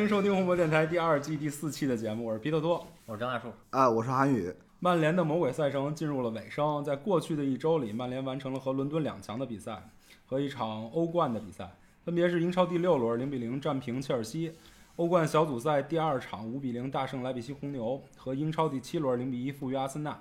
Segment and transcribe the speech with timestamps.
[0.00, 2.86] 迎收听红魔电台第二季第四期的节目，我是皮特托。
[3.04, 4.50] 我是张大树，啊，我是韩宇。
[4.78, 9.90] 曼联的魔鬼赛程进入了尾声，在过去的一周里，曼联完成了和伦敦两强的比赛
[10.24, 11.70] 和一场欧冠的比赛，
[12.02, 14.54] 分别是英超第六轮零比零战平切尔西，
[14.96, 20.18] 欧冠小组赛第二场五比零大胜莱比锡红牛，和英超第七轮零比一负于阿森纳。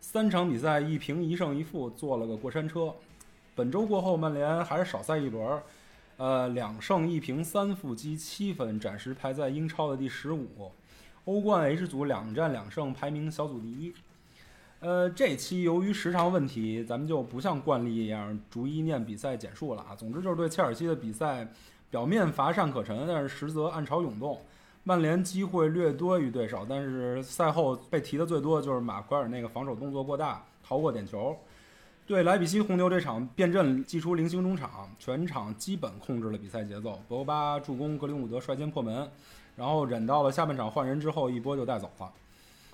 [0.00, 2.94] 三场比赛一平一胜一负，坐了个过山车。
[3.54, 5.60] 本周过后，曼联还是少赛一轮，
[6.20, 10.70] 呃，两胜一平三负，积七分，暂时排在英超的第十五。
[11.24, 13.94] 欧冠 H 组两战两胜，排名小组第一。
[14.80, 19.96] 呃，这期由于时长问题，咱们就不像惯例一样逐一念比赛简述了啊。
[19.96, 21.50] 总之就是对切尔西的比赛，
[21.88, 24.38] 表面乏善可陈，但是实则暗潮涌动。
[24.84, 31.34] 曼联机会略多于对手，但是赛后被提的最多的就是马奎尔那个防守动作过大，逃过点球。
[32.10, 37.00] 对莱比锡红牛这场变阵祭出零星中场，全场基本控制了比赛节奏。
[37.06, 39.08] 博格巴助攻，格林伍德率先破门，
[39.54, 42.12] 然后忍到了下半场换人之后，一波就带走了。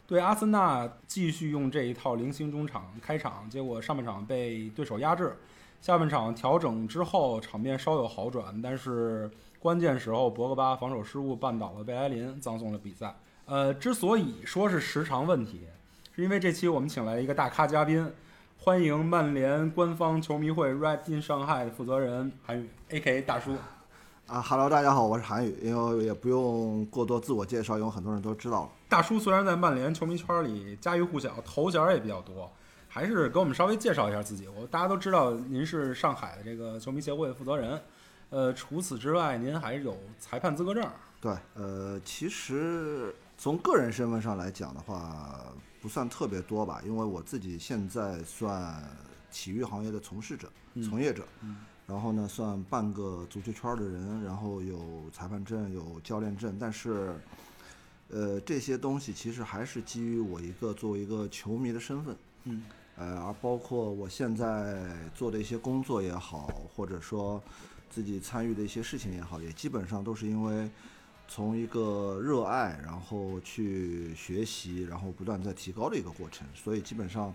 [0.06, 5.36] 对阿森纳继续用这一套零星中场开场，结果上半场被对手压制，
[5.82, 13.14] 下半场调整之后场面稍有好转，但是关键时候博格巴防守失误绊倒了贝莱林，葬送了比赛。
[13.44, 15.60] 呃，之所以说是时长问题，
[16.14, 18.10] 是因为这期我们请来一个大咖嘉宾，
[18.66, 23.54] 欢迎曼联官方球迷会 Red in 上海的负责人韩宇，A.K.A 大叔。
[24.26, 25.56] 啊哈喽，大家好，我是韩宇。
[25.62, 28.70] 因为也不用过多自我介绍，因为很多人都知道了。
[28.88, 32.50] 大叔虽然在曼联球迷圈里家喻户晓，头衔也比较多，
[32.88, 34.48] 还是给我们稍微介绍一下自己。
[34.48, 37.80] 我大家都知道您是上海的这个球迷协会的负责人，
[38.30, 40.84] 呃，除此之外，您还有裁判资格证。
[41.20, 45.40] 对，呃，其实从个人身份上来讲的话，
[45.86, 48.82] 不算特别多吧，因为我自己现在算
[49.30, 50.50] 体育行业的从事者、
[50.82, 51.24] 从业者。
[51.86, 57.14] 然后呢，算半个足球圈的人，然后有裁判证，有教练证，但是，
[58.08, 62.64] 呃，这些东西其实还是基于我一个作为一个球迷的身份，嗯，
[62.96, 67.40] 呃，而包括我现在做的一些工作也好，或者说
[67.88, 70.68] 自己参与的一些事情也好，也基本上都是因为
[71.28, 77.34] 从一个热爱，然后去学习，然后不断在提高的一个过程，所以基本上。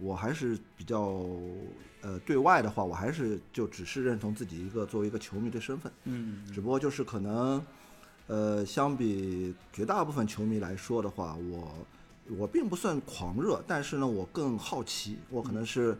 [0.00, 0.96] 我还是比较，
[2.02, 7.60] 呃，对外的话，我还是就只是认同自己一个作为一个球迷的身份，嗯，只不过就是可能，
[8.28, 11.84] 呃，相比绝大部分球迷来说的话，我
[12.36, 15.98] 我并不算狂热，但是呢，我更好奇，我可能是，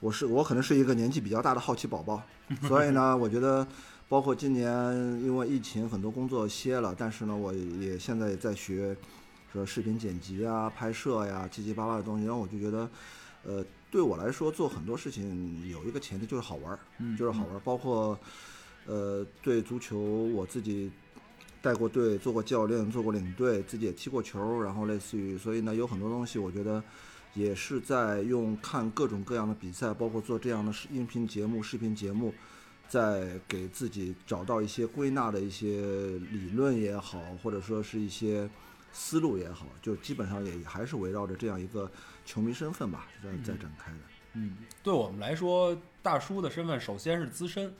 [0.00, 2.22] 我是我可能是一个年纪比较大的好奇宝宝，
[2.62, 3.68] 所以呢，我觉得，
[4.08, 4.70] 包括今年
[5.22, 8.96] 因为疫情很多工作歇了，但是呢，我也现在也在学，
[9.52, 12.88] 说视频剪辑啊、拍摄呀、七七八八的东西，然后我就觉得。
[13.46, 16.78] 呃，对我来说，做很多事情有一个前提就是好玩儿，
[17.14, 17.60] 就是好玩儿。
[17.62, 18.18] 包括，
[18.86, 20.90] 呃，对足球，我自己
[21.60, 26.82] 带过队，做过教练，做过领队，自己也踢过球，然后类似于，所以呢，有很多东西，我觉得
[27.34, 32.32] 也是在用看各种各样的比赛，包括做这样的音频节目、视频节目，
[32.88, 38.48] 在给自己找到一些归纳的一些理论也好，或者说是一些。
[38.96, 41.90] 思路也好，就基本上也还是围绕着这样一个
[42.24, 43.98] 球迷身份吧，在在展开的。
[44.34, 47.74] 嗯，对我们来说，大叔的身份首先是资深，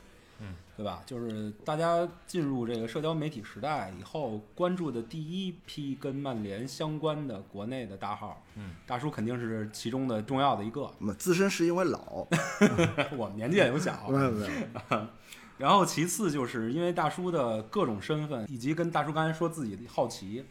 [0.76, 1.02] 对吧？
[1.06, 10.90] 就是大家进入这个社交媒体时代以后，关注的第一批跟曼联相关的国内的大号，嗯，大叔肯定是其中的重要的一个。
[10.98, 12.26] 那么资深是因为老，
[13.16, 15.06] 我们年纪也 有小，没有没有。
[15.56, 20.44] 然后其次就是因为大叔的各种身份，以及跟大叔刚才说自己的好奇。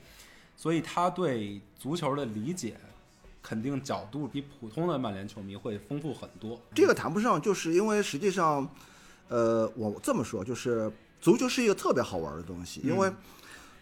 [0.56, 2.78] 所以他对足球的理解，
[3.42, 6.62] 肯定角度比普通的曼联球迷会丰富很多。
[6.74, 8.70] 这个谈不上，就是因为实际上，
[9.34, 13.12] 呃，我这么说，就是足球是一个特别好玩的东西，因为，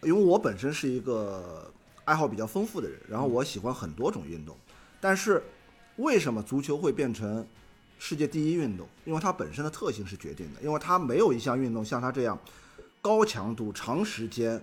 [0.02, 1.70] 因为我本身是一个
[2.06, 4.56] 爱好比较丰富的人，然后我喜欢很多种运动，
[4.98, 5.42] 但是
[5.96, 7.46] 为什么足球会变成
[7.98, 8.88] 世界第一运动？
[9.04, 12.38] 因为它本身的特性是决定的，因为它没有一项运动像它这样
[13.02, 14.58] 高强度、长时间，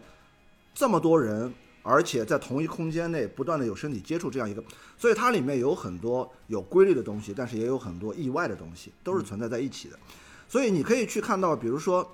[0.73, 1.53] 这么多人。
[1.81, 4.61] 而且在同一空间内不断的有身体接触这样一个，
[4.97, 9.97] 所以它里面有很多有规律的东西，但是也有很多意外的东西，都是存在在一起的。
[10.49, 12.05] 所以你可以去看到，比如说，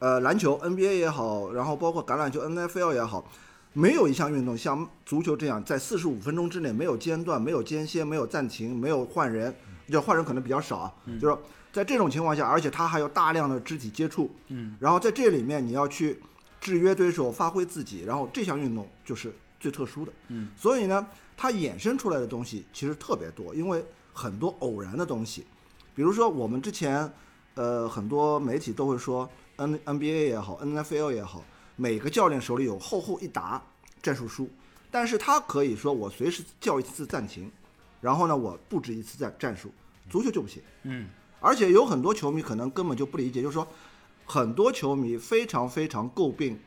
[0.00, 3.30] 呃，篮球 NBA 也好，然后包括橄榄球 NFL 也好，
[3.72, 9.54] 没有一项运动像足球这样在四十五分钟之内没有间断、没有间歇、没有暂停、没有换人，
[9.88, 10.92] 就换人可能比较少啊。
[11.20, 11.36] 就是
[11.70, 16.20] 在这种情况下，而且它还有大量的肢体接触，嗯，然后在这里面你要去。
[16.60, 20.10] 制约对手，发挥自己，然后这项运动就是最特殊的。
[20.28, 23.84] 嗯，所以呢，它衍生出来的东西其实特别多，因为
[24.14, 25.44] 很多偶然的东西，
[25.94, 27.12] 比如说我们之前，
[27.54, 31.44] 呃，很多媒体都会说 N NBA 也好，NFL 也好，
[31.76, 33.62] 每个教练手里有厚厚一沓
[34.02, 34.48] 战术书，
[34.90, 37.50] 但是他可以说我随时叫一次暂停，
[38.00, 39.70] 然后呢，我布置一次战战术，
[40.10, 40.62] 足球就不行。
[40.82, 41.08] 嗯，
[41.40, 43.66] 而且有很多球迷可能根本就不理解，就是说，
[44.24, 46.58] 很多球迷非常非常诟病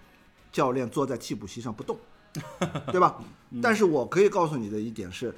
[0.52, 1.98] 教练坐在替补席上不动，
[2.92, 3.22] 对吧？
[3.62, 5.36] 但是我可以告诉你的一点是，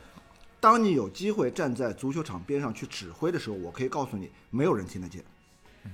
[0.60, 5.24] 当你有机会站在足球场边上去指挥的时候，我可以告诉你，没有人听得见，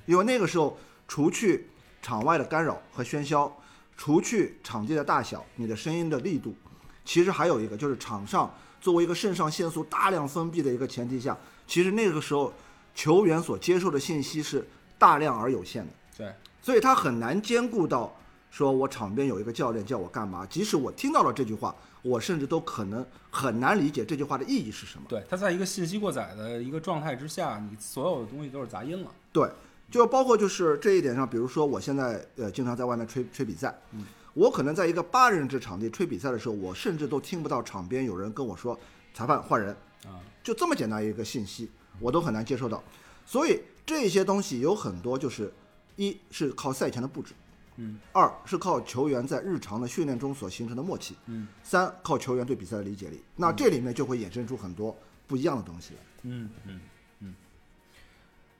[0.06, 0.78] 因为那个时候，
[1.08, 1.68] 除去
[2.02, 3.52] 场外的干扰和喧嚣，
[3.98, 6.56] 除去场地的大小，你的声音的力度，
[7.04, 12.54] 其实还有一个就是场上作为一个肾上腺素大量分泌的一个前提下，其实那个时候
[12.94, 14.68] 球员所接受的信息是
[14.98, 18.16] 大量而有限的，对，所以他很难兼顾到
[18.50, 25.06] 说我场边有一个教练叫我干嘛，即使我听到了这句话，我甚至都可能很难理解这句话的意义是什么。
[25.10, 29.12] 对，他在一个信息过载的一个状态之下，你所有的东西都是杂音了。
[29.34, 29.50] 对，
[29.90, 38.78] 就包括就是这一点上，比如说我现在呃经常在外面吹吹比赛，嗯我可能在一个八人制场地吹比赛的时候，我甚至都听不到场边有人跟我说
[39.14, 39.74] 裁判换人，
[40.04, 41.72] 啊，就这么简单一个信息，
[42.02, 42.84] 我都很难接受到。
[43.26, 45.54] 所以这些东西有很多就是
[45.96, 47.34] 一是靠赛前的布置，
[47.78, 53.24] 嗯，二是靠球员在日常的训练中所形成的默契，嗯，三靠球员对比赛的理解力。
[53.38, 54.94] 那这里面就会衍生出很多
[55.28, 56.00] 不一样的东西来。
[56.24, 56.82] 嗯嗯嗯。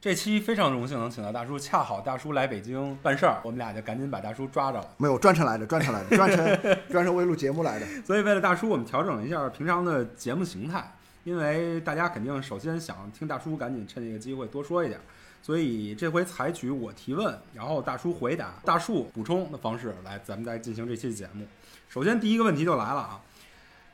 [0.06, 4.88] 这期非常荣幸能请到大叔，恰好大叔来北京办事儿，我们俩就赶紧把大叔抓着了。
[4.98, 7.88] 没有专程来的，专程来的，专程专程为录节目来的。
[8.06, 10.94] 所以为了大叔，我们调整了一下平常的节目形态，
[11.24, 15.00] 因为大家肯定首先想听大叔，赶紧趁这个机会多说一点。
[15.42, 21.48] 所以这回采取我提问，然后大叔回答，大树补充的方式来，咱们再进行这期节目。
[21.90, 23.22] 首先第一个问题就来了啊，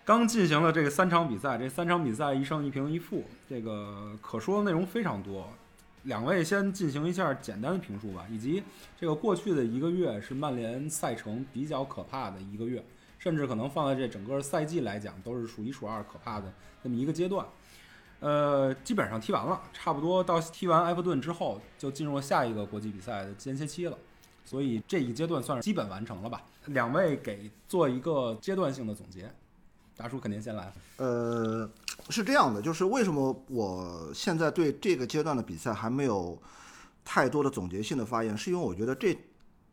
[0.03, 5.47] 刚进行了这个三场比赛，这三场比赛一胜一平一负，这个可说的内容非常多。
[6.03, 8.63] 两位先进行一下简单的评述吧，以及
[8.99, 12.83] 这个过去的一个月是曼联赛程比较可怕的一个月，
[13.19, 16.51] 甚至可能放在这整个赛季来讲都是数一数二可怕的
[16.81, 17.45] 那么一个阶段。
[18.19, 23.97] 呃，基本上踢完了，差不多到踢完埃弗顿之后，就进入下一个国际比赛的间歇期了，
[24.45, 26.43] 所以这一阶段算是基本完成了吧。
[26.67, 29.31] 两位给做一个阶段性的总结，
[30.01, 30.73] 大叔肯定先来。
[30.97, 31.69] 呃，
[32.09, 36.41] 是这样的，就是为什么我现在对这个阶段的比赛还没有
[37.05, 39.15] 太多的总结性的发言，是因为我觉得这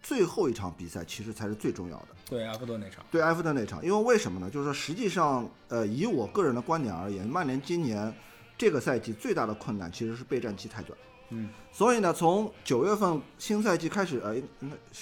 [0.02, 2.08] 最后一场比赛其实才是最重要的。
[2.28, 4.50] 对埃弗顿那场，对埃弗顿那场，因为为什么呢？
[4.50, 8.14] 就是说，实际上，呃，以我个人的观点而言，曼联今年
[8.58, 10.98] 这个赛季最大的困难其实是备战期太短。
[11.30, 14.36] 嗯，所以呢，从九月份新赛季开始，呃，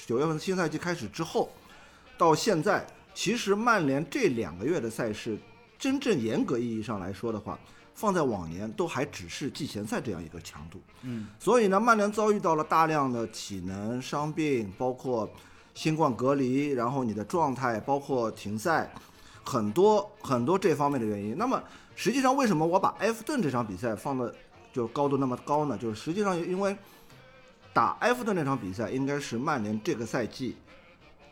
[0.06, 1.50] 九月份新赛季开始之后，
[2.16, 5.38] 到现在，其实曼联这两个月的赛事，
[5.78, 7.58] 真正严格意义上来说的话，
[7.94, 10.82] 放在往年都还只是季前赛这样一个强度。
[11.00, 15.26] 嗯，所以呢，曼联遭遇到了大量的体能伤病，包括
[15.72, 18.92] 新冠隔离，然后你的状态，包括停赛，
[19.42, 21.38] 很多很多这方面的原因。
[21.38, 21.60] 那么
[21.94, 24.32] 实际上，为什么我把埃弗顿这场比赛放的
[24.74, 25.78] 就高度那么高呢？
[25.78, 26.76] 就是实际上因为
[27.72, 30.54] 打埃弗顿那场比赛，应该是曼联这个赛季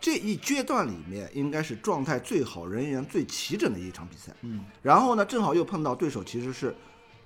[0.04, 4.30] 这一阶段里面应该是状态最好、人员最齐整的一场比赛。
[4.42, 6.76] 嗯，然后呢，正好又碰到对手其实是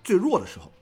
[0.05, 0.73] 最弱的时候，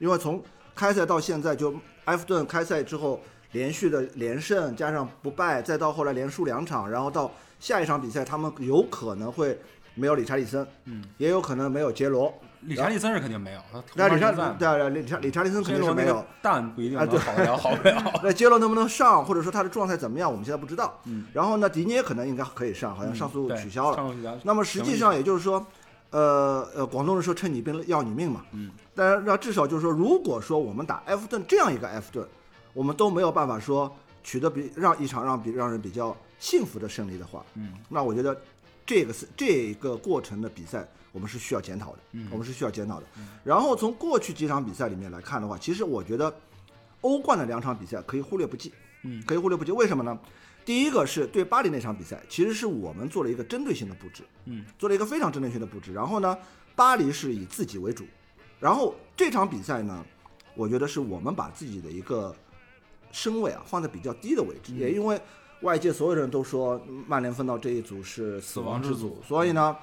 [0.00, 0.42] 因为从
[0.74, 1.72] 开赛到现在，就
[2.06, 3.20] 埃弗顿开赛之后
[3.52, 9.56] 连续的连胜加上不败，再到后来连输两场，然后到下一场比赛，他们有可能会
[9.94, 12.34] 没有理查利森，嗯，也有可能没有杰罗。
[12.66, 16.68] 理查利森是肯定没有，他那理查在对啊，理查理查利森肯定是没有但。
[16.74, 18.20] 不一定好得了，好不了。
[18.22, 20.98] 那杰伦能不能上，或者说他的状态怎么样，我们现在不知道。
[21.04, 24.14] 嗯，然后呢，迪涅可能应该可以上，好像上诉取消了。
[24.42, 25.64] 那么实际上也就是说，
[26.10, 28.42] 呃呃，广东人说趁你病要你命嘛。
[28.52, 28.70] 嗯。
[28.94, 32.26] 但是那至少就是说，如果说我们打埃弗顿这样一个埃弗顿，
[32.72, 38.36] 我们都没有办法说取得比让一场让比让人比较幸福的胜利的话，嗯，那我觉得
[38.84, 41.98] 这个是这个过程的比赛，我们是需要检讨的。
[42.12, 43.06] 嗯我们是需要检讨的。
[43.42, 46.30] 然后从过去几场比赛里面来看的话，其实我觉得
[47.00, 48.70] 欧冠的两场比赛可以忽略不计。
[49.02, 49.72] 嗯可以忽略不计。
[49.72, 50.18] 为什么呢？
[50.66, 55.94] 第一个是对巴黎那场比赛，其实是我们做了一个针对性的布置，嗯，做了一个非常针对性的布置。
[55.94, 56.36] 然后呢，
[56.74, 58.04] 巴黎是以自己为主，
[58.60, 60.04] 然后这场比赛呢，
[60.54, 62.34] 我觉得是我们把自己的一个
[63.10, 65.18] 身位啊放在比较低的位置，嗯也因为
[65.62, 69.76] 外界所有人都说曼联分到这一组是死亡之组，所以呢，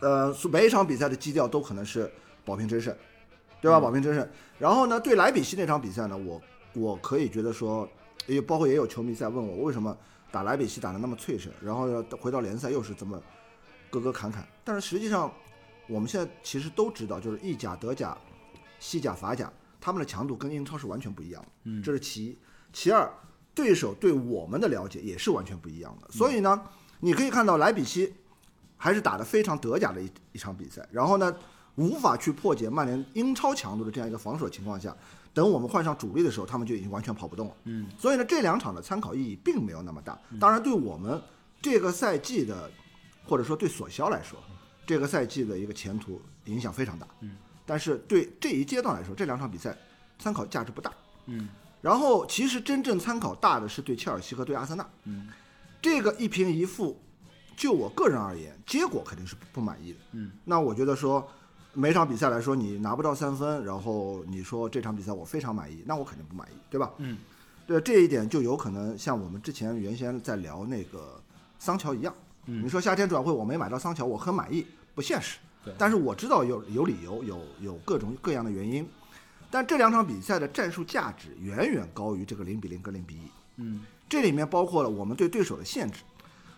[0.00, 2.10] 呃，每一场比赛的基调都可能是
[2.44, 2.94] 保平争胜，
[3.60, 3.78] 对吧？
[3.78, 4.28] 嗯保平争胜。
[4.58, 6.40] 然后呢，对莱比锡那场比赛呢，我
[6.74, 7.88] 我可以觉得说，
[8.26, 9.96] 也包括也有球迷在问我，为什么
[10.30, 13.22] 打莱比锡打得那么脆生，然后呢回到联赛又是这么
[13.90, 14.46] 磕磕坎坎。
[14.64, 15.32] 但是实际上，
[15.88, 18.16] 我们现在其实都知道，就是意甲、德甲、
[18.78, 21.48] 西甲、法甲，他们的强度跟英超是完全不一样的。
[21.64, 22.38] 嗯这是其一。
[22.72, 23.12] 其二，
[23.54, 26.08] 对手对我们的了解也是完全不一样的。
[26.10, 26.62] 所以呢，
[27.00, 28.14] 你可以看到莱比锡
[28.82, 31.36] 还是打得非常德甲的一一场比赛，然后呢，
[31.74, 34.96] 无法去破解曼联英超强度的这样一个防守情况下，
[35.34, 37.54] 等我们换上主力的时候，他们就已经完全跑不动了。
[37.64, 40.18] 嗯，所以呢，这两场的参考意义并没有那么大。
[40.40, 41.20] 当然，对我们
[41.60, 42.70] 这个赛季的，
[43.26, 44.38] 或者说对索肖来说，
[44.86, 47.06] 这个赛季的一个前途影响非常大。
[47.20, 49.76] 嗯，但是对这一阶段来说，这两场比赛
[50.18, 50.90] 参考价值不大。
[51.26, 51.50] 嗯
[51.82, 54.86] 然后，其实真正参考大的是对切尔西和对阿森纳。
[55.04, 55.28] 嗯
[55.82, 56.98] 这个一平一负，
[57.60, 59.98] 就我个人而言，结果肯定是不不满意的。
[60.12, 61.28] 嗯，那我觉得说，
[61.74, 66.90] 每场比赛来说，你拿不到三分，然后你说这场比赛我非常满意，那我肯定不满意，对吧？
[66.96, 67.18] 嗯，
[67.66, 71.20] 对，这一点就有可能像我们之前原先在聊那个
[71.58, 72.14] 桑乔一样。
[72.46, 75.36] 嗯你说夏天转会我没买到桑乔，我很满意，不现实。
[75.62, 78.88] 对但是我知道有有理由，有有各种各样的原因。
[79.50, 83.30] 但这两场比赛的战术价值远远高于这个零比零跟零比一。
[83.56, 86.00] 嗯这里面包括了我们对对手的限制，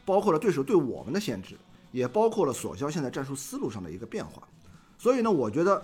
[0.04, 1.56] 包括了对手对我们的限制，
[1.90, 4.42] 也包括了索肖现在战术思路上的一个变化。
[4.98, 5.82] 所以呢，我觉得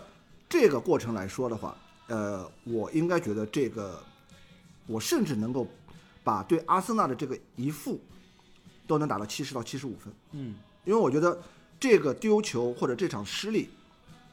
[0.49, 4.03] 这个过程来说的话，呃，我应该觉得这个，
[4.87, 5.67] 我甚至能够
[6.23, 8.01] 把对阿森纳的这个一负
[8.87, 11.39] 都能打到七十到七十五分，嗯因为我觉得
[11.79, 13.69] 这个丢球或者这场失利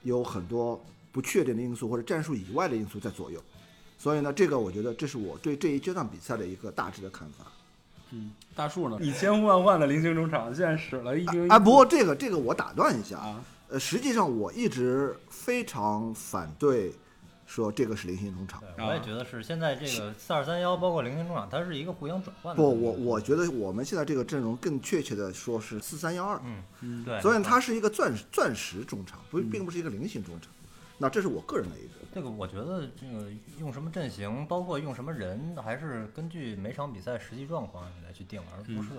[0.03, 0.79] 有很多
[1.11, 3.43] 不确定的因素或者战术以外的因素在左右。
[3.97, 7.45] 所以呢，这个我觉得这是我对这一阶段比赛的一个大致的看法。
[8.15, 8.97] 嗯，大树呢？
[9.01, 16.93] 你千呼万唤的菱形中场，现在使了一平一啊，负不过这个这个我打断一下，啊，呃，实际上我一直非常反对
[17.45, 18.63] 说这个是菱形中场。
[18.77, 22.61] 我也觉得是现在这个四二三幺，包括菱形中场，它是一个互相转换的。
[22.61, 30.49] 不，我我觉得我们现在这个阵容更确切的说是四三幺二，嗯嗯对，所以它是一个钻钻石中场，不并不是一个菱形中场。
[30.97, 31.93] 那这是我个人的一个。
[32.13, 38.89] 这个我觉得这个用什么阵型，包括用什么人，还是根据每场比赛实际状况来去定，而不是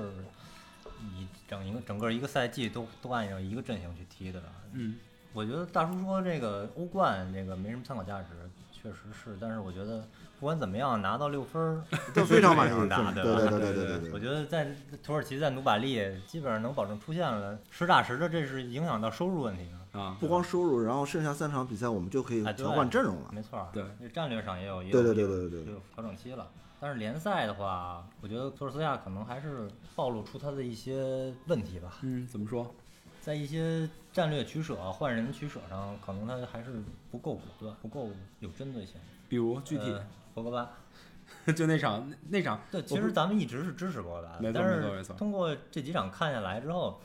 [1.00, 4.42] 你整一个整个一个赛季都都按照一个阵型去踢的。
[4.72, 4.96] 嗯
[5.32, 8.28] 我觉得大叔说这个欧冠这个没什么参考价值，
[8.72, 10.06] 确实是，但是我觉得
[10.40, 11.82] 不管怎么样，拿到六分儿
[12.14, 13.40] 都非常满意非常大，对吧？
[13.40, 19.75] 对对对对对对我觉得在土耳其在努把利基本上能保证出线了，实打实的这是影响到收入问题的。
[19.96, 23.30] 啊，不光收入，然后剩下三场比赛我们就可以调换阵容了。
[23.32, 26.48] 没错儿，对这战略上也有一个对对对对对对有调整期了。
[26.78, 32.74] 但是联赛的话，我觉得托尔斯亚可能还是暴露出他的一些问题吧，嗯，怎么说？
[33.22, 38.10] 在一些战略取舍、换人取舍上，可能他还是不够果断，不够
[38.40, 38.94] 有针对性。
[39.28, 40.70] 比如具体呃，博格巴，
[41.52, 47.00] 就那场那那场，对，其实咱们一直是支持博格巴没的，但是错没错没错通过这几场看下来之后，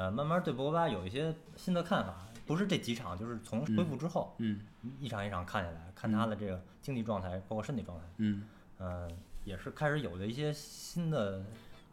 [0.00, 2.26] 呃，慢慢对博格巴有一些新的看法。
[2.46, 4.60] 不是这几场，就是从恢复之后，嗯
[4.98, 8.44] 一场一场看下来，看他的这个竞技状态，包括身体状态，嗯
[8.78, 9.10] 呃，
[9.44, 11.44] 也是开始有了一些新的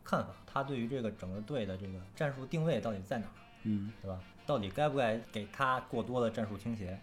[0.05, 0.29] 看法。
[0.45, 3.33] 他对于这个整个队的这个战术定位到底在哪儿，
[3.63, 4.21] 嗯，对吧？
[4.45, 6.97] 到底该不该给他过多的战术倾斜？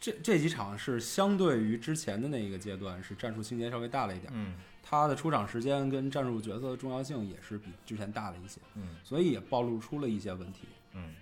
[0.00, 4.54] 这这几场是相对于之前的那一个阶段是战术倾斜稍微大了一点，嗯
[4.86, 8.82] 他的出场时间跟战术角色的重要性也是比之前大了一些，嗯。
[9.02, 10.68] 所以也暴露出了一些问题。
[10.92, 11.14] 嗯。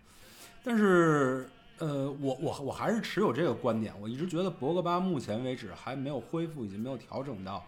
[0.65, 7.65] 但是，呃，我我我还是持有这个观点，我一直觉得博格巴目前为止还没有恢复，以及没有调整到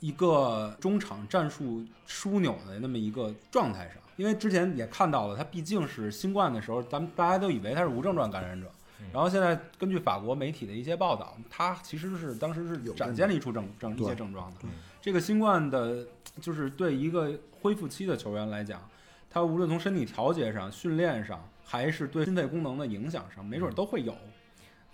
[0.00, 3.96] 一个中场战术枢纽的那么一个状态上。
[4.16, 8.70] 因为之前也看到了，他毕竟是新冠的时候，咱们大家都以为他是无症状感染者。
[9.00, 14.56] 嗯，然后现在根据法国媒体的一些报道，他其实是当时是有展现了一出症症一些症状的。
[14.60, 14.70] 对。
[15.02, 16.06] 这个新冠的，
[16.40, 18.80] 就是对一个恢复期的球员来讲，
[19.28, 24.14] 他无论从身体调节上、训练上，还是对心肺功能的影响上，没准儿都会有。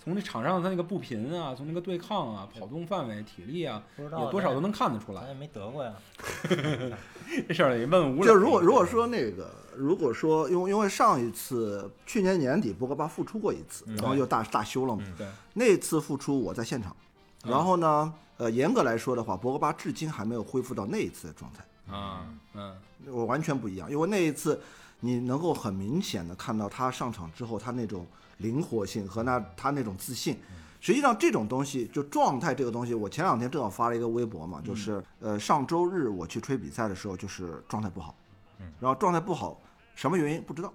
[0.02, 5.20] 从那场上他那个步频啊，从那个对抗啊、跑动范围、体力啊，也多少都能看得出来。
[5.20, 5.92] 咱也没得过呀。
[7.46, 8.26] 这事儿也问吴磊。
[8.26, 16.96] 就如果如果说那个，如果说因为因为上一次去年年底博格巴复出过一次，嗯然后又大大休了嘛，嗯对，那次复出我在现场，
[17.44, 22.74] 嗯然后呢，呃，严格来说的话，博格巴至今还没有恢复到那一次的状态，啊，嗯
[23.06, 24.60] 我完全不一样，因为那一次
[25.00, 28.06] 你能够很明显的看到他上场之后他那种
[28.38, 30.38] 灵活性和那他那种自信。
[30.80, 38.14] 实际上这种东西，就状态这个东西，我前两天正好发了一个微博嘛，就是呃上周日我去吹比赛的时候，就是状态不好，
[38.60, 39.60] 嗯然后状态不好，
[39.96, 40.72] 什么原因不知道，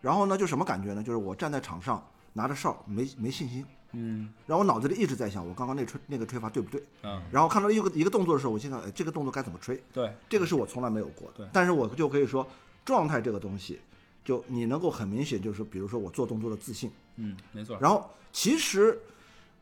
[0.00, 1.02] 然后呢就什么感觉呢？
[1.02, 2.00] 就是我站在场上
[2.32, 4.32] 拿着哨没没信心，嗯。
[4.46, 9.82] 然后我脑子里一直在想我刚刚那吹那个吹法对不对，嗯，然后看到一个一个动作的时候，我心想，哎，这个动作该怎么吹？
[9.92, 11.44] 对，这个是我从来没有过的。
[11.44, 11.46] 对。
[11.52, 12.46] 但是我就可以说，
[12.84, 13.80] 状态这个东西，
[14.24, 17.78] 就你能够很明显就是，比如说我做动作的自信，嗯，没错。
[17.80, 18.98] 然后其实，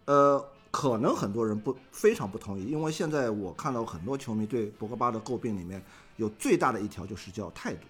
[0.04, 5.82] 呃，可能很多人不非常不同意，因为现在我看到很多球迷对博格巴的诟病里面
[6.16, 7.80] 有最大的一条就是叫态度，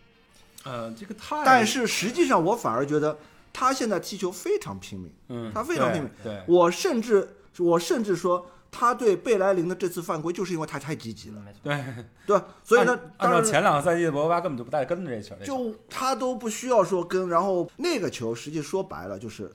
[0.64, 3.18] 呃，这个态，但是实际上我反而觉得
[3.52, 6.11] 他现在踢球非常拼命，嗯，他非常拼命。
[6.23, 6.45] 对，对。
[6.47, 11.85] 我甚至我甚至说他对贝莱林的这次犯规就是因为他太积极了，没错，对，
[12.26, 12.47] 对吧？
[12.62, 19.52] 所以呢按，按照当然前两个赛季的博格巴根本就不带跟着这球，就他都不需要说跟，然后那个球实际说白了就是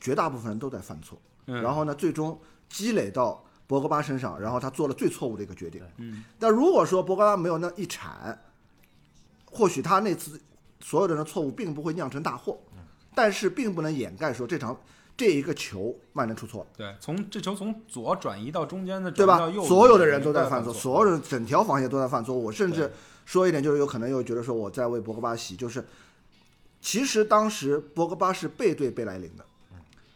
[0.00, 1.60] 绝大部分人都在犯错，嗯。
[1.60, 2.38] 然后呢，最终
[2.68, 5.82] 积累到博格巴身上，然后他做了最错误的一个决定。
[5.96, 8.40] 嗯，但如果说博格巴没有那一铲，
[9.50, 10.40] 或许他那次
[10.80, 12.58] 所有人的错误并不会酿成大祸，
[13.14, 14.78] 但是并不能掩盖说这场
[15.16, 16.66] 这一个球曼联出错了。
[16.76, 19.38] 对，从这球从左转移到中间的，对吧？
[19.66, 22.34] 所有的人都在犯错，所有人整条防线都在犯错。
[22.34, 22.92] 我甚至
[23.24, 25.84] 说一点，就是有可能又觉得说我在为博格巴洗，就是
[26.80, 29.44] 其实当时博格巴是背对贝莱林的，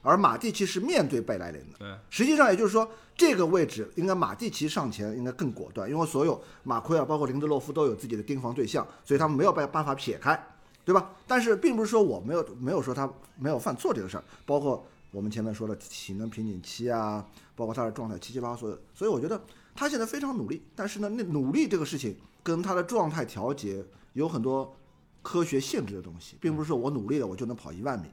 [0.02, 1.78] 而马蒂奇是面对贝莱林的。
[1.78, 10.38] 对，实际上也就是说，这个位置应该马蒂奇上前应该更果断，因为所有马奎尔包括林德洛夫都有自己的盯防对象，所以他们没有办办法撇开，
[10.88, 11.10] 对吧？
[11.26, 17.22] 但是并不是说我没有没有说他没有犯错这个事儿，包括我们前面说的体能瓶颈期啊，
[17.54, 19.38] 包括他的状态七七八八所有，所以我觉得
[19.76, 24.74] 他现在非常努力，但是呢，那努力这个事情跟他的状态调节有很多
[25.20, 28.08] 科学限制的东西，并不是说我努力了我就能跑一万米，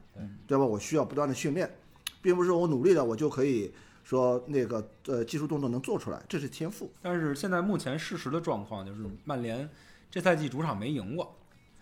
[0.46, 0.62] 对吧？
[0.62, 1.74] 我需要不断的训练，
[2.20, 3.72] 并不是说我努力了我就可以
[4.04, 6.90] 说那个呃技术动作能做出来，这是天赋。
[7.00, 9.66] 但是现在目前事实的状况就是，曼联
[10.10, 11.34] 这赛季主场没赢过，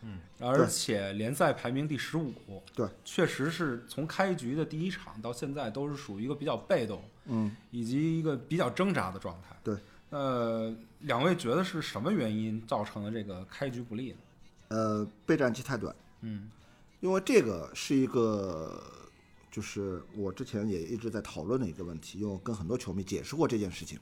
[0.04, 2.32] 嗯，而且联赛排名第十五，
[2.74, 9.56] 对，确实是从开局的第一场到现在都是属于一个比较被动，嗯，以及一个比较挣扎的状态。
[9.64, 9.76] 对，
[10.10, 14.18] 呃，两位觉得是什么原因造成了这个开局不利呢？
[14.68, 16.50] 呃，备战期太短，嗯。
[17.00, 18.82] 因为这个是一个，
[19.50, 23.98] 就是我之前也一直在讨论的一个问题，因为我跟很多球迷解释过这件事情，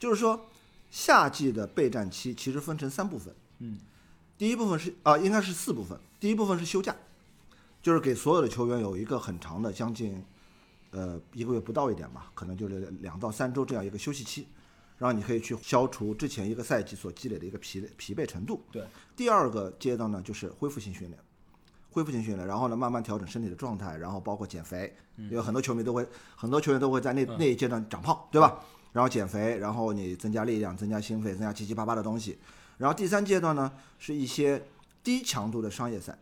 [0.00, 0.48] 就是说
[0.90, 3.78] 夏季的备战期其实分成三部分，嗯，
[4.38, 6.94] 第一部分是啊、应该是四部分，第一部分是休假，
[7.82, 10.24] 就是给所有的球员有一个很长的将近
[10.92, 14.46] 呃一个月不到一点吧，可能就是两到三周这样一个休息期，
[14.96, 18.62] 然后你可以去消除之前一个赛季所积累的一个疲疲惫程度。
[18.70, 18.84] 对，
[19.16, 21.20] 第二个阶段呢就是恢复性训练，
[21.90, 28.60] 恢复性训练，然后呢慢慢调整身体的状态，然后包括减肥，因为很多球迷都会很多球员都会在那那一阶段长胖，对吧？
[28.92, 32.38] 然后减肥，然后你增加力量、增加心肺、增加七七八八的东西。
[32.78, 34.62] 然后第三阶段呢是一些
[35.04, 36.16] 低强度的商业赛，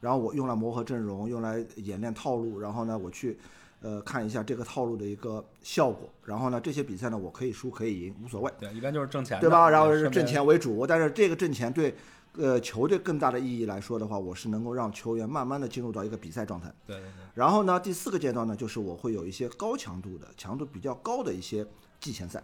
[0.00, 3.38] 然后我用来磨合阵容，用来演练套路，然后呢我去
[3.80, 9.68] 呃看一下这个套路的一个效果，然后呢这些比赛呢我可以输可以赢无所谓，对，一般就是挣钱，对吧？
[9.68, 11.94] 然后是挣钱为主，但是这个挣钱对
[12.36, 16.72] 呃球队更大的意义来说的话，我是能够让球员慢慢的进入到一个比赛状态。
[16.86, 21.66] 对对对，然后呢，第四个阶段呢，就是我会有一些高强度的、强度比较高的一些
[21.98, 22.40] 季前赛，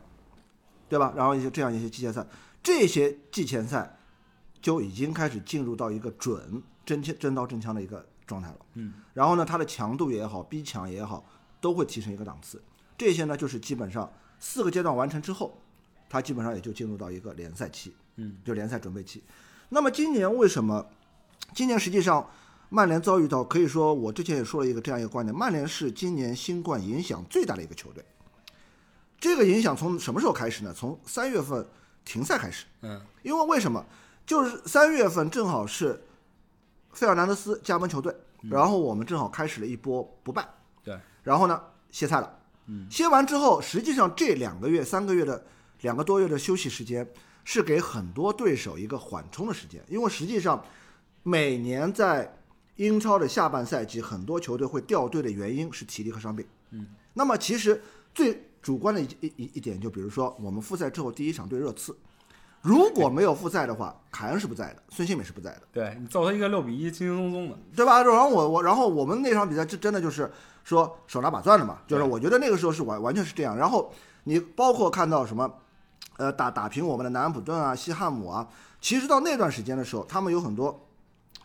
[0.89, 1.13] 对吧？
[1.17, 2.27] 然后一些这样一些季前赛，
[2.67, 3.97] 这些季前赛
[4.61, 8.57] 就已经开始进入到一个准真枪真刀真枪的一个状态了。
[8.75, 11.25] 嗯，然后呢，它的强度也好，逼抢也好，
[11.61, 12.61] 都会提升一个档次。
[12.99, 15.57] 这些呢，就是基本上四个阶段完成之后，
[16.09, 19.23] 它基本上也就进入到一个联赛期，嗯，就联赛准备期。
[19.69, 20.85] 那么今年为什么？
[21.55, 22.29] 今年实际上
[22.69, 28.05] 曼联遭遇到，可以说我之前也说了一个这样一个观点，曼联是今年新冠影响最大的一个球队。
[29.21, 30.75] 这个影响从什么时候开始呢？
[30.75, 31.65] 从三月份
[32.07, 32.65] 停赛开始。
[32.81, 32.99] 嗯。
[33.23, 33.85] 因为为什么？
[34.25, 36.03] 就是三月份正好是
[36.93, 38.13] 费尔南德斯加盟球队，
[38.51, 40.45] 然后我们正好开始了一波不败，
[40.83, 45.47] 对，然后呢歇菜了，嗯，歇完之后，实际上这两个月、三个月的
[45.83, 47.09] 两个多月的休息时间，
[47.45, 50.65] 是给很多对手一个缓冲的时间，因为实际上
[51.23, 52.37] 每年在
[52.75, 57.81] 英超的下半赛季，很多球队会掉队的原因是体力和伤病，嗯，那么其实
[58.13, 61.97] 最主观的一一一一点，就比如说我们复赛之后第一场对热刺。
[62.61, 68.03] 如果没有复赛的话，凯恩是不在的，孙兴慜是不在的，对你揍他一个六比一，轻轻松松的，对吧？
[68.03, 70.29] 然后我我然后我们那场比赛这真的就是
[70.65, 73.57] 说手拿把攥的嘛，就是我觉得那个时候是完完全是这样。
[73.57, 73.93] 然后
[74.25, 75.49] 你包括看到什么，
[76.17, 78.49] 呃，打打平我们的南安普顿啊、西汉姆啊，
[78.81, 80.89] 其实到那段时间的时候，他们有很多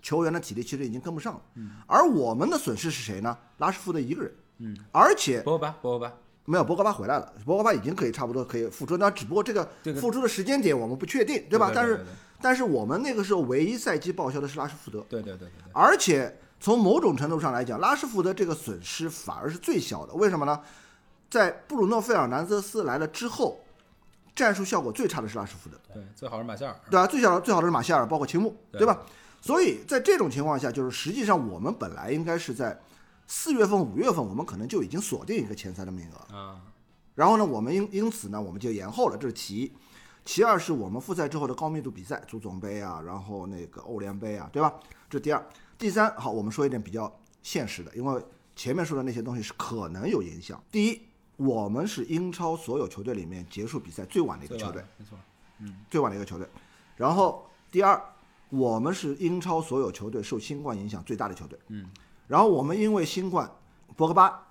[0.02, 1.42] 球员的体力其实已经跟不上了。
[1.86, 3.38] 而我们的损失是谁呢？
[3.60, 6.14] 拉什福德一个人，嗯，而且博格巴，博格巴，
[6.46, 11.68] 没有博格巴回来了，博格巴已经可以差不多可以复出，那只不过这个这个复出的时间点我们不确定，对吧？
[11.68, 12.08] 对但是对对
[12.42, 20.14] 但是我们那个时候唯一赛季报销的是拉什福德，对对对对对，而且从某种程度上来讲，拉什福德这个损失反而是最小的。
[20.14, 20.60] 为什么呢？
[21.30, 23.62] 在布鲁诺·费尔南德斯来了之后，
[24.36, 27.08] 战术效果最差的是拉什福德，对，最好是马夏尔，对啊？
[27.08, 29.00] 最小的最好的是马夏尔，包括青木，对对吧？
[29.40, 32.78] 所以在这种情况下，就是实际上我们本来应该是在
[33.34, 36.36] 四月份、五月份，我们可能就已经锁定一个前三的名额。
[36.36, 36.62] 啊，
[37.16, 39.72] 然后呢，我们因因此呢，我们就延后了，这是其一。
[40.26, 44.78] 其二是我们复赛之后的高密度比赛，足总杯啊，然后那个欧联杯啊，对吧？
[45.10, 45.42] 这第二。
[45.78, 47.10] 第三，好，我们说一点比较
[47.42, 48.22] 现实的，因为
[48.54, 50.62] 前面说的那些东西是可能有影响。
[50.70, 51.02] 第一，
[51.38, 55.18] 我们是英超所有球队里面结束比赛最晚的一个球队，没错，
[55.60, 56.46] 嗯最晚的一个球队。
[56.98, 58.00] 然后第二，
[58.50, 61.58] 我们是英超所有球队受新冠影响最大的球队。
[61.70, 61.90] 嗯，
[62.32, 63.52] 然后我们因为新冠，
[63.98, 64.42] 博格巴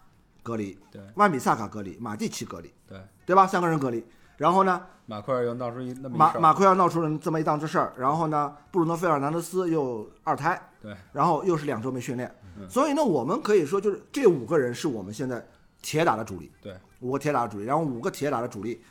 [0.42, 1.00] 隔离，对。
[1.14, 3.46] 万比萨卡隔离，马蒂奇隔离，对，对吧？
[3.46, 4.04] 三个人隔离。
[4.36, 12.68] 然后呢，马奎尔又闹出一那么一马马奎尔闹出了这么一档子事儿，然后呢，布鲁诺费尔南德斯又二胎，对，然后又是两周没训练，嗯。
[12.68, 15.42] 所以呢，我们可以说就是这五个人是我们现在
[15.80, 18.82] 铁打的主力，对，五个铁打的主力，然后五个铁打的主力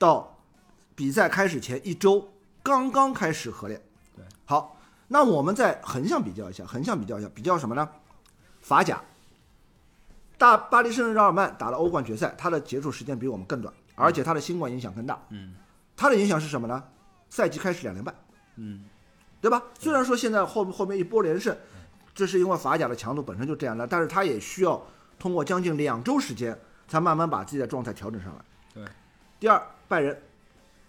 [0.00, 0.36] 到
[0.96, 2.28] 比赛开始前一周
[2.60, 3.80] 刚刚开始合练，
[4.16, 4.76] 对，好，
[5.06, 7.88] 那我们再横向比较一下，横向比较一下，比较什么呢？
[8.62, 9.02] 法甲，
[10.38, 15.54] 大巴黎圣日耳曼打了欧冠决赛，他的结束时间比我们更短，而且他的新冠影响更大，嗯
[15.94, 16.82] 它的影响是什么呢？
[17.28, 18.12] 赛季开始两连败。
[18.56, 18.84] 嗯，
[19.40, 19.62] 对吧？
[19.78, 21.56] 虽然说现在后后面一波连胜，
[22.14, 24.82] 这是因为法甲的强度本身就这样的，但是他也需要
[25.18, 28.44] 通过将近两周时间，才慢慢把自己的状态调整上来。
[28.74, 28.84] 对，
[29.38, 30.22] 第二，拜仁，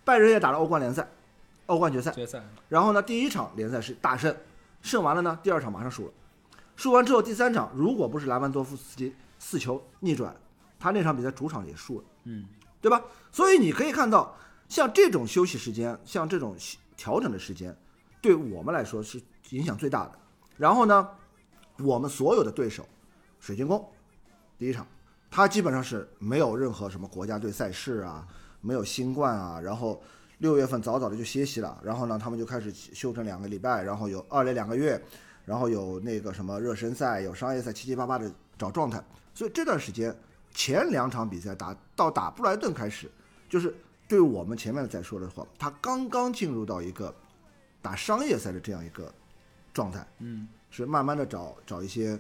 [0.04, 1.08] 拜仁也打了欧冠联赛，
[1.68, 4.36] 欧冠决赛，决赛然后呢，第一场联赛是大胜，
[4.82, 6.14] 胜完了呢，第二场马上输了，
[6.76, 10.36] 输完之后第三场，如果不是莱万多夫斯基四球逆转，
[10.80, 12.06] 他那场比赛主场也输了。
[12.24, 12.46] 嗯，
[12.82, 13.02] 对吧？
[13.32, 14.36] 所以你可以看到，
[14.68, 16.56] 像这种休息时间，像这种
[16.98, 17.76] 调整的时间，
[18.22, 20.12] 对我们来说是影响最大的。
[20.58, 21.10] 然后呢，
[21.80, 22.88] 我们所有的对手，
[23.40, 23.88] 水晶宫，
[24.58, 24.88] 第一场，
[25.30, 28.28] 他基本上是没有任何什么国家队赛事啊，
[28.62, 30.02] 没有新冠啊，然后
[30.40, 35.02] 六月份早早的就歇息了，然后呢，他们就开始休整两个礼拜，然后有二连两个月，
[35.46, 39.04] 然后有那个什么热身赛，有商业赛，七七八八的找状态。
[39.34, 40.16] 所以这段时间
[40.54, 43.10] 前两场比赛打到打布莱顿开始，
[43.50, 43.76] 就是
[44.08, 47.14] 对我们前面在说的话，他刚刚进入到一个
[47.82, 49.12] 打商业赛的这样一个
[49.74, 52.20] 状态，嗯，是慢慢的找找一些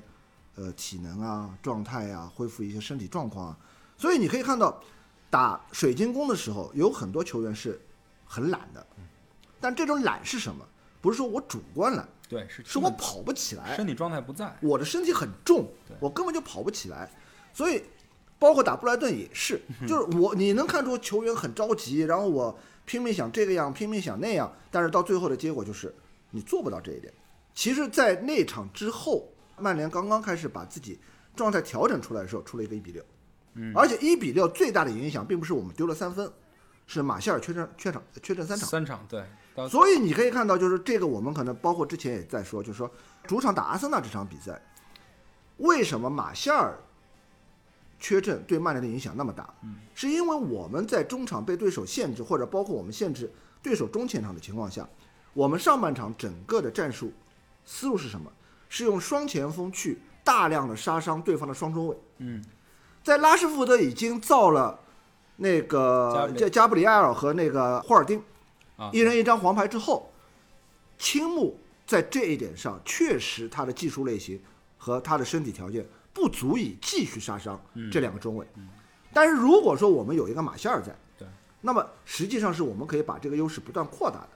[0.55, 3.57] 呃体能啊、状态啊，恢复一些身体状况啊。
[3.97, 4.81] 所以你可以看到，
[5.29, 7.79] 打水晶宫的时候，有很多球员是
[8.25, 8.85] 很懒的，
[9.61, 10.65] 但这种懒是什么？
[10.99, 15.67] 不是说我主观懒，对，是是我跑不起来，身体状态不在，我的身体很重，
[15.99, 17.09] 我根本就跑不起来，
[17.53, 17.83] 所以
[18.39, 25.93] 包括打布莱顿也是， 就是我你能看出球员很着急，然后我拼命想这个样，拼命想那样，但是到最后的结果就是
[26.31, 27.13] 你做不到这一点。
[27.53, 30.99] 其实，在那场之后，曼联刚刚开始把自己
[31.35, 33.05] 状态调整出来的时候，出了一个一比六，
[33.53, 36.27] 嗯而且一比六最大的影响并不是我们丢了三分，
[36.87, 38.67] 是马歇尔缺阵缺场缺阵三场。
[38.67, 39.27] 三场对，到
[39.69, 42.89] 所以你可以看到，就是这个我们可能包括之前也在说，就是说
[43.25, 44.61] 主场打阿森纳这场比赛，
[45.57, 46.77] 为什么马夏尔
[47.99, 49.53] 缺阵对曼联的影响那么大？
[49.93, 54.87] 是因为我们在中场被对手限制，或者包括我们限制对手中前场的情况下，
[55.33, 57.13] 我们上半场整个的战术
[57.63, 58.31] 思路是什么？
[58.69, 61.95] 是用双前锋去大量的杀伤对方的双中卫。
[62.17, 62.43] 嗯，
[63.03, 64.79] 在拉什福德已经造了
[65.35, 68.19] 那个加加布里埃尔和那个霍尔丁
[68.77, 70.11] 啊，一人一张黄牌之后，
[70.97, 74.41] 青木在这一点上确实他的技术类型
[74.77, 77.59] 和他的身体条件不足以继续杀伤
[77.91, 78.45] 这两个中卫。
[79.13, 81.27] 但是如果说我们有一个马歇尔在，对，
[81.61, 84.29] 那么实际上是我们可以把这个优势不断扩大的。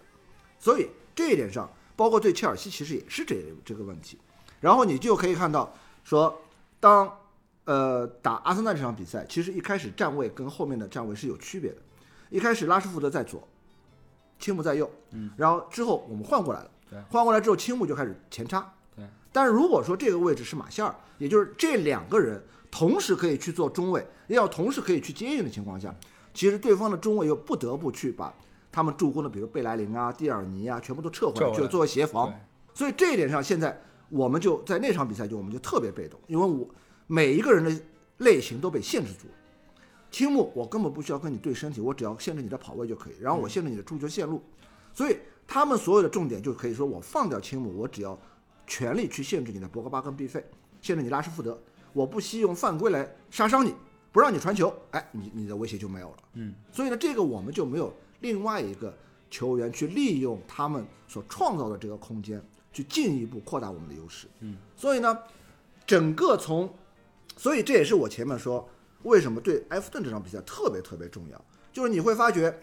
[0.60, 4.20] 所以这一点上，包括对切尔西其实也是这这个问题。
[4.60, 6.42] 然后你就可以看到说，
[6.80, 7.12] 当
[7.66, 11.78] 呃打阿森纳这场比赛，其实一开始站位跟后面的站位是有区别的。
[12.30, 13.48] 一开始拉什福德在左，
[14.40, 17.00] 青木在右，嗯，然后之后我们换过来了，对。
[17.10, 25.94] 换过来之后青木就开始前插，对，但是如果说这个位置是马歇尔，也就是这两个人同时可以去做中卫，也要同时可以去接应的情况下，
[26.34, 28.34] 其实对方的中卫又不得不去把
[28.72, 31.64] 他们助攻的，比如贝莱林啊、蒂尔尼啊，全部都撤回来，撤回来。
[31.64, 32.30] 去作为协防。
[32.30, 32.36] 对。
[32.74, 36.68] 所以这一点上，现在我们就在那场比赛就我们就特别被动，因为我
[37.08, 37.72] 每一个人的
[38.18, 39.34] 类型都被限制住了。
[40.12, 44.42] 青木，我根本不需要跟你对身体，我只要限制你的跑位就可以，然后我限制你的出球线路。
[44.94, 48.18] 所以他们所有的重点就可以说，我放掉青木，我只要
[48.66, 50.44] 全力去限制你的博格巴跟毕费，
[50.82, 51.60] 限制你拉什福德，
[51.94, 53.74] 我不惜用犯规来杀伤你，
[54.12, 56.18] 不让你传球，哎，你你的威胁就没有了。
[56.34, 58.96] 嗯，所以呢，这个我们就没有另外一个
[59.30, 62.42] 球员去利用他们所创造的这个空间，
[62.74, 64.28] 去进一步扩大我们的优势。
[64.40, 65.18] 嗯，所以呢，
[65.86, 66.74] 整个从，
[67.36, 68.68] 所以这也是我前面说
[69.08, 72.56] 为什么对埃弗顿这场比赛特别特别重要，就是你会发觉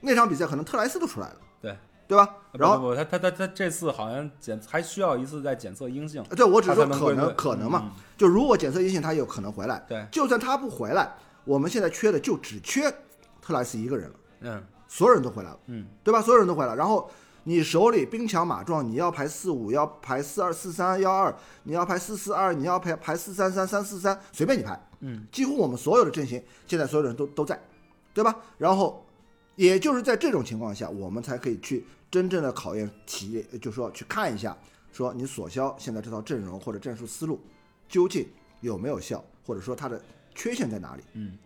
[0.00, 2.36] 那场比赛可能特莱斯都出来了，对，对吧？
[2.52, 9.84] 然后不他他他他这次好像检还需要一次再检测阴性，对我只是说可能能可能嘛，嗯就如果检测阴性，他有可能回来。
[9.88, 11.12] 对就算他不回来，
[11.44, 12.90] 我们现在缺的就只缺
[13.40, 16.22] 特莱斯一个人了，嗯所有人都回来了，嗯，对吧？
[16.22, 17.10] 所有人都回来，然后
[17.48, 27.58] 你手里兵强马壮，你要排四五，要排四二四三幺二，你要排四四二，你要排排四三三三四三，随便你排，嗯，几乎我们所有的阵型现在所有人都都在，
[28.12, 28.36] 对吧？
[28.58, 29.02] 然后
[29.56, 34.54] 也就是在这种情况下，我们才可以去真正的考验企业，就是说去看一下，
[34.92, 37.40] 说你索肖现在这套阵容或者战术思路
[37.88, 38.28] 究竟
[38.60, 39.98] 有没有效，或者说它的
[40.34, 41.02] 缺陷在哪里。
[41.14, 41.38] 嗯，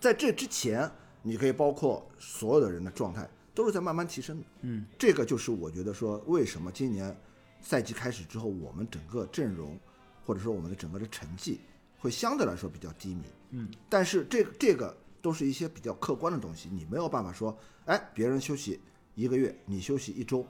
[0.00, 4.46] 在这之前，你可以包括所有的人的状态都是在慢慢提升的。
[4.60, 7.16] 嗯，这个就是我觉得说，为什么今年
[7.62, 9.76] 赛季开始之后，我们整个阵容
[10.24, 11.60] 或者说我们的整个的成绩
[11.98, 13.22] 会相对来说比较低迷。
[13.50, 18.78] 嗯，但是这这个都是一些比较客观的东西，你没有办法说，哎，别人休息
[19.14, 20.46] 一个月，你休息一周，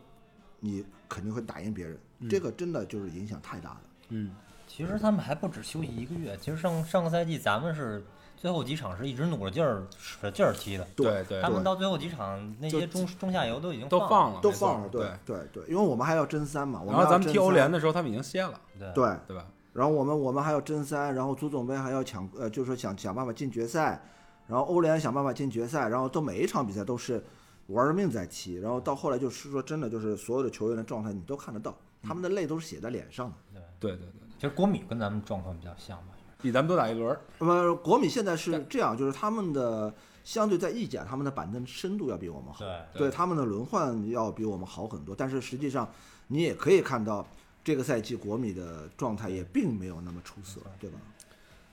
[0.58, 1.96] 你肯定会打赢别人。
[2.28, 3.82] 这个真的就是影响太大了。
[4.08, 4.34] 嗯
[4.66, 8.04] 其实他们还不止休息一个月，其实上上个赛季咱们是
[8.46, 15.36] 最后几场是一直努着劲儿使劲儿踢的，对对他们到最后几场那些中中下游都已经都放了，都放了，对对。
[15.36, 19.44] 对对，因为我们还要争三嘛，我然后咱们踢欧联的时候，他们已经歇了，对对，对吧？
[19.72, 24.00] 然后我们我们还要争三，然后足总杯还要抢，呃，就是说想想办法进决赛，
[24.46, 27.20] 然后欧联想办法进决赛，然后都每一场比赛都是
[27.66, 33.60] 玩了命在踢，然后到后来就是说真的就是所有的球员的状态你都看得到，他们的泪都是写在脸上的。
[33.80, 34.06] 对对对，
[34.36, 36.14] 其实国米跟咱们状况比较像吧，
[36.46, 37.20] 比咱们多打一轮儿。
[37.40, 45.90] 那么国米现在是这样，就是他们的相对在意甲，他们的板凳深度要比我们好，对对他们的轮换要比我们好很多，但是实际上
[46.28, 47.26] 你也可以看到
[47.64, 50.98] 这个赛季国米的状态也并没有那么出色，对吧？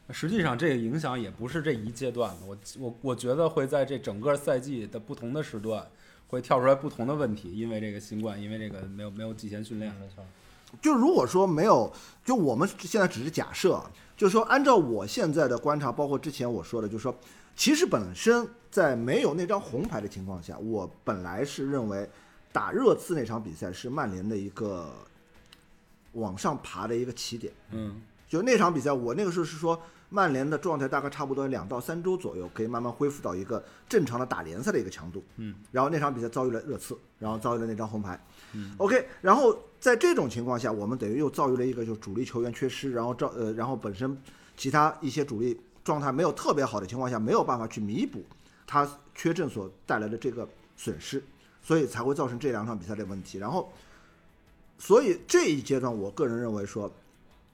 [0.10, 5.88] 实际上，这个影响也不是这一阶段的，我我我觉得会在这整个赛季的不同的时段，
[6.28, 9.94] 会跳出来不同的问题，因为这个新冠，因为这个没有没有季前训练。
[9.96, 10.24] 没错，
[10.82, 11.92] 就如果说没有，
[12.26, 17.16] 就我们现在只是假设啊，就是说按照我现在的观察，包括之前我说的，就是说，
[17.56, 22.10] 其实本身在没有那张红牌的情况下，我本来是认为
[22.52, 24.92] 打热刺那场比赛是曼联的一个
[26.14, 27.54] 往上爬的一个起点。
[27.72, 29.80] 嗯就那场比赛，我那个时候是说，
[30.14, 35.24] 曼联的状态大概差不多两到三周左右，可以慢慢恢复到一个正常的打联赛的一个强度。
[35.38, 38.24] 嗯，然后那场比赛遭遇了热刺，然后遭遇了那张红牌。
[38.54, 44.16] 嗯，OK，然后在这种情况下，我们等于又遭遇了一个就是主力球员缺失，然后照呃，然后本身
[44.56, 48.24] 其他一些主力状态没有特别好的情况下，没有办法去弥补
[48.68, 50.48] 他缺阵所带来的这个
[50.78, 51.24] 损失，
[51.64, 53.40] 所以才会造成这两场比赛的问题。
[53.40, 53.74] 然后，
[54.78, 56.92] 所以这一阶段，我个人认为说，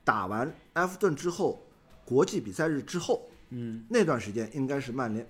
[0.04, 1.62] 打完埃弗顿之后，
[2.10, 5.24] 国际比赛日之后嗯那段时间，应该是曼联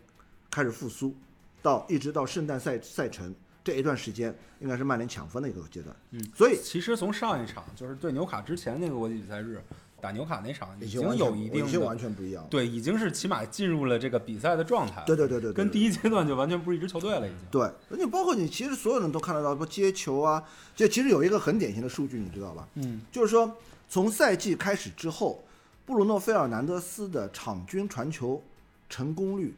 [0.49, 1.13] 开始复苏，
[1.61, 5.93] 到一直到圣诞赛赛程这一段时间，应该是曼联抢分的一个阶段。
[6.11, 9.61] 嗯，所以其实从上一场就是对纽卡之前那个国际比赛日
[9.99, 12.49] 打纽卡那场，已经有一定已经完全不一样了。
[12.49, 15.05] 对，已经是起码进入了这个比赛的状态了。
[15.05, 17.39] 对对对对对，对跟第一阶段就完全不是一支球队了，已经。
[17.51, 20.41] 对，而且包括你，其实所有人都看得到，不接球啊，
[20.73, 22.65] 这其实有一个很典型的数据，你知道吧？
[22.75, 23.53] 嗯就是说
[23.89, 25.43] 从赛季开始之后，
[25.89, 28.39] 布鲁诺·费尔南德斯的场均传球
[28.87, 29.55] 成功率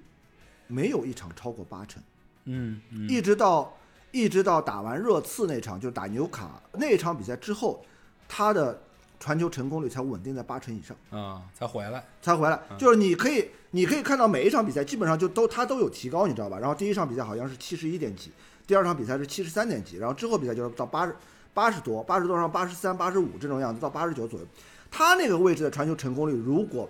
[0.65, 2.01] 没有一场超过八成，
[2.45, 3.73] 嗯嗯一直到
[4.11, 7.83] 一直到打完热刺那场，就是打纽卡那场比赛之后，
[8.29, 8.81] 他的
[9.19, 10.95] 传球成功率才稳定在八成以上。
[11.09, 12.01] 啊，才回来。
[12.21, 12.57] 才回来。
[12.69, 16.57] 嗯就是你可以，你可以看到每一场比赛基本上就都他都有提高，你知道吧？
[16.57, 18.31] 然后第一场比赛好像是七十一点几，
[18.65, 21.13] 第二场比赛是七十三点几，然后之后比赛就是到八十
[21.53, 24.45] 八十多，八十多上八十三、八十五这种样子，到八十九左右。
[24.91, 26.87] 他那个位置的传球成功率如果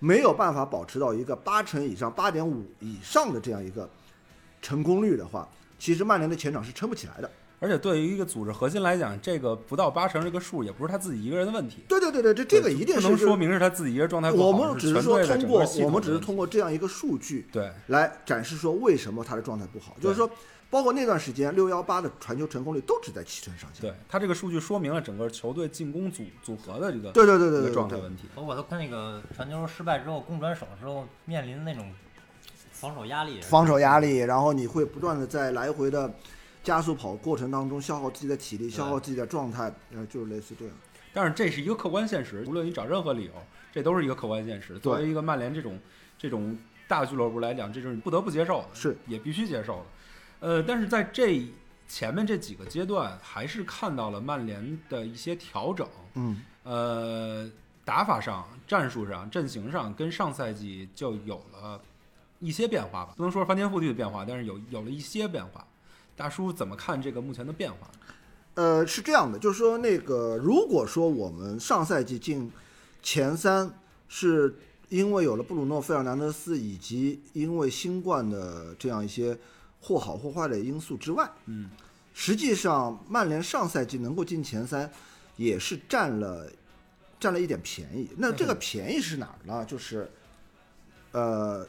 [0.00, 3.88] 没有办法保持到一个八成以上、八点五以上的这样一个
[4.60, 7.30] 成功率的话，其实曼联的前场是撑不起来的。
[7.60, 11.78] 而且对于一个组织核心来讲，这个不到八成这个数，也不是他自己一个人的问题。
[11.88, 20.28] 对对对对，这这个一定是不能说明是他自己一个人状态不好，我们只是是说通过我们只是通过这样一个数据，对来展示说为什么他的状态不好，就是说，
[20.74, 23.80] 包括那段时间六幺八的传球成功率都只在七成上下。
[23.80, 28.24] 对，他这个数据说明了整个球队进攻组组合的这个对对对对状态问题。
[28.34, 31.94] 包括他看那个传球失败之后，攻转手之后面临的那种
[32.72, 36.12] 防守压力，防守压力，然后你会不断的在来回的
[36.64, 40.74] 加速跑过程当中消耗自己的体力，消耗自己的状态，呃，就是类似这样。
[41.12, 43.32] 但是这是一个客观现实，无论你找任何理由，
[43.72, 44.76] 这都是一个客观现实。
[44.80, 45.78] 作为一个曼联这种
[46.18, 46.58] 这种
[46.88, 49.84] 大俱乐部来讲，这就是你不得不接受的，是也必须接受的。
[50.44, 51.42] 呃，但是在这
[51.88, 55.88] 前面这几个阶段，还是看到了曼联的一些调整。
[56.16, 57.50] 嗯，呃，
[57.82, 61.80] 打法上、战术上、阵型上，跟上赛季就有了
[62.40, 65.66] 一些变化吧，不能说是翻天覆地的变化，但是有有了一些变化。
[66.14, 67.90] 大叔怎么看这个目前的变化？
[68.52, 72.52] 呃，是这样的，就是说那个，如果说我们上赛季进
[73.02, 73.72] 前三
[74.08, 74.54] 是
[74.90, 79.38] 因为有了布鲁诺·费尔南德斯以及因为新冠的这样一些
[79.84, 81.70] 或好或坏的因素之外，嗯，
[82.14, 84.90] 实际上曼联上赛季能够进前三，
[85.36, 86.50] 也是占了
[87.20, 88.08] 占了一点便宜。
[88.16, 89.62] 那这个便宜是哪儿呢？
[89.66, 90.10] 就是
[91.12, 91.66] 呃，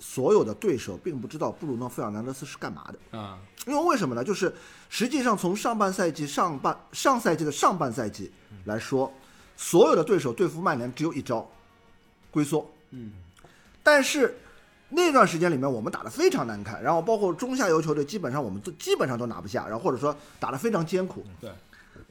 [0.00, 3.16] 所有的对手并不知道布鲁诺·费尔南德斯是干嘛的。
[3.16, 4.24] 啊，因为为什么呢？
[4.24, 4.52] 就是
[4.88, 8.32] 实际上从上半赛季上半上赛季的上半赛季
[8.64, 9.12] 来说，
[9.56, 11.48] 所有的对手对付曼联只有一招，
[12.32, 12.68] 龟缩。
[12.90, 13.12] 嗯，
[13.84, 14.36] 但是
[14.94, 21.24] 那段时间里面我们打得非常难看，然后包括中下游球队基本上我们都基本上都拿不下，然后或者说打得非常艰苦。
[21.40, 21.50] 对，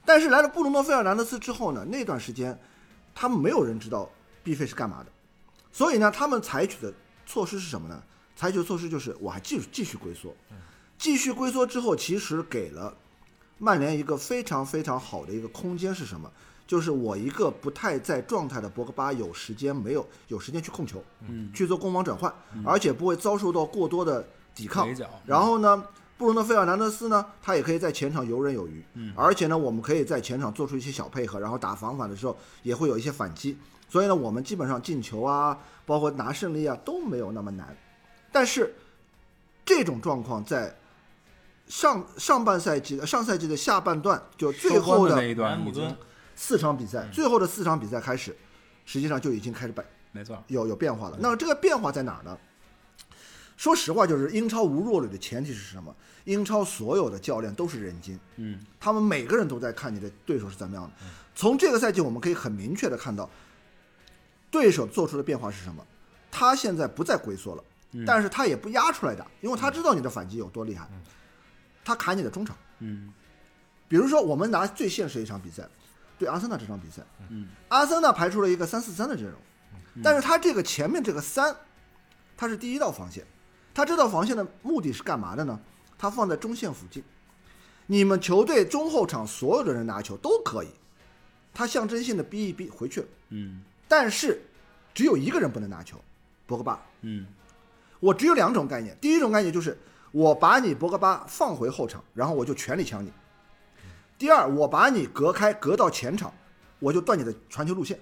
[0.04, 2.60] 但是来了布鲁诺·费尔南德斯之后呢，那段时间
[3.14, 4.10] 他们没有人知道
[4.44, 5.12] B 费是干嘛的，
[5.72, 6.92] 所以呢，他们采取的
[7.28, 8.02] 措施是什么呢？
[8.36, 10.36] 采取的措施就是我还继续继续龟缩，
[10.98, 12.92] 继续龟缩之后，其实给了
[13.60, 16.32] 曼联一个非常非常好的一个空间是什么？
[16.72, 22.34] 就是我一个不太在状态的博格巴有时间没有有时间去控球，嗯，去做攻防转换，
[22.66, 24.88] 而且不会遭受到过多的抵抗。
[25.26, 25.84] 然后呢，
[26.18, 33.58] 布鲁诺·费尔南德斯呢，他也可以在前场游刃有余，嗯而且呢，我们可以在前场做出一些小配合，然后打防反的时候也会有一些反击。
[33.90, 37.76] 所以呢，我们基本上进球啊，包括拿胜利啊都没有那么难。
[38.32, 38.74] 但是
[39.66, 40.74] 这种状况在
[41.68, 45.60] 上上半赛季的上赛季的下半段，就最后的的那一段
[46.44, 48.36] 四场比赛，最后的四场比赛开始，
[48.84, 51.18] 实际上就已经开始摆没错，有有变化了。
[51.22, 52.36] 那这个变化在哪儿呢？
[53.56, 55.96] 说实话，就是英超无弱旅的前提是什么？
[56.24, 60.92] 英超所有的教练都是人精，嗯，他们每个人都在看你的对手是怎么样的。
[61.36, 63.30] 从这个赛季，我们可以很明确的看到，
[64.50, 65.86] 对手做出的变化是什么？
[66.32, 67.64] 他现在不再龟缩了，
[68.04, 70.90] 但是他也不压出来打，因为他知道你的反击有多厉害，
[71.86, 72.58] 他砍你的中场。
[72.80, 73.14] 嗯
[73.88, 75.68] 比如说，我们拿最现实的一场比赛，
[76.22, 79.34] 对阿森纳这场比赛，嗯，阿森纳排出了一个三四三的阵容，
[80.04, 81.56] 但是他这个前面这个三，
[82.38, 83.26] 他是第一道防线，
[83.74, 85.60] 他这道防线的目的是干嘛的呢？
[85.98, 87.04] 他放在中线附近，
[87.88, 90.68] 你们球队中后场所有的人拿球都可以，
[91.56, 93.64] 他象征性的逼一逼回去了，嗯。
[93.88, 94.44] 但是
[94.94, 96.00] 只有一个人不能拿球，
[96.46, 96.86] 博格巴。
[97.02, 97.26] 嗯。
[98.00, 99.76] 我只有两种概念，第一种概念就是
[100.12, 103.10] 我把你博格巴放回后场，然后我就全力抢你；
[104.22, 106.32] 第二，我把你隔开，隔到前场，
[106.78, 108.00] 我就断你的传球路线。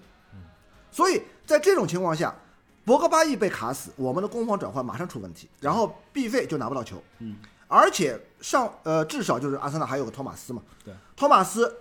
[0.91, 2.35] 所以在这种情况下，
[2.83, 7.01] 博格巴一被卡死，我们的攻防转换马上出问题，然后毕费就拿不到球。
[7.19, 7.37] 嗯，
[7.69, 11.73] 而且上呃至少就是阿森纳还有个托马斯嘛，对，托马斯，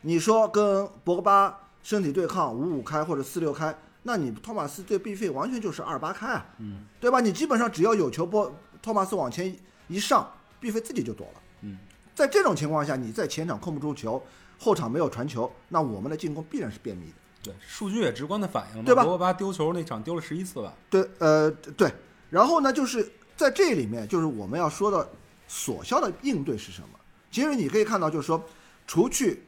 [0.00, 7.20] 你说跟博格巴身体对抗五五开或者四六开，那你托马斯对 B 费完全就是二八开啊，嗯，对吧？
[7.20, 8.52] 你基本上只要有球波，
[8.82, 10.28] 托马斯往前一一上
[10.58, 11.40] ，B 费自己就躲了。
[11.60, 11.78] 嗯，
[12.14, 14.22] 在这种情况下，你在前场控不住球，
[14.58, 17.14] 后场没有传球，那我们的进攻必然是便秘的。
[17.42, 20.72] 对，数据也直观的反映了，对吧博格巴丢球那场丢了十一次吧？
[20.88, 21.92] 对，呃，对。
[22.30, 25.08] 然后呢，就是在这里面，就是我们要说的
[25.46, 26.88] 索肖的应对是什么？
[27.30, 28.42] 其实你可以看到，就是说，
[28.86, 29.42] 除去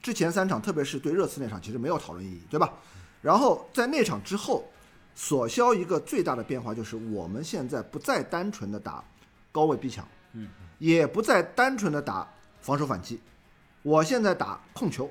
[0.00, 2.72] 之前三场，特别是对热刺那场，其实没有讨论意义，对吧？
[3.20, 4.64] 然后在那场之后，
[5.14, 9.04] 索肖一个最大的变化就是，我们现在不再单纯的打
[9.52, 10.48] 高位逼抢，嗯，
[10.82, 12.28] 也不再单纯的打
[12.60, 13.20] 防守反击，
[13.84, 15.08] 我现在打控球。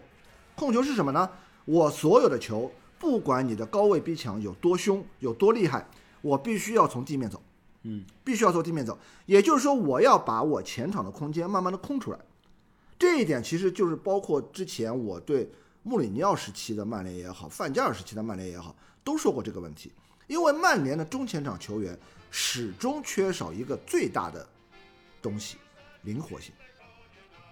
[0.54, 1.30] 控球是什么呢？
[1.64, 5.88] 我所有的球，不管你的高位逼抢有多凶、有多厉害，
[6.22, 7.42] 我必须要从地面走，
[7.84, 9.00] 嗯必须要从地面走。
[9.26, 12.20] 也就是说，我要把我前场的空间慢慢的空出来。
[13.00, 15.50] 这一点其实就是包括之前我对
[15.84, 18.76] 穆里尼奥时期的曼联也好，范加尔时期的曼联也好，
[19.06, 19.90] 都说过这个问题。
[20.28, 21.98] 因为曼联的中前场球员
[22.30, 24.46] 始终缺少一个最大的
[25.22, 25.58] 东西——
[26.04, 26.54] 灵活性，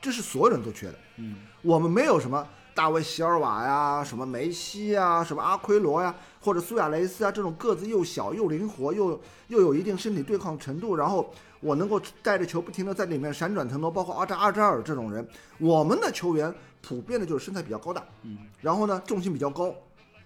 [0.02, 0.96] 这是所有人都缺的。
[1.18, 19.76] 嗯我们没有什么大卫席尔瓦呀、什么梅西呀、什么阿奎罗呀，或者苏亚雷斯啊这种个子又小又灵活又又有一定身体对抗程度，然后我能够带着球不停的在里面闪转腾挪，包括阿扎阿扎尔这种人，我们的球员普遍的就是身材比较高大，嗯，然后呢重心比较高，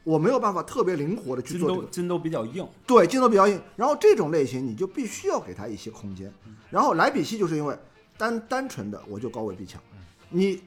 [0.03, 3.61] 我没有办法特别灵活的去做这个都筋都比较硬，对，劲头比较硬。
[3.75, 6.31] 然后这种类型你就必须要给他一些空间。
[6.69, 7.77] 然后莱比锡就是因为
[8.17, 9.81] 单单纯的我就高位逼抢，
[10.29, 10.61] 你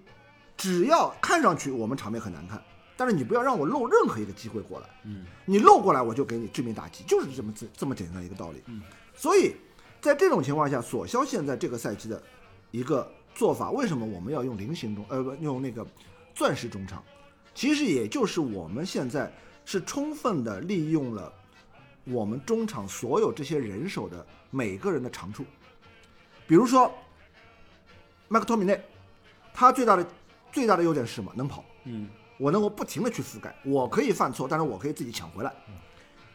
[0.57, 2.63] 只要看上去我们场面很难看，
[2.97, 4.87] 但是你不要让我漏任何一个机会过来。
[5.05, 8.63] 嗯你漏过来我就给你致命打击，就是这么这这么简单一个道理。
[8.67, 8.81] 嗯，
[9.15, 9.55] 所以
[10.01, 12.23] 在这种情况下，索肖现在这个赛季的
[12.71, 15.87] 一个做法，为什么我们要用菱形中呃不用那个
[16.35, 17.03] 钻石中场？
[17.57, 19.33] 其实也就是我们现在
[19.65, 21.33] 是充分的利用了
[22.05, 25.43] 我们中场所有这些人手的每个人的长处。
[26.47, 26.93] 比如说，
[28.29, 28.79] 麦克托米内，
[29.55, 30.07] 他最大的
[30.53, 31.33] 最大的优点是什么？
[31.35, 35.51] 能跑，嗯我能够不停的去覆盖，我可以犯错，但是我可以自己抢回来。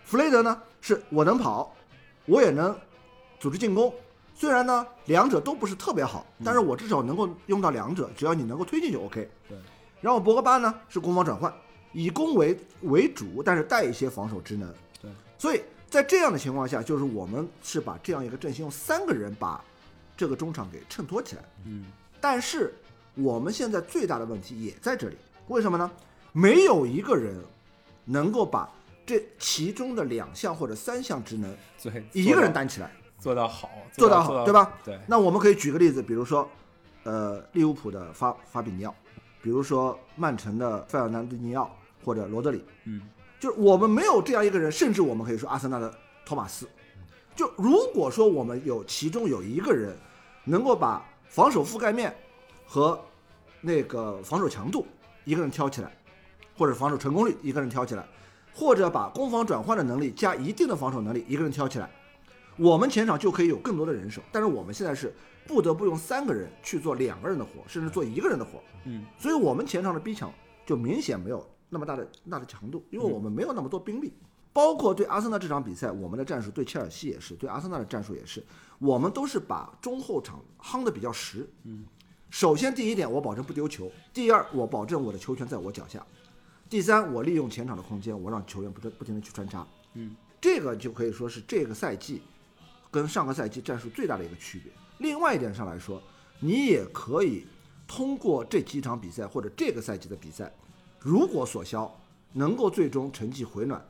[0.03, 1.71] 弗雷德呢，是我能跑，
[2.25, 2.75] 我也能
[3.39, 3.93] 组织进攻。
[4.33, 9.29] 虽然呢，两者都不是特别好，但是我至少能够用到两者，只要你能够推进就 OK。
[9.47, 9.55] 对。
[10.01, 11.53] 然后博格巴呢是攻防转换，
[11.93, 14.67] 以攻为为主，但是带一些防守职能。
[15.01, 15.09] 对。
[15.37, 19.63] 所以在这样的情况下，就是我们是把这样一个阵型用三个人把
[20.17, 21.43] 这个中场给衬托起来。
[21.65, 21.85] 嗯
[22.19, 22.73] 但是
[23.15, 25.89] 我们现在最大的问题也在这里，为什么呢？
[26.31, 27.35] 没有一个人
[28.05, 28.69] 能够把
[29.05, 34.71] 这其中的两项或者三项职能 对，一个人担起来，做到好，做到到好对吧？
[34.85, 36.47] 对，那我们可以举个例子，比如说，
[37.03, 38.95] 呃，利物浦的法法比尼奥，
[39.41, 43.01] 比如说曼城的费尔南迪尼奥或者罗德里，嗯
[43.39, 45.91] 就是我们没有这样一个人，甚至我们可以说阿森纳的
[46.25, 46.67] 托马斯。
[47.35, 49.97] 就如果说我们有其中有一个人
[50.43, 52.15] 能够把防守覆盖面
[52.67, 52.99] 和
[53.61, 54.85] 那个防守强度
[55.23, 55.91] 一个人挑起来，
[56.57, 58.05] 或者防守成功率一个人挑起来，
[58.53, 61.89] 或者把攻防转换的能力加一定的防守能力一个人挑起来，
[62.61, 64.21] 我们前场就可以有更多的人手。
[64.31, 65.11] 但是我们现在是
[65.47, 68.61] 不得不用三个人去做两个人的活，甚至做一个人的活。
[68.85, 70.31] 嗯所以我们前场的逼抢
[70.65, 74.13] 就明显没有那么大的大的强度，因为我们没有那么多兵力。
[74.53, 78.43] 包括对阿森纳这场比赛，我们的战术对切尔西也是，对阿森纳的战术也是，
[78.79, 81.49] 我们都是把中后场夯得比较实。
[81.63, 81.85] 嗯，
[82.29, 86.01] 首先第一点，我保证不丢球；第二，我保证我的球权在我脚下；
[86.69, 89.65] 第三，我利用前场的空间，我让球员不断不停的去穿插。
[89.93, 92.21] 嗯，这个就可以说是这个赛季
[92.91, 94.71] 跟上个赛季战术最大的一个区别。
[94.99, 95.99] 另外一点上来说，
[96.39, 97.47] 你也可以
[97.87, 100.51] 通过这几场比赛或者这个赛季的比赛，
[100.99, 101.99] 如果索肖
[102.33, 103.83] 能够最终成绩回暖，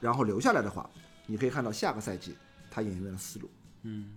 [0.00, 0.90] 然后留下来的话，
[1.26, 2.36] 你可以看到下个赛季
[2.70, 3.50] 他演员的思路。
[3.82, 4.12] 嗯。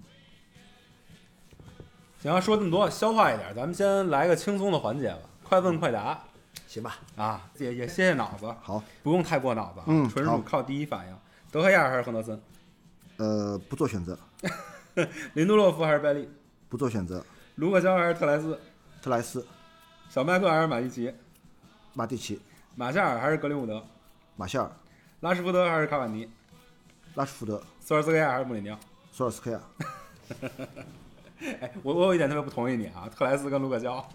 [2.20, 6.20] 行，说这么多，消化一点，咱们先来个轻松的环节吧，快问快答
[6.68, 11.16] 行吧，啊，也也歇歇脑子，好，不用太过脑子啊，嗯纯属靠第一反应。
[11.52, 12.42] 德赫亚还是亨德森？
[13.18, 14.18] 呃，不做选择，
[15.34, 16.30] 林德洛夫还是拜利？
[16.70, 17.24] 不做选择，
[17.56, 18.60] 卢克肖还是特莱斯？
[19.02, 19.46] 特莱斯、
[20.10, 21.14] 小麦克还是马蒂奇？
[21.94, 22.40] 马蒂奇、
[22.76, 23.84] 马夏尔还是格林伍德？
[24.36, 24.72] 马夏尔、
[25.22, 26.30] 拉什福德还是卡瓦尼？
[27.16, 28.80] 拉什福德、索尔斯克亚还是穆里尼奥？
[29.12, 29.60] 索尔斯克亚。
[31.40, 34.08] 哎，我我有一点特别不同意你啊，特莱斯跟卢克肖。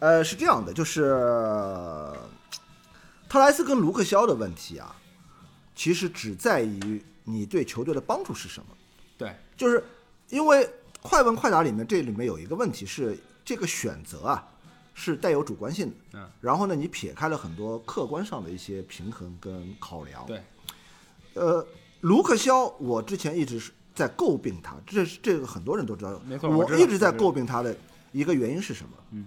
[0.00, 1.14] 呃，是这样的，就是
[3.28, 4.96] 特莱斯跟卢克肖的问题啊，
[5.74, 8.66] 其实只在于你对球队的帮助是什么。
[9.16, 9.82] 对，就是
[10.30, 10.68] 因为
[11.00, 14.48] 快问快答里面这里面有一个问题是，这个选择啊
[14.94, 15.94] 是带有主观性的。
[16.14, 20.24] 嗯，然后呢，你撇开了很多客观上的一些平衡跟考量。
[20.26, 20.42] 对，
[21.34, 21.66] 呃，
[22.00, 26.20] 卢克肖，我之前一直是在诟病他，这是这个很多人都知道。
[26.26, 27.76] 没错我一直在诟病他的
[28.10, 28.90] 一个原因是什么？
[29.12, 29.26] 嗯，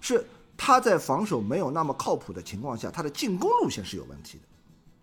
[0.00, 0.24] 是
[0.56, 4.44] 他在防守没有那么靠谱的情况下，他的进攻路线是有问题的。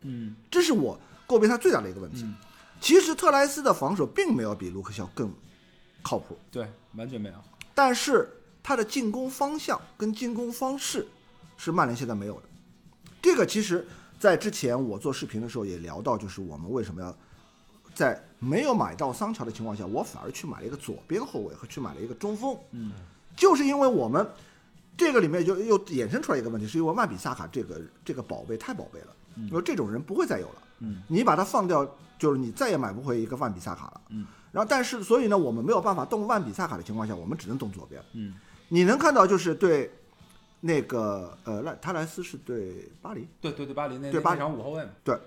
[0.06, 2.24] 嗯这是我诟病他最大的一个问题。
[2.24, 2.36] 嗯
[2.82, 5.32] 其实特莱斯的防守并没有比卢克肖更
[6.02, 7.36] 靠谱，对，完全没有。
[7.74, 8.30] 但是
[8.62, 11.08] 他的进攻方向跟进攻方式
[11.56, 12.44] 是曼联现在没有的。
[13.22, 13.88] 这个其实，
[14.20, 17.18] 在之前我做视频的时候也聊到，就是我们为什么要
[17.96, 22.92] 在没有买到桑乔的情况下，我反而去买了一个左边后卫和去买了一个中锋，嗯，
[23.34, 24.28] 就是因为我们
[24.98, 31.84] 这个里面就又衍生出来一个问题，是因为曼比萨卡这个这个宝贝太宝贝了，因为这种人不会再有了，嗯，你把它放掉，
[32.20, 38.34] 就是你再也买不回一个万比萨卡了，嗯，然后但是所以呢，我们没有办法动万比萨卡的情况下，我们只能动左边，嗯，
[38.68, 39.92] 你能看到就是对
[40.60, 44.40] 那个呃莱塔莱斯是对巴黎，对对对，巴黎那那对巴黎。
[44.40, 45.18] 场五后卫嘛，对，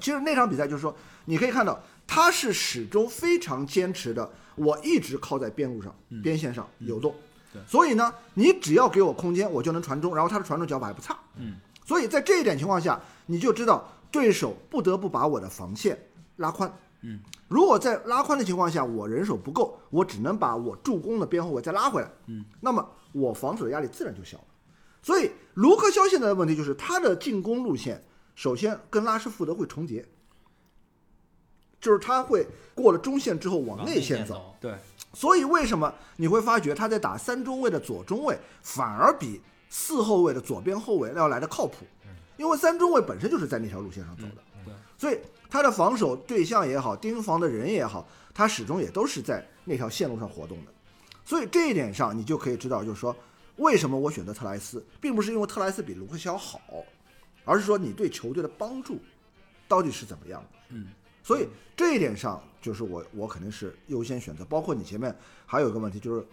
[0.00, 0.94] 其实那场比赛就是说，
[1.24, 7.12] 你可以看到他是始终非常坚持的，我一直靠在边路上、边线上游动。
[7.12, 7.22] 嗯
[7.54, 7.62] 对。
[7.66, 11.16] 所以呢，你只要给我空间，我就能传中，然后他的传中脚法也不差。
[11.36, 11.56] 嗯，
[11.86, 15.98] 所以在这一点情况下，你就知道对手不得不把我的防线
[16.36, 16.72] 拉宽。
[17.02, 22.10] 嗯，如果在拉宽的情况下，我人手不够，我只能把我助攻的边后卫再拉回来。
[22.26, 24.44] 嗯，那么我防守的压力自然就小了。
[25.02, 28.02] 所以卢克肖现在的问题就是他的进攻路线，
[28.34, 30.04] 首先跟拉什福德会重叠，
[31.80, 34.56] 就是他会过了中线之后往内线走。
[34.58, 34.74] 对，
[35.12, 41.86] 所以为什么你会发觉他在打三中卫的左中卫，反而比四后卫的左边后卫要来的靠谱？
[42.36, 45.18] 因为三中卫本身就是在那条路线上走的，对，所以
[45.48, 50.72] 他的防守对象也好，盯防的人也好，他始终也都是在那条线路上活动的。
[51.24, 53.14] 所以这一点上，你就可以知道，就是说
[53.56, 56.60] 为什么我选择特莱斯，并不是因为特莱斯比卢克肖好，
[57.44, 59.00] 而是说你对球队的帮助
[59.66, 60.48] 到底是怎么样的。
[60.68, 60.88] 嗯，
[61.22, 64.44] 所以这一点上，就是我我肯定是优先选择。
[64.44, 65.14] 包括你前面
[65.46, 66.24] 还有一个问题，就是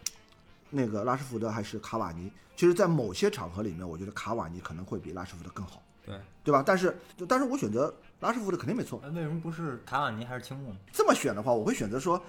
[0.69, 6.63] 那个拉什福德还是卡瓦尼，其实，在某些场合里面，我觉得卡瓦尼可能会比拉什福德更好，对，对吧？
[6.65, 6.97] 但是，
[7.27, 8.99] 但是我选择拉什福德肯定没错。
[9.03, 10.75] 那，为什么不是卡瓦尼还是青木呢？
[10.91, 12.21] 这么选的话，我会选择说，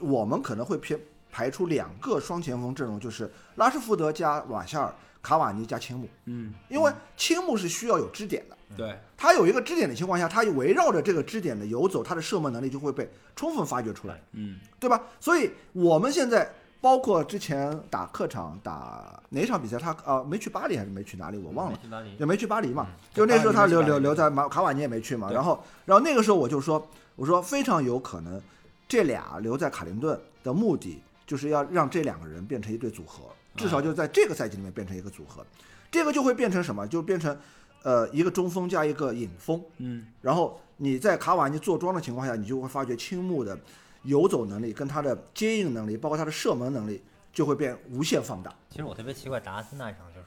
[0.00, 0.98] 我们可能会偏
[1.30, 8.56] 排出两个双前锋阵容，就是拉什福德加瓦夏尔，卡瓦尼加青木，嗯，因为青木是需要有支点的。
[8.74, 15.02] 对，他有一个支点的情况下，他围绕着这个支点的游走，他的射门能力就会被充分发掘出来，嗯，对吧？
[15.20, 16.50] 所以我们现在
[16.82, 21.78] 包括之前打客场打哪场比赛，他呃没去巴黎还是没去哪里，我忘了。
[22.18, 28.42] 也没去巴黎嘛，嗯就那时候他留留留在马卡瓦尼也没去嘛，然后然后那个时候我就说，我说非常有可能
[28.88, 33.26] 这俩留在卡林顿的目的就是要让这两个人变成一对组合，
[33.56, 35.46] 至少就在这个赛季里面变成一个组合，
[35.88, 36.84] 这个就会变成什么？
[36.88, 37.38] 就变成
[37.84, 43.56] 呃一个中锋加一个影锋，嗯，然后你在卡瓦尼坐庄的情况下，你就会发觉青木的
[44.02, 48.52] 游走能力跟他的接应能力，包括他的射门能力就会变无限放大。
[48.70, 50.26] 其实我特别奇怪，达斯那一场就是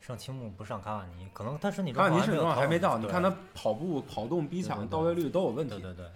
[0.00, 5.82] 上青木不上卡瓦尼，可能他身体卡瓦尼身体状况还没到，你看他跑步、跑动、逼抢、到位率都有问题对。
[5.82, 6.06] 对对，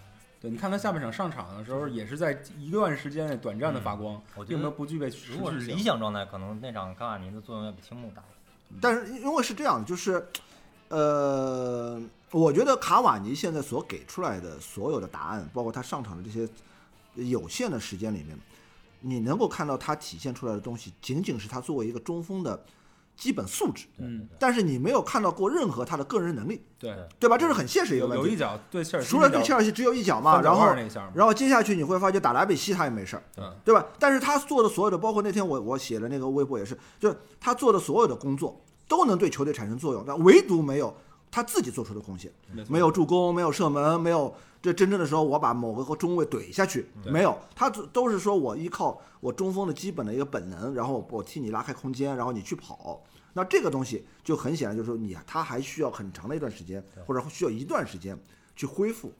[0.43, 8.23] 对，你看他下半场上场的时候，也是在一段时间内短暂的发光，并没有不具备持如果是理想状态，可能那场卡瓦尼的作用要比青木大。
[8.81, 10.25] 但是因为是这样，就是，
[10.89, 16.47] 呃，我觉得卡瓦尼现在所给出来的所有的答案，包括他上场的这些
[17.15, 18.39] 有限的时间里面，
[19.01, 22.65] 你能够看到他体现出来的东西，仅仅是他作为一个中锋的
[23.17, 27.37] 基本素质，嗯，但是你没有看到过任何他的个人能力，对，对吧？
[27.37, 28.23] 这是很现实一个问题。
[28.23, 30.73] 有有一脚对切尔西除了对切尔西只有一脚嘛，然后
[31.13, 33.85] 然后接下去你会发觉打莱比锡他也没事儿，嗯对吧？
[33.99, 40.97] 但是他做的所有的，包括那天我我写的那个微博也是，就是他做的所有的工作都能对球队产生作用，但唯独没有
[41.31, 53.03] 他自己做出的贡献，没没有助攻，没有射门，没有这真正的时候我把某个中卫怼下去，没有，他都都是说我依靠我中锋的基本的一个本能，然后我替你拉开空间，然后你去跑。
[53.35, 58.19] 那这个东西就很显然，就是说你他还需要很长的一段时间，或者需要一段时间
[58.57, 59.13] 去恢复。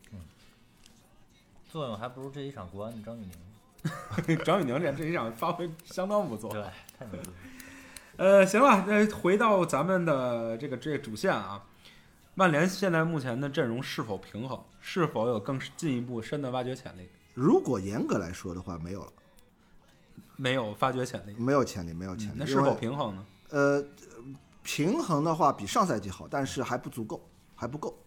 [1.69, 4.37] 作用还不如这一场国安的张玉宁。
[4.45, 6.51] 张雨宁这这一场发挥相当不错。
[6.51, 6.63] 对，
[6.99, 7.23] 太牛了。
[8.17, 11.65] 呃，行了，那回到咱们的这个这个主线啊，
[12.39, 14.57] 曼联现在目前的阵容是否平衡？
[14.81, 17.09] 是否有更进一步深的挖掘潜力？
[17.35, 19.13] 如果严格来说的话，没有了，
[20.37, 22.35] 没有发掘潜力，没有潜力，没有潜力。
[22.35, 23.27] 嗯那是否平衡呢？
[23.49, 23.85] 呃，
[24.63, 27.21] 平衡的话比上赛季好，但是还不足够，
[27.57, 27.99] 还不够。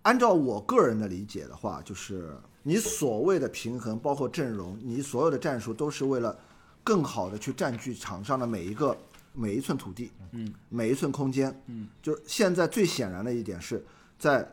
[0.00, 6.34] 按照我个人的理解的话，就是你所谓的平衡，包括阵容，你所有的战术都是为了
[6.82, 8.96] 更好的去占据场上的每一个
[9.34, 13.84] 每一寸土地，嗯，每一寸空间，嗯，就是现在最显然的一点是
[14.18, 14.48] 在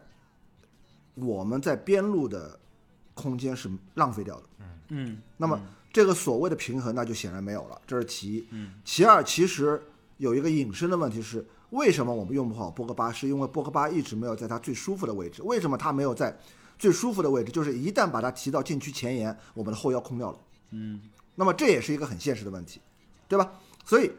[1.13, 2.59] 我们在边路的
[3.13, 4.43] 空间是浪费掉的。
[4.89, 5.61] 嗯，那么
[5.93, 8.47] 这个所谓的平衡，那就显然没有了，这是其一。
[8.49, 9.81] 嗯，其二，其实
[10.17, 13.11] 有一个引申的问题是，为什么我们用不好波格巴？
[13.11, 15.41] 是因为波格巴一直没有在他最舒服的位置。
[15.43, 16.37] 为什么他没有在
[16.79, 17.51] 最舒服的位置？
[17.51, 20.39] 就是一旦把他提到禁区前沿，我们的后腰空掉了。
[20.71, 20.99] 嗯，
[21.35, 22.81] 那么这也是一个很现实的问题，
[23.27, 23.53] 对吧？
[23.85, 24.11] 所以，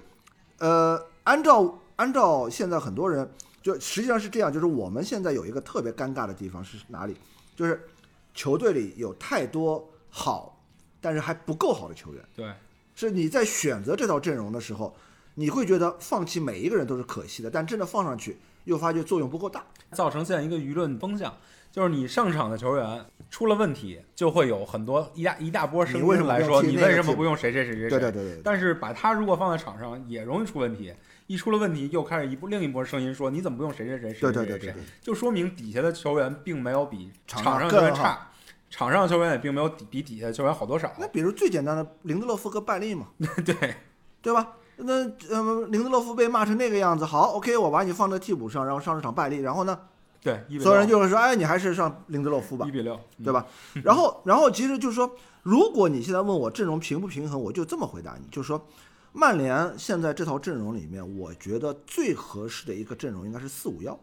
[0.62, 3.28] 呃，按照按照现在很多人
[3.60, 7.16] 就实际上是这样，就是我们现在有一个特别尴尬的地方是哪里？
[7.56, 7.88] 就是
[8.32, 10.64] 球队里有太多好，
[11.00, 12.24] 但是还不够好的球员。
[12.36, 12.54] 对，
[12.94, 14.94] 是你在选择这套阵容的时候，
[15.34, 19.66] 你会觉得放弃每一个人都是可惜的，但真的放上去又发觉作用不够大。
[19.90, 21.34] 造成现在一个舆论风向，
[21.72, 27.88] 就是你上场的球员出了问题，就会有很多一大一大波声你为什么不音来说，你为什么不用谁谁谁谁谁？
[27.88, 30.94] 对对对对对但是把他如果放在场上，也容易出问题。
[31.28, 34.82] 一出了问题，又开始一波另一波声音说你怎么不用谁谁谁谁谁谁谁对对对对？
[35.00, 38.28] 就说明底下的球员并没有比场场上球员差，
[38.68, 40.92] 场上球员也并没有比比底下的球员好多少。
[40.98, 43.06] 那比如最简单的林德洛夫和拜利嘛，
[43.46, 43.76] 对，
[44.20, 44.56] 对吧？
[44.76, 44.92] 那
[45.30, 49.78] 呃，林德洛夫被骂成那个样子，好，OK，我把你放在替补上，然后上这场拜利，然后呢，
[50.22, 52.64] 对，所有人就会说，哎，你还是上林德洛夫吧。
[52.66, 53.44] 一，比六，对吧？
[53.84, 58.66] 然后，然后其实就是说，如果你现在问我阵容平不平衡，我就这么回答你，就是说，
[59.12, 63.98] 曼联现在这套阵容里面，我觉得最合适的一个阵容应该是四五幺，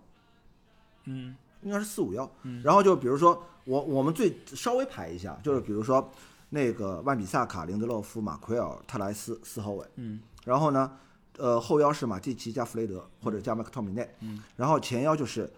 [1.05, 1.35] 嗯。
[1.61, 2.61] 应该是四五幺嗯。
[2.63, 6.09] 然后就比如说，我我们最稍微排一下，就是比如说
[6.51, 10.21] 那个万比萨卡、林德洛夫、马奎尔、特莱斯四后卫，嗯。
[10.45, 10.89] 然后呢，
[11.37, 15.51] 呃，后腰是马蒂奇加弗雷德或者加麦克托米内，嗯，然后前腰就是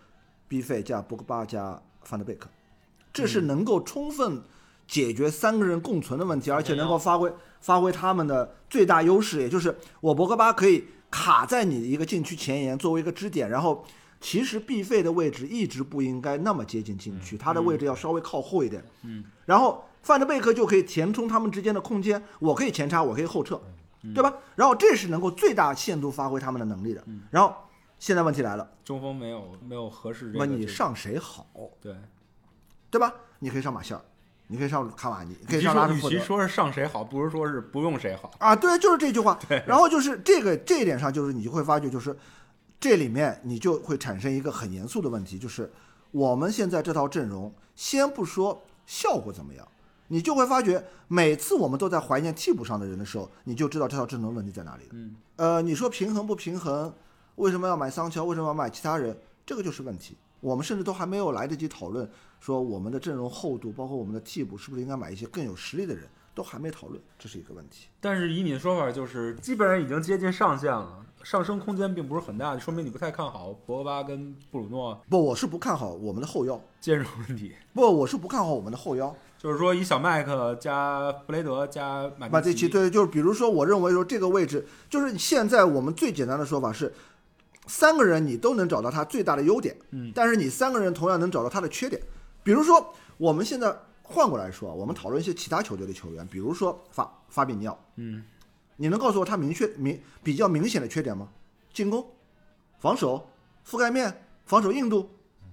[0.52, 2.50] B 费加博格巴加范德贝克，
[3.14, 4.42] 这嗯是能够充分
[4.86, 7.32] 解决三个人共存的问题，而且能够发挥
[7.62, 13.86] 发挥他们的最大优势，也就是我博格巴可以卡在你的一个禁区前沿作为一个支点，然后。
[14.24, 18.86] 其实 B 费的位置一直不应该那么接近禁区，他的位置要稍微靠后一点。
[19.02, 23.60] 嗯，然后范德贝克就可以填充他们之间的空间，我可以前插，我可以后撤，
[24.14, 24.32] 对吧？
[24.54, 27.04] 然后这是能够最大限度发挥他们的能力的。
[27.32, 27.52] 然后
[28.02, 31.46] 现在问题来了，中锋没有没有合适问你上谁好，
[31.80, 31.96] 对，
[32.90, 33.14] 对吧？
[33.38, 34.02] 你可以上马歇尔，
[34.48, 36.16] 你可以上卡瓦尼，可以上拉什福德。
[36.16, 38.32] 与其说是上谁好，不如说是不用谁好。
[38.40, 39.38] 啊，对，就是这句话。
[39.68, 42.18] 然后就是这个这一点上，就是你就会发觉，就是
[42.80, 45.72] 这里面你就会产生一个很严肃的问题，就是
[46.10, 49.68] 我们现在这套阵容，先不说效果怎么样，
[50.08, 54.90] 你就会发觉，每次我们都在怀念替补上的人的时候，你就知道这套阵容问题在哪里了。
[54.94, 56.92] 嗯，呃，你说平衡不平衡？
[57.36, 58.24] 为什么要买桑乔？
[58.24, 59.18] 为什么要买其他人？
[59.46, 60.18] 这个就是问题。
[60.40, 62.10] 我们甚至都还没有来得及讨论，
[62.40, 67.88] 说我们的阵容厚度，包括我们的替补，是不是应该买一些更有实力的人，都还没讨论，这是一个问题。
[68.00, 76.60] 但是以你的说法，就是基本上已经接近上限了，上升空间并不是很大，说明你不太看好博格巴跟布鲁诺不，我是不看好我们的后腰。
[76.80, 77.54] 兼容问题。
[77.76, 79.16] 不，我是不看好我们的后腰。
[79.38, 86.94] 就是说，以小麦克加弗雷德加马马蒂奇，对，就是比如说，我认为说这个位置，就是现在我们最简单的说法是，
[87.72, 92.02] 三个人你都能找到他最大的优点，嗯，但是你三个人同样能找到他的缺点。
[92.44, 98.26] 比如说，我们现在换过来说，我们讨论一些其他球队的球员，比如说法法比尼奥，嗯，
[98.76, 101.30] 你能告诉我他明确明比较明显的缺点吗？
[101.74, 102.06] 进攻、
[102.78, 103.30] 防守、
[103.66, 105.10] 覆盖面、防守硬度，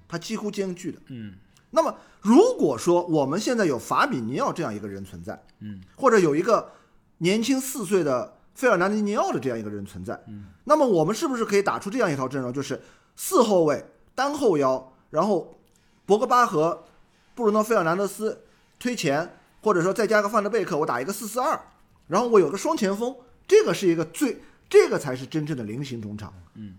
[0.08, 0.98] 他几乎兼具的。
[1.06, 1.34] 嗯
[1.70, 6.72] 那么如果说我们现在有法比尼奥这样一个人存在，嗯，或者有一个
[7.18, 12.82] 年轻四岁的费尔南迪尼奥的这样一个人存在，嗯，那么我们是不是可以打出这样一套阵容，就是
[13.14, 13.84] 四后卫
[14.16, 15.61] 单后腰，然后
[16.04, 16.82] 博格巴和
[17.36, 18.46] 布鲁诺费尔南德斯
[18.80, 21.56] 推前，或者说再加个范德贝克，我打一个四四二，
[22.09, 23.14] 然后我有个双前锋，
[23.46, 26.34] 这个是一个最，这个才是真正的菱形中场。
[26.54, 26.74] 嗯，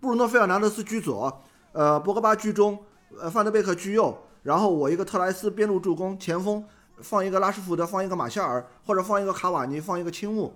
[0.00, 2.76] 布鲁诺费尔南德斯居左，呃，博格巴居中，
[3.16, 6.64] 呃，范德贝克居右，然后我一个特莱斯边路助攻，前锋
[6.96, 10.52] 放一个拉什福德，放一个马夏尔，或者放一个卡瓦尼，放一个青木。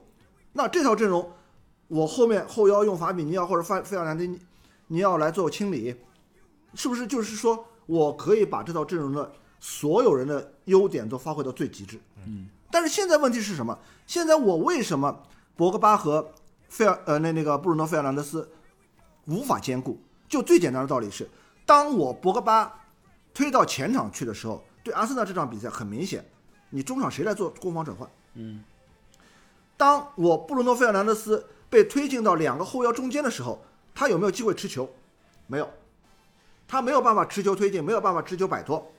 [0.53, 1.33] 那这套阵容，
[1.89, 4.39] 我后面后腰用法比尼奥或者费费尔南迪尼
[4.89, 5.95] 尼奥来做清理，
[6.75, 12.01] 是不是就是说我可以把这套阵容的所有人的优点都发挥到最极致？
[12.27, 13.79] 嗯，但是现在问题是什么？
[14.07, 15.23] 现在我为什么
[15.55, 16.33] 博格巴和
[16.69, 18.49] 费尔呃那那个布鲁诺费尔南德斯
[19.27, 20.01] 无法兼顾？
[20.29, 21.29] 就最简单的道理是，
[21.67, 22.73] 当我博格巴
[23.33, 26.25] 推到前场去的时候，对阿森纳这场比赛很明显，
[26.71, 28.09] 你中场谁来做攻防转换？
[28.35, 28.63] 嗯
[29.81, 33.65] 当我布鲁诺费尔南德斯被推进到两个后腰中间的时候，
[33.95, 34.95] 他有没有机会持球？
[35.47, 35.73] 没有，
[36.69, 38.93] 他没有办法持球推进，没有办法持球摆脱，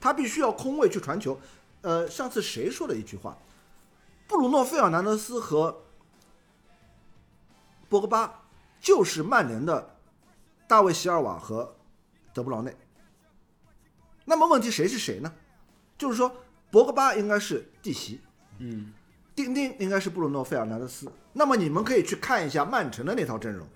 [0.00, 1.38] 他必须要空位去传球。
[1.82, 3.38] 呃，上次谁说的一句话？
[4.26, 5.84] 布鲁诺费尔南德斯和
[7.88, 8.42] 博格巴
[8.80, 9.94] 就是曼联的
[10.66, 11.76] 大卫席尔瓦和
[12.32, 12.76] 德布劳内。
[14.24, 15.32] 那么问题谁是谁呢？
[15.96, 16.34] 就是说，
[16.72, 18.20] 博格巴应该是弟媳，
[18.58, 18.92] 嗯
[19.34, 21.10] 丁丁应该是布鲁诺费尔南德斯。
[21.32, 23.66] 那么你们可以去看一下曼城的那套阵容，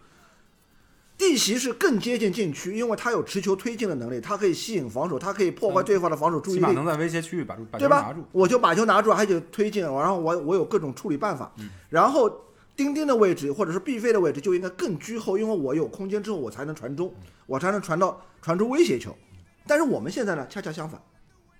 [1.17, 8.25] 地席是更接近禁区，因为他有持球推进的能力，他可以吸引防守，他可以破坏对方的防守注意力，能在威胁区域把把对吧球拿住？。
[8.31, 11.53] 我就把球拿住，还得推进，然后我我有各种处理办法。
[11.59, 12.31] 嗯然后
[12.77, 17.13] 丁丁的位置或者是毕飞的位置就应该更居后，因为我有空间之后我才能传中，
[17.47, 19.13] 我才能传到传出威胁球。
[19.67, 21.03] 但是我们现在呢，恰恰相反，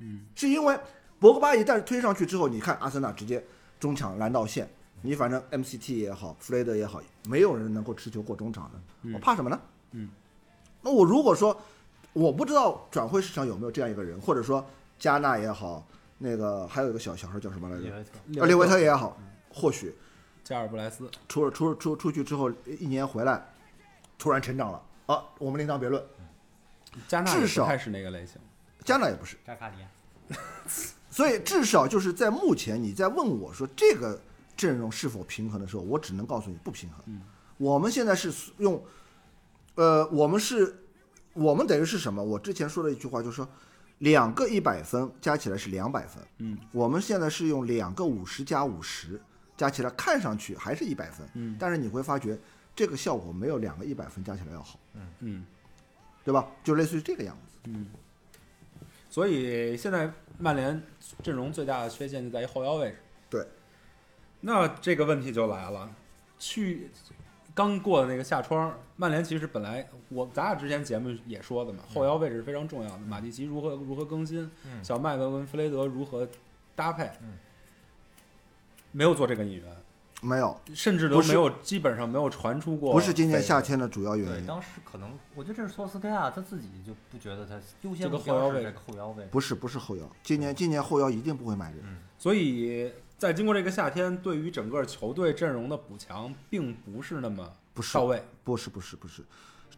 [0.01, 0.79] 嗯，是因为
[1.19, 3.45] 博格巴一旦推上去之后，你看阿森纳直接
[3.79, 4.69] 中场拦道线，
[5.03, 9.61] 你反正 MCT 也好，弗雷德也好，没有人能够持球过中场的，我怕什么呢？
[9.93, 10.09] 嗯，
[10.83, 11.59] 那我如果说
[12.13, 14.65] 我不知道转会市场有没有这样一个人，或者说
[14.99, 15.87] 加纳也好，
[16.19, 17.83] 那个还有一个小小孩叫什么来着？
[17.83, 19.17] 利维特啊，列维特也好，
[19.53, 19.95] 或许
[20.43, 23.47] 加尔布莱斯，出了出出出去之后一年回来，
[24.19, 26.03] 突然成长了啊，我们另当别论。
[27.07, 28.41] 加纳也至少是那个类型。
[28.85, 30.37] 加纳也不是，扎卡里亚，
[31.19, 34.21] 所以至少就是在目前你在问我说这个
[34.57, 37.03] 阵容是否平衡的时候，我只能告诉你不平衡。
[37.07, 37.21] 嗯
[37.57, 38.81] 我们现在是用，
[39.75, 40.79] 呃，我们是，
[41.33, 42.23] 我们等于是什么？
[42.23, 43.49] 我之前说的一句话就是说，
[43.99, 49.21] 两个一百分加起来是两百分，嗯我们现在是用两个五十加五十
[49.57, 52.39] 加起来，看上去还是一百分，嗯但是你会发觉
[52.77, 54.79] 这个效果没有两个一百分加起来要好，
[55.19, 55.45] 嗯
[56.23, 56.47] 对吧？
[56.63, 57.59] 就类似于这个样子。
[57.65, 57.87] 嗯。
[59.19, 60.09] 所以现在
[60.39, 60.81] 曼联
[61.25, 62.99] 阵容最大的缺陷就在于后腰位置。
[63.29, 63.45] 对。
[64.43, 65.93] 那这个问题就来了，
[66.39, 66.89] 去
[67.53, 76.29] 刚过的那个夏窗，曼联其实本来我咱俩之前节目也说的嘛，后腰位置是非常重要的，马蒂奇如何如何更新，嗯小麦克跟弗雷德如何
[76.77, 77.37] 搭配，嗯
[78.93, 79.77] 没有做这个引援，
[80.21, 82.93] 没有，甚至都没有基本上没有传出过。
[82.93, 83.63] 不是今年夏。
[83.63, 84.47] 天的主要原，因。
[84.47, 91.81] 当时可能我觉得这是索斯盖亚他自己就不觉得他优先这个目标后腰位是这个后腰位，不是不是后腰，今年今年后腰一定不会买人。
[91.83, 98.25] 嗯所以在经过这个夏天，对于整个球队阵容的补强，并不是那么不是到位。
[98.43, 99.23] 不是不是不是，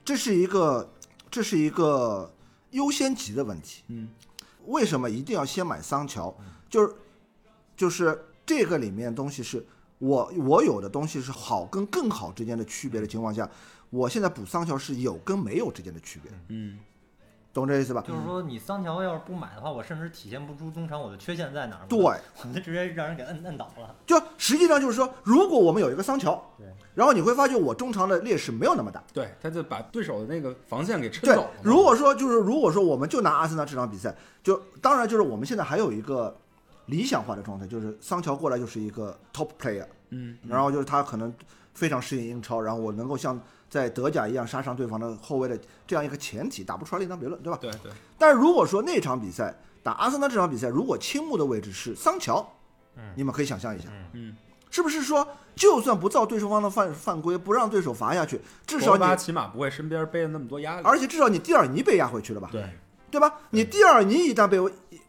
[0.05, 0.91] 这是一个
[1.31, 2.33] 这是一个
[2.71, 3.83] 优先级的问题。
[3.89, 4.09] 嗯，
[4.67, 6.35] 为什么一定要先买桑乔？
[6.69, 6.95] 就是
[7.77, 9.67] 就是这个里面东西是
[10.01, 13.49] 我我有的东西是好跟更好之间的区别的情况下，
[13.91, 16.79] 我现在补桑乔是有跟没有之间的区别，嗯，
[17.53, 18.03] 懂这意思吧？
[18.09, 21.87] 就是说你桑乔要是不买的话，我甚至体现不出中场我的缺陷在哪儿。
[21.87, 23.95] 对，我就直接让人给摁摁倒了。
[24.07, 29.05] 就实际上就是说，如果我们有一个桑乔，对，然后你会发觉我中场的劣势没有那么大。
[29.13, 36.35] 对，他就把对手的那个防线给抻对走了。，如果说就是如果说我们就拿阿森纳这场比赛，就当然就是我们现在还有一个
[36.91, 41.33] 理想化的状态，就是桑乔过来就是一个 top player，嗯，然后就是他可能
[41.73, 47.59] 非常适应英超，然后我能够像在德甲一样杀伤对方的后卫的这样一个前提，打不出来另当别论，对吧？
[47.61, 52.47] 对对，但是如果说那场比赛打阿森纳这场比赛，如果青木的位置是桑乔，
[52.97, 54.37] 嗯你们可以想象一下，嗯，
[54.71, 60.83] 是不是说就算不造对手方的犯犯规，不让对手罚下去，至少你起码不会身边背了那么多压力。
[60.85, 62.49] 而且至少你蒂尔尼被压回去了吧？
[62.51, 62.69] 对，
[63.11, 63.35] 对吧？
[63.51, 64.59] 你第二，你一旦被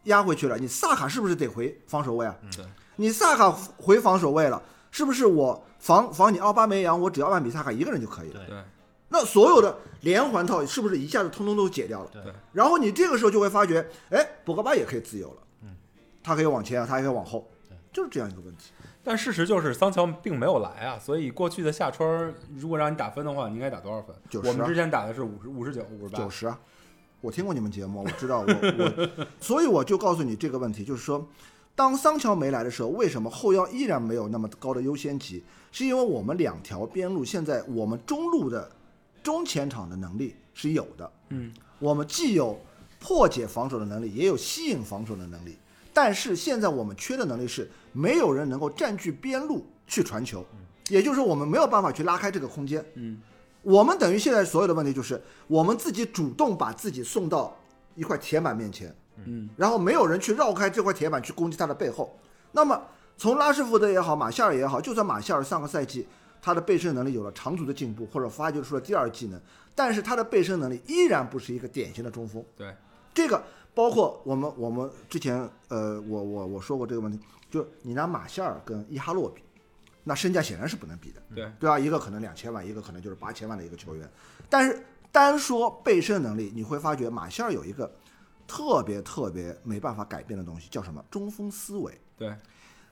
[0.04, 2.36] 压回去了，你萨卡是不是得回防守位啊？
[2.56, 8.40] 对，你萨卡回防守位了，是不是我防防你奥巴梅扬，我只要按比萨卡一个人就可以了？
[8.40, 8.64] 对对，
[9.10, 12.10] 那所有的连环套是不是一下子通通都解掉了？
[12.12, 15.76] 对对然后你这个时候就会发觉，哎，博格巴也可以自由了，嗯，
[16.24, 18.72] 他可以往前啊，他也可以往后对，就是这样一个问题。
[19.04, 26.30] 但事实就是桑乔并没有来啊，所以过去的夏窗儿，如果让你打分的话，你应该打多少分？90我们之前打的是五十五十九、五十八九。
[26.30, 26.60] 十啊，
[27.22, 31.26] 我听过你们节目，我知道我我，所以我就告诉你这个问题，就是说，
[31.76, 35.44] 当桑乔没来的时候，为什么后腰依然没有那么高的优先级？
[35.72, 38.70] 是因为我们两条边路现在我们中路的
[39.24, 42.60] 中前场的能力是有的，嗯，我们既有
[43.00, 45.56] 破解防守的能力，也有吸引防守的能力，
[45.94, 50.44] 但是现在我们缺的能力是没有人能够占据边路去传球，
[50.90, 53.22] 也就是说我们没有办法去拉开这个空间，嗯，
[53.62, 57.56] 我们等于现在所有的问题就是我们自己主动把自己送到
[57.96, 58.96] 一块铁板面前，
[59.26, 62.18] 嗯，然后没有人去绕开这块铁板去攻击他的背后。
[62.52, 62.82] 那么
[63.18, 66.08] 从拉什福德也好，马夏尔也好，就算马夏尔上个赛季
[66.42, 69.40] 他的背身能力有了长足的进步，或者发掘出了第二技能，
[69.76, 72.44] 但是他的背身能力依然不是一个典型的中锋。
[72.58, 72.76] 对，
[73.14, 73.44] 这个
[73.76, 77.20] 包括我们我们之前呃，我我我说过这个问题，
[77.52, 79.44] 就你拿马夏尔跟伊哈洛比，
[80.04, 81.22] 那身价显然是不能比的。
[81.36, 81.78] 对，对啊？
[81.78, 84.10] 一个可能两千万，一个可能就是八千万的一个球员。
[84.50, 87.94] 但是单说背身能力，你会发觉马歇尔有一个
[88.48, 91.04] 特别特别没办法改变的东西，叫什么？
[91.10, 92.00] 中锋思维。
[92.18, 92.36] 对，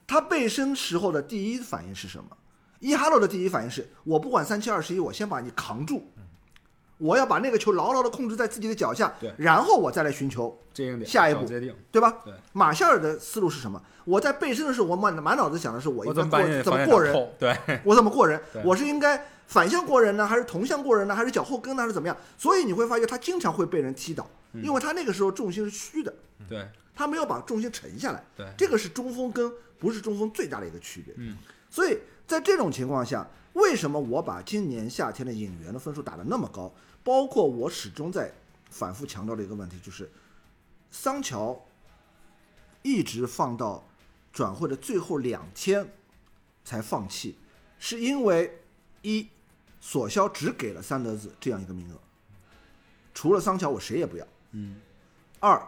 [0.07, 2.35] 他背身时候的第一反应是什么？
[2.79, 6.11] 伊哈洛的第一反应是我不管三七二十一，我先把你扛住，
[6.99, 10.57] 我要把那个球牢牢的控制在自己的脚下对，然后我再来寻求
[11.05, 11.75] 下一步决定。
[11.91, 12.19] 对吧？
[12.23, 13.81] 对马夏尔的思路是什么？
[14.05, 18.39] 我在背身的时候，我满满脑子想的是我我应该过怎么 怎么过人， 对，我怎么过人？
[18.63, 22.15] 我是应该反向过人呢，还是同向过人呢，还是脚后跟呢，还是怎么样？
[22.37, 26.13] 所以你会发现他经常会被人踢倒，嗯因为他那个时候重心是虚的，
[26.49, 28.23] 对，他没有把重心沉下来。
[28.35, 31.13] 对这个是中锋跟不是中锋最大的一个区别。
[31.17, 31.37] 嗯，
[31.69, 31.97] 所以
[32.27, 36.71] 在这种情况下，为什么我把今年夏天的引援的分数打得那么高？
[37.03, 38.31] 包括我始终在
[38.69, 40.09] 反复强调的一个问题，就是
[40.91, 41.65] 桑乔
[42.81, 43.87] 一直放到
[44.31, 45.91] 转会的最后两天
[46.63, 47.37] 才放弃，
[47.79, 48.61] 是因为
[49.01, 49.27] 一
[49.81, 51.97] 索肖只给了三德子这样一个名额，
[53.13, 54.27] 除了桑乔我谁也不要。
[54.51, 54.79] 嗯，
[55.39, 55.61] 二，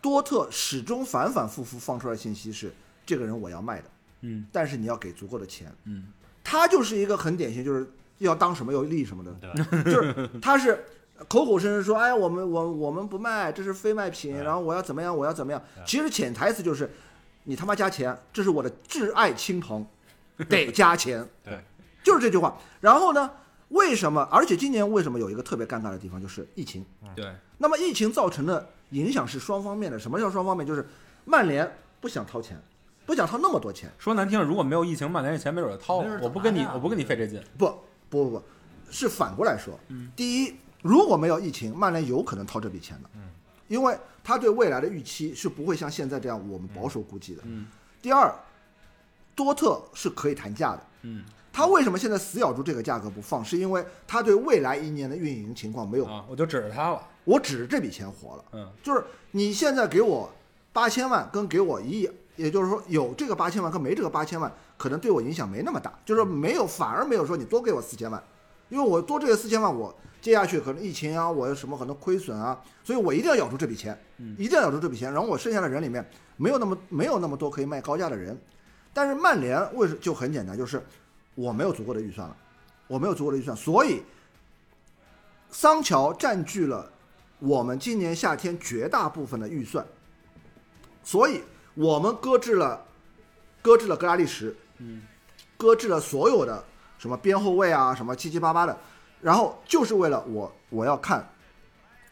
[0.00, 2.72] 多特始终反反复复放出来的信息是
[3.06, 3.90] 这个人我要卖的，
[4.22, 5.74] 嗯但是你要给足够的钱。
[5.84, 6.08] 嗯，
[6.42, 9.32] 他就是一个很典型，就是要当什么要立什么的，
[9.84, 10.84] 就是他是
[11.28, 15.62] 口口声声说，哎，我们我我们不卖，这是非卖品，然后我要怎么样，我要怎么样。
[15.86, 16.90] 其实潜台词就是，
[17.44, 19.86] 你他妈加钱，这是我的挚爱亲朋，
[20.48, 21.26] 得加钱。
[21.42, 21.58] 对，
[22.02, 22.58] 就是这句话。
[22.80, 23.30] 然后呢，
[23.68, 24.22] 为什么？
[24.30, 26.84] 而且今年为什么有一个特别尴尬的地方，就是疫情。
[27.14, 29.98] 对，那么疫情造成的影响是双方面的。
[29.98, 30.66] 什么叫双方面？
[30.66, 30.86] 就是
[31.24, 32.60] 曼联不想掏钱，
[33.06, 33.90] 不想掏那么多钱。
[33.98, 37.40] 说难听了，如果没有疫情，曼联这钱没准就掏了我不跟你我不跟你费这劲。
[37.56, 37.72] 不
[38.14, 38.42] 不不不，
[38.90, 39.78] 是反过来说。
[39.88, 43.10] 嗯第一，如果没有疫情，曼联有可能掏这笔钱的。
[43.16, 43.22] 嗯
[43.66, 47.42] 因为他对未来的预期是不会像现在这样我们保守估计的。
[47.44, 47.66] 嗯
[48.00, 48.32] 第二，
[49.34, 50.86] 多特是可以谈价的。
[51.02, 53.42] 嗯他为什么现在死咬住这个价格不放？
[53.44, 57.00] 是因为他对未来一年的运营情况没有，啊，我就指着他了。
[57.24, 58.44] 我指着这笔钱活了。
[58.52, 60.30] 嗯就是你现在给我
[60.72, 68.22] 八千万，跟给我一亿，也就是说有这个八千万跟没这个八千万，可能对我影响没那么大，就是说没有，反而没有说你多给我四千万，
[68.68, 73.98] 因为我多这个四千万，我接下去可能疫情啊，我有什么可能亏损啊，所以我一定要咬住这笔钱，
[74.38, 76.04] 一定要咬住这笔钱，然后我剩下的人里面
[76.36, 78.36] 没有那么没有那么多可以卖高价的人。
[78.92, 80.82] 但是曼联为什就很简单，就是
[81.34, 82.36] 我没有足够的预算了，
[82.86, 84.02] 我没有足够的预算，所以
[85.50, 86.90] 桑乔占据了
[87.38, 89.84] 我们今年夏天绝大部分的预算，
[91.02, 91.42] 所以
[91.74, 92.84] 我们搁置了
[93.60, 95.02] 搁置了格拉利什，嗯，
[95.56, 96.64] 搁置了所有的
[96.98, 98.78] 什么边后卫啊，什么七七八八的，
[99.20, 101.28] 然后就是为了我我要看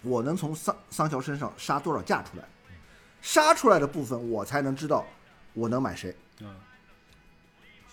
[0.03, 2.45] 我能从桑桑乔身上杀多少价出来，
[3.21, 5.07] 杀出来的部分我才能知道
[5.55, 6.15] 我能买谁。
[6.41, 6.49] 嗯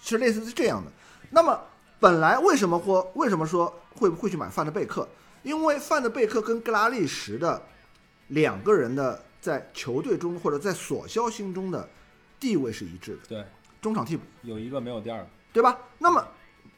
[0.01, 0.89] 是类似是这样的。
[1.29, 1.59] 那么
[1.99, 5.07] 本来为什么或为什么说会会去买范德贝克？
[5.43, 7.61] 因为范德贝克跟格拉利什的
[8.27, 11.87] 两个人的在球队中或者在索肖心中的
[12.39, 13.45] 地位是一致的，对，
[13.81, 15.77] 中场替补，有一个没有第二个，对吧？
[15.97, 16.25] 那么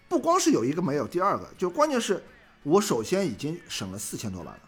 [0.07, 2.23] 不光是有一个没有第二个，就关键是
[2.63, 4.59] 我首先已经省了四千多万了。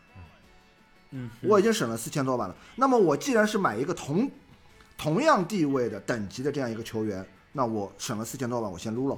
[1.12, 2.56] 嗯，我已经省了四千多万了。
[2.76, 4.30] 那么我既然是买一个同
[4.98, 9.18] 同样地位的等级的这样一个球员，那我省了四千多万，我先撸了，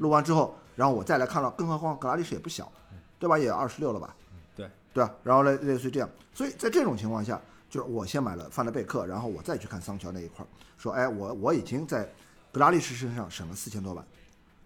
[0.00, 2.70] 撸完之后，然后我再来看到，更何况格拉利什也不小，
[3.18, 3.38] 对吧？
[3.38, 4.14] 也二十六了吧？
[4.54, 5.14] 对对吧？
[5.22, 7.40] 然后类类似于这样，所以在这种情况下，
[7.70, 12.12] 就是我先买了范德贝克，然后我再去看桑乔那一块儿，说，哎，我我已经在
[12.50, 14.04] 格拉利什身上省了四千多万，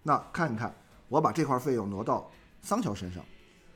[0.01, 0.75] 那看一看
[1.07, 2.29] 我把这块费用挪到
[2.63, 3.23] 桑乔身上，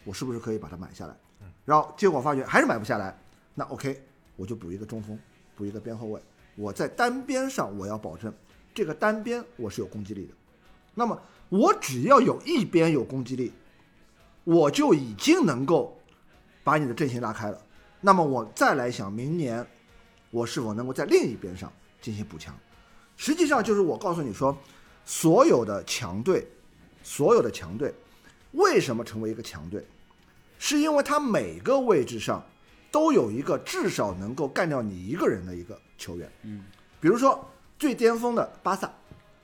[0.04, 1.16] 我是不是可以把它买下来？
[1.64, 3.16] 然后结果发觉还是买不下来，
[3.54, 4.04] 那 OK，
[4.36, 5.18] 我就补一个中锋，
[5.56, 6.20] 补一个边后卫，
[6.56, 8.34] 我在单边上我要保证
[8.74, 10.34] 这个单边我是有攻击力的。
[10.96, 13.54] 那么我只要有一边有攻击力，
[14.44, 15.96] 我就已经能够
[16.64, 17.62] 把你的阵型拉开了。
[18.02, 19.66] 那么我再来想明年
[20.32, 21.72] 我是否能够在另一边上
[22.02, 22.56] 进行补强。
[23.18, 24.58] 实际上就是我告诉你说，
[25.06, 26.48] 所有的强队，
[27.04, 27.94] 所有的强队
[28.54, 29.86] 为什么成为一个强队，
[30.58, 32.42] 是因为他每个位置上
[32.90, 36.32] 都有一个至少能够干掉你一个人的一个球员。
[36.44, 36.64] 嗯，
[37.02, 37.46] 比如说
[37.78, 38.90] 最巅峰的巴萨，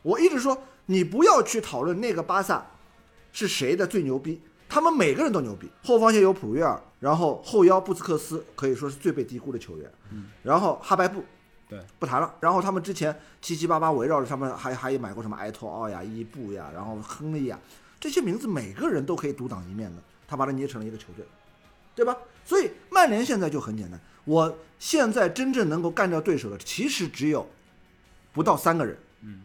[0.02, 2.66] 我一直说你不要去讨论那个巴萨
[3.34, 5.70] 是谁的最牛逼，他们每个人都牛逼。
[5.84, 11.24] 后防线有普约尔，然后后腰布斯克斯可以说是最被低估的球员，嗯，然后哈白布
[11.70, 12.34] 对，不谈了。
[12.40, 17.60] 然后他们之前七七八八围绕着他们还还买过什么埃托奥呀、伊布呀，然后亨利呀，
[18.00, 21.24] 这些名字每个人都可以独当一面的，他把它捏成了一个球队，
[21.94, 22.18] 对吧？
[22.44, 27.48] 所以曼联现在就很简单，我现在真正能够干掉对手的，其实只有
[28.34, 29.44] 不到三个人，嗯，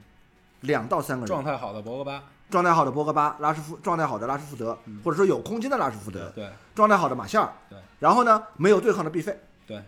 [0.63, 6.49] 两到三个人，状态好的博格巴，状态好的博格巴、拉什福，状态好的拉什福德，或者说有空间的拉什福德，对。
[6.75, 7.79] 状态好的马夏尔，对。
[7.99, 9.83] 然后呢，没有对抗的必费，对，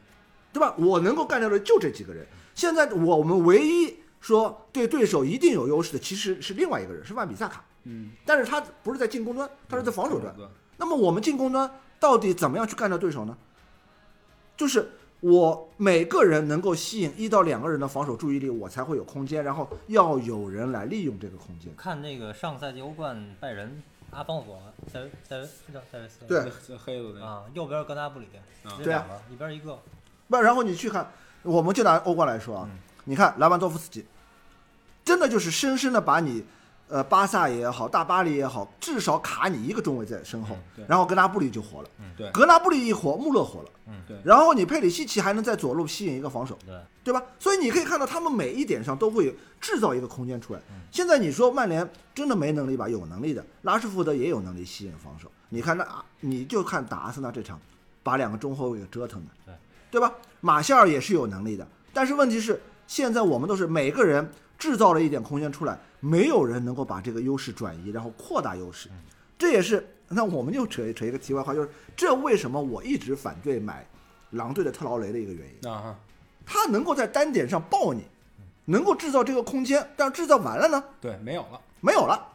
[0.52, 0.74] 对吧？
[0.78, 2.26] 我能够干掉的就这几个人。
[2.54, 7.64] 现在我们唯一说对对手一定有优势的，其实是另外一个人，是万比萨卡。
[7.84, 10.34] 嗯，但是他不是在进攻端，他是在防守端。
[10.36, 13.36] 端，那么我们进攻端到底怎么样去干掉对手呢？
[14.56, 14.92] 就是
[15.22, 21.72] 我每个人能够吸引一到两个人的防守注意力，我才会有空间，然后要有人来利用这个空间。
[21.76, 24.60] 看那个上赛季欧冠拜仁阿方索
[24.92, 26.40] 塞塞维是叫塞维斯对
[26.76, 28.26] 黑子那个，啊，右边格纳布里，
[28.82, 29.78] 对啊一边一个，
[30.28, 31.08] 不，然后你去看，
[31.44, 34.04] 我们就拿欧冠来说啊，嗯你看莱万多夫斯基，
[35.04, 36.44] 真的就是深深的把你，
[36.93, 47.22] 呃，巴萨也好，大巴黎也好，至少卡你一个中卫在身后，对然后格纳布里就活了，对格纳布里一活，穆勒活了，嗯对然后你佩里西奇还能在左路吸引一个防守，对，对吧？
[47.38, 50.61] 所以你可以看到他们每一点上都会制造一个空间出来。
[50.68, 52.86] 嗯现在你说曼联真的没能力吧？
[52.86, 55.32] 有能力的，拉什福德也有能力吸引防守。
[55.49, 57.59] 你看那，啊你就看打阿森纳这场，
[58.03, 59.55] 把两个中后卫给折腾的，对
[59.93, 60.12] 对吧？
[60.43, 68.90] 马夏尔也是有能力的，但是问题是，现在我们都是每个人制造了一点空间出来，没有人能够把这个优势转移，然后扩大优势。
[69.38, 73.86] 这也是那我们就扯扯一个题外话，就是这为什么我一直反对买
[74.30, 75.70] 狼队的特劳雷的一个原因。
[75.70, 75.96] 啊，
[76.44, 78.03] 他能够在单点上爆你，
[78.64, 82.28] 能够制造这个空间，但是制造完了呢，对，没有了，没有了，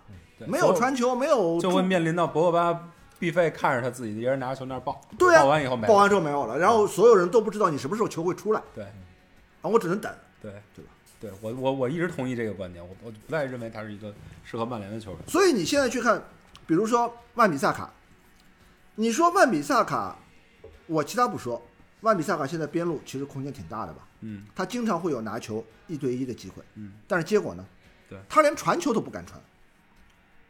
[0.47, 2.89] 没有传球，没有就会面临到博格巴
[3.19, 8.85] 必费看着他自己一人拿着球那儿抱，对啊抱完以后没了，爆完之后没有了，然后所有人都不知道你什么时候球会出来，对。
[8.85, 10.11] 啊，我只能等。
[10.41, 10.51] 对。
[10.75, 10.91] 对吧？
[11.19, 14.13] 对我我我一直同意这个观点，我我不太认为他是一个
[14.43, 15.19] 适合曼联的球员。
[15.27, 16.21] 所以你现在去看，
[16.65, 17.91] 比如说万比萨卡，
[18.95, 20.17] 你说万比萨卡，
[20.85, 21.61] 我其他不说，
[22.01, 27.65] 万比萨卡现在边路其实空间挺大的吧，嗯他经常会有拿球一对一的机会，嗯，但是结果呢？
[28.09, 29.41] 对他连传球都不敢传。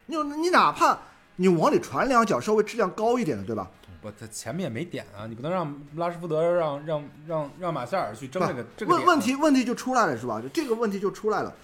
[0.06, 0.98] 你你哪怕
[1.36, 3.70] 你往里传两脚，稍微质量高一点的，对吧？
[4.00, 10.40] 不，他前面也没点啊，你不能让拉什福德让让让让马夏尔去争这个这个问问题问题就出来了，是吧？
[10.40, 11.54] 就这个问题就出来了。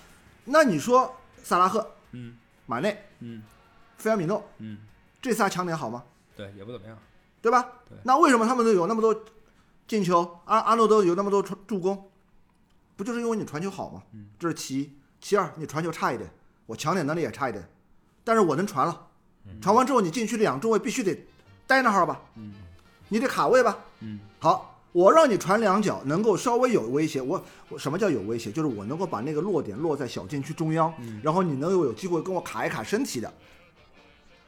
[0.45, 3.43] 那你说萨拉赫、嗯马内、嗯
[3.99, 4.79] 菲尔米诺嗯，
[5.23, 6.05] 这仨强点好吗？
[6.37, 6.99] 对，也不怎么样。
[7.41, 7.63] 对吧？
[7.89, 9.25] 对那为什么他们都有那么多
[9.87, 10.41] 进球？
[10.47, 12.11] 阿阿诺德有那么多传助攻，
[12.97, 14.03] 不就是因为你传球好吗？
[14.13, 14.99] 嗯这是其一。
[15.21, 16.29] 其二你传球差一点，
[16.67, 17.67] 我抢点能力也差一点，
[18.25, 19.09] 但是我能传了，
[19.63, 21.27] 传完之后你禁区两中卫必须得
[21.67, 22.53] 待那号吧，嗯
[23.09, 27.21] 你得卡位吧，嗯好，我让你传两脚，能够稍微有威胁。
[27.21, 28.51] 我我什么叫有威胁？
[28.51, 30.93] 就是我能够把那个落点落在小禁区中央，
[31.23, 33.33] 然后你能够有机会跟我卡一卡身体的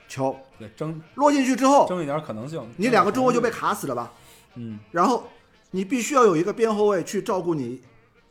[0.08, 2.62] 球对，争落进去之后，争一点可能性。
[2.76, 4.12] 你两个中卫就被卡死了吧？
[4.54, 5.28] 嗯然后
[5.70, 7.82] 你必须要有一个边后卫去照顾你，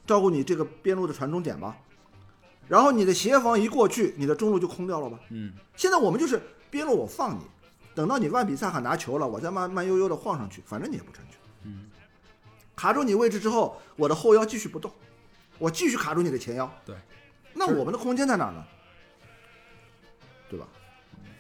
[0.08, 1.78] 照顾你这个边路的传中点吧。
[2.68, 5.20] 然后你的协防一过去，你的中路就空掉了吧？
[5.30, 7.42] 嗯现在我们就是边路我放你，
[7.96, 11.38] 等到你万比萨卡拿球了，我再慢慢悠悠的晃上去，反正你也不传球。
[11.64, 11.90] 嗯，
[12.76, 14.92] 卡住你位置之后，我的后腰继续不动，
[15.58, 16.70] 我继续卡住你的前腰。
[16.86, 16.96] 对，
[17.54, 18.64] 那我们的空间在哪呢？
[20.50, 20.68] 对吧？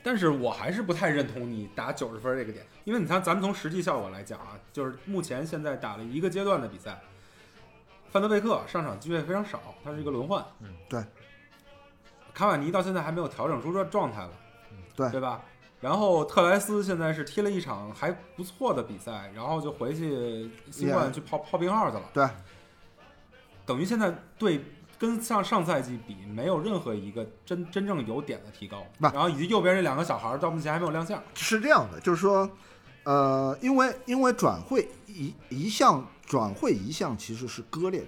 [0.01, 7.01] 但是我还是不太认同你打九十分这个点，因为你看，咱们从实际效果来讲啊，就是目前现在打了一个阶段的比赛，
[8.11, 10.45] 范德贝克上场机会非常少，他是一个轮换。
[10.61, 11.03] 嗯，对。
[12.33, 14.29] 卡瓦尼到现在还没有调整出这状态来，
[14.95, 15.41] 对对吧？
[15.81, 22.27] 然后特莱斯现在是踢了一场还不错的比赛，然后就回去新冠去泡泡病号去了，对，
[23.65, 24.63] 等于现在对
[24.97, 28.83] 跟上上赛季比，没有任何一个真真正有点的提高。
[28.99, 31.21] 然后以及右边这两个小孩儿到目前还没有亮相。
[31.35, 32.49] 是这样的，就是说，
[33.03, 38.07] 呃，因为因为转会一一项转会一项其实是割裂的，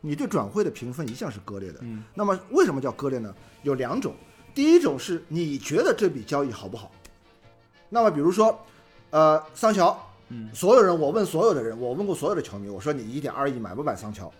[0.00, 1.78] 你对转会的评分一向是割裂的。
[1.82, 3.32] 嗯那么为什么叫割裂呢？
[3.62, 4.14] 有两种，
[4.58, 6.90] 第一种是你觉得这笔交易好不好？
[7.88, 8.60] 那么比如说，
[9.10, 9.96] 呃，桑乔，
[10.30, 14.32] 嗯所有人我问所有的人，我问过所有的球迷，我说你一点二亿买不买桑乔？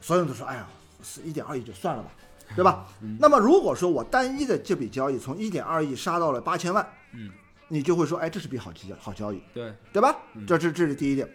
[0.00, 0.66] 所有人都说，哎呀，
[1.02, 2.10] 是一点二亿就算了吧，
[2.54, 2.88] 对吧？
[3.20, 7.30] 那么如果说我单一的这笔交易从一点二亿杀到了八千万，嗯，
[7.68, 10.16] 你就会说，哎，这是笔好交好交易，对，对吧？
[10.46, 11.28] 这这这是第一点。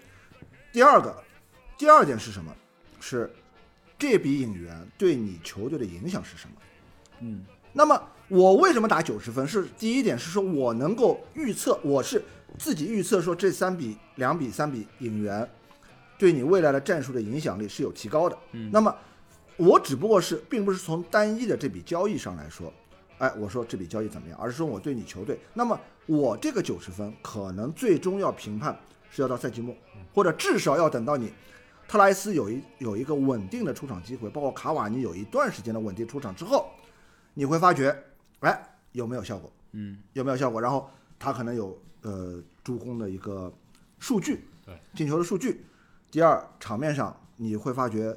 [0.73, 1.15] 第二个，
[1.77, 2.51] 第二点是什么？
[2.99, 3.31] 是
[3.99, 6.55] 这笔引援对你球队的影响是什么？
[7.19, 8.01] 嗯那么
[8.31, 9.45] 我为什么打九十分？
[9.45, 12.23] 是第一点是说我能够预测，我是
[12.57, 15.45] 自己预测说这三笔、两笔、三笔引援
[16.17, 18.37] 对你未来的战术的影响力是有提高的。
[18.53, 18.95] 嗯那么
[19.57, 22.71] 我只不过是并不是从单一的这笔交易上来说，
[23.17, 28.79] 哎，我说这笔交易怎么样，而是说我对你球队，那么我这个九十分可能最终要评判
[29.09, 29.75] 是要到赛季末，
[30.13, 31.33] 或者至少要等到你
[31.85, 36.71] 特莱斯有一有一个稳定的出场机会，包括卡瓦尼有一段时间的稳定出场之后，
[37.33, 37.93] 你会发觉，
[38.41, 39.51] 哎，有没有效果？
[39.71, 40.61] 嗯有没有效果？
[40.61, 43.51] 然后他可能有呃助攻的一个
[43.99, 45.65] 数据，对，进球的数据。
[46.11, 48.15] 第二，场面上你会发觉，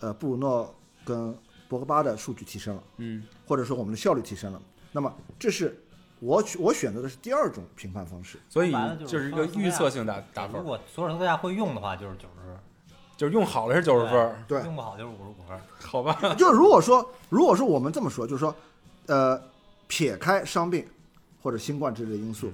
[0.00, 0.74] 呃，布鲁诺
[1.04, 1.36] 跟
[1.68, 4.62] 博格巴的数据提升了，嗯或者说我们的效率提升了。
[4.92, 5.82] 那么这是
[6.20, 8.38] 我选我选择的是第二种评判方式。
[8.48, 12.56] 所以就是一个预测性打打分如，果所有人都大家会用的话，就是九十分
[13.16, 15.58] 就是用好了是九十分儿，对用不好就是五十五分。
[15.80, 16.16] 好吧？
[16.38, 18.54] 就是如果说如果说我们这么说，就是说，
[19.08, 19.42] 呃，
[19.86, 20.86] 撇开伤病
[21.42, 22.52] 或者新冠之类的因素，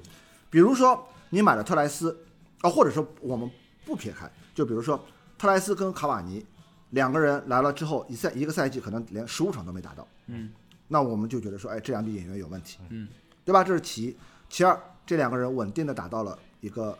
[0.49, 2.25] 比如说你买了特莱斯，
[2.63, 3.49] 啊，或者说我们
[3.85, 5.05] 不撇开，就比如说
[5.37, 6.45] 特莱斯跟卡瓦尼
[6.91, 10.51] 两个人来了之后，一赛一个赛季可能连十五场都没打到，嗯
[10.89, 13.09] 那我们就觉得说，哎，这两笔演员有问题，嗯
[13.45, 13.63] 对吧？
[13.65, 14.17] 这是其一。
[14.49, 16.97] 其二，这两个人稳定的打到了一个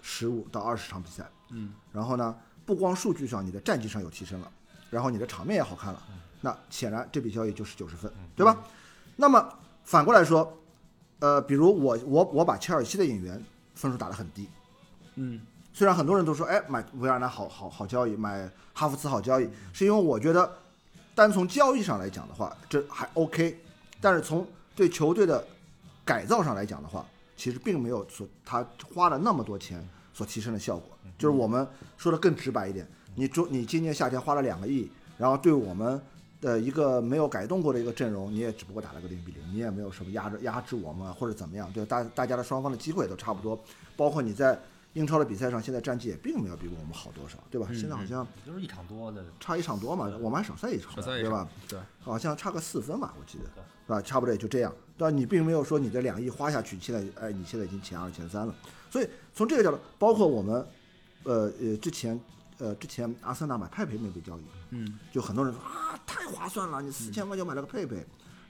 [0.00, 2.34] 十五到二十场比赛，嗯然后呢，
[2.64, 4.50] 不光数据上你的战绩上有提升了，
[4.88, 6.02] 然后你的场面也好看了，
[6.40, 8.56] 那显然这笔交易就是九十分，对吧？
[9.16, 9.48] 那么
[9.84, 10.58] 反过来说，
[11.20, 13.42] 呃，比如我我我把切尔西的引援
[13.74, 14.48] 分数打得很低，
[15.16, 15.40] 嗯
[15.72, 20.50] 虽然很多人都说，哎，买维尔纳好好好交易，买哈弗茨好交易，是因为我觉得
[21.14, 23.58] 单从交易上来讲的话，这还 OK，
[24.00, 24.46] 但是从
[24.76, 25.44] 对球队的
[26.04, 27.04] 改造上来讲的话，
[27.36, 30.96] 其实并没有所他花了那么多钱所提升的效果。
[31.18, 36.00] 就是我们说的更直白一点，你中你今年夏天花了两个亿，然后对我们
[36.44, 43.58] 的一个没有改动过的一个阵容，你也只不过打了个零比零，你也没有什么压着压制我们啊或者怎么样，对大大家的双方的机会都差不多，
[43.96, 44.60] 包括你在
[44.92, 47.66] 英超的比赛上，现在战绩也并没有比我们好多少，对吧？
[47.72, 51.48] 现在好像就是一场多的，差一场多嘛，我们还少赛一场对吧？
[51.66, 54.02] 对，好像差个四分吧，我记得对，是吧？
[54.02, 54.70] 差不多也就这样。
[54.96, 58.54] 但你并没有说你的两亿花下去，现在哎，你现在已经前二前三了。
[58.90, 60.64] 所以从这个角度，包括我们，
[61.24, 62.20] 呃呃，之前
[62.58, 65.52] 呃之前阿森纳买派佩那笔交易，嗯就很多人
[66.06, 67.96] 太划算了，你四千块就买了个佩佩，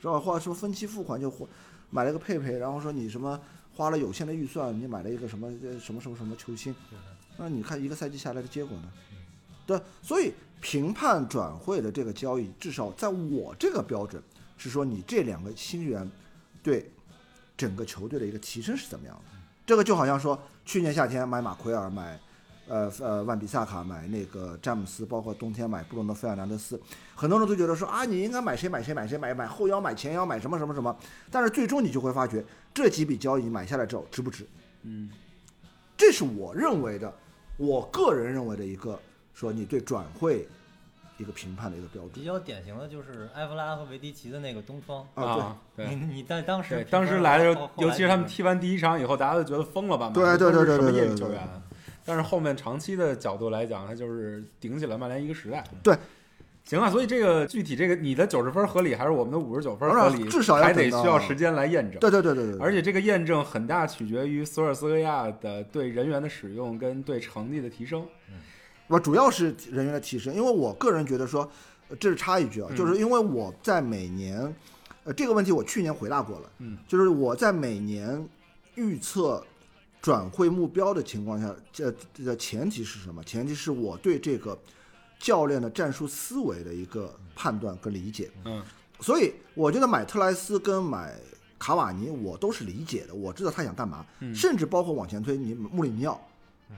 [0.01, 0.19] 是吧？
[0.19, 1.47] 或者说分期付款就花
[1.91, 3.41] 买了个佩佩，然后说你什么
[3.75, 6.75] 花了有限的预算，你买了一个什么呃什么什么什么球星，
[7.37, 8.93] 那你看一个赛季下来的结果呢？
[9.67, 14.23] 对，所以评判转会的这个交易，至少在我这个标准
[14.59, 16.11] 是说，你这两个新援
[16.63, 16.91] 对
[17.57, 19.39] 整个球队的一个提升是怎么样的？
[19.67, 22.21] 这个就好像说，去年夏天买马奎尔、买
[22.69, 26.81] 呃呃万比萨卡，买那个詹姆斯，包括冬天买布隆德费尔南德斯，
[27.15, 30.97] 很多人都觉得说啊，你应该买谁买谁买谁买买后腰买前腰买什么什么什么，
[31.31, 34.47] 但是最终你就会发觉这几笔交易买下来之后值不值？
[34.83, 35.11] 嗯，
[35.97, 37.13] 这是我认为的，
[37.57, 38.99] 我个人认为的一个
[39.35, 40.47] 说你对转会
[41.17, 45.07] 一个评判的一个标准比较典型的就是埃弗拉和维迪奇的那个东方。
[45.15, 45.87] 啊，对。
[45.95, 50.11] 你你在当时当时来的时候，尤其是他们踢完第一场以后，大家都觉得疯了吧？
[50.13, 51.41] 对对对对什么对对对业余球员？
[52.05, 55.65] 但是后面长期的角度来讲，他就是顶起了曼联一个时代。
[55.83, 55.97] 对，
[56.65, 62.01] 行啊，所以这个具体这个你的九十分合理，还是我们的五十九分合理，至少还得需要时间来验证。
[62.01, 68.07] 对对对对对，而且这个验证很大取决于索尔斯克亚的对人员的使用跟对成绩的提升。
[68.87, 71.51] 我主要是人员的提升，因为我个人觉得说，
[71.89, 74.55] 呃这是插一句啊，嗯就是因为我在每年，
[75.05, 78.29] 呃，这个问题我去年回答过了，嗯，就是我在每年
[78.75, 79.43] 预测
[80.05, 83.25] 转会目标的情况下，这这个前提是什么？
[83.25, 84.59] 前提是我对这个
[85.19, 88.31] 教练的战术思维的一个判断跟理解。
[88.45, 88.63] 嗯
[89.01, 91.15] 所以我觉得买特莱斯跟买
[91.59, 96.21] 卡瓦尼，我都是理解的，我知道他想干嘛，嗯甚至包括往前推，你穆里尼奥，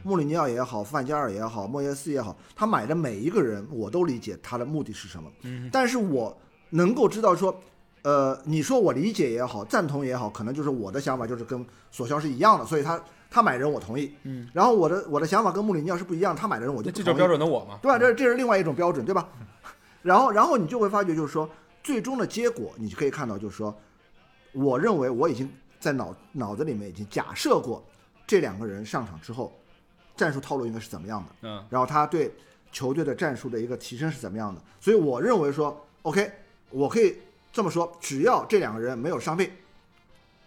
[0.05, 5.29] 穆里尼奥也好，范加尔也好，莫耶斯也好，他买的每一个人，我都理解他的目的是什么。
[5.43, 6.37] 嗯但是我
[6.71, 7.61] 能够知道说，
[8.03, 13.01] 呃，你说我理解也好，赞同也好，可能就是我的想法就是跟索肖是一样的，所以他
[13.37, 17.79] 他买人我同意，嗯，然后我的我的想法跟穆里尼奥是不一样，他买的人我就这就标准的我嘛？
[17.83, 17.99] 对吧？
[17.99, 19.29] 这这是另外一种标准，对吧？
[20.01, 21.47] 然后，然后你就会发觉，就是说，
[21.85, 23.79] 最终的结果，你就可以看到，就是说，
[24.55, 27.85] 我认为我已经在脑脑子里面已经假设过
[28.27, 29.53] 这两个人上场之后，
[30.17, 32.33] 战术套路应该是怎么样的，嗯然后他对
[32.73, 34.63] 球队的战术的一个提升是怎么样的。
[34.81, 36.33] 所以我认为说，OK，
[36.71, 37.19] 我可以
[37.53, 39.51] 这么说，只要这两个人没有伤病，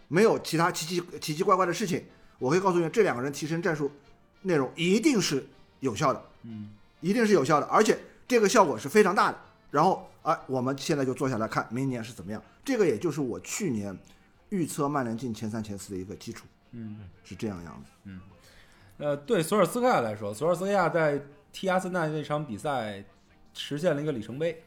[0.07, 2.03] 没有其他奇奇奇奇怪怪的事情，
[2.39, 3.91] 我可以告诉你，这两个人提升战术
[4.41, 5.45] 内容一定是
[5.79, 6.23] 有效的。
[6.43, 6.71] 嗯
[7.01, 9.37] 一定是有效的，而且这个效果是非常大的。
[9.71, 12.43] 然后，哎、我们现在就坐下来看明年是怎么样。
[12.65, 13.97] 这个也就是我去年
[14.49, 16.99] 预测曼联进前三、前四的一个基础，嗯。
[17.23, 18.19] 是这样样子，嗯。
[18.97, 21.21] 呃，对索尔斯克亚来说，索尔斯克亚在
[21.53, 23.01] 踢阿森纳那场比赛
[23.53, 24.61] 实现了一个里程碑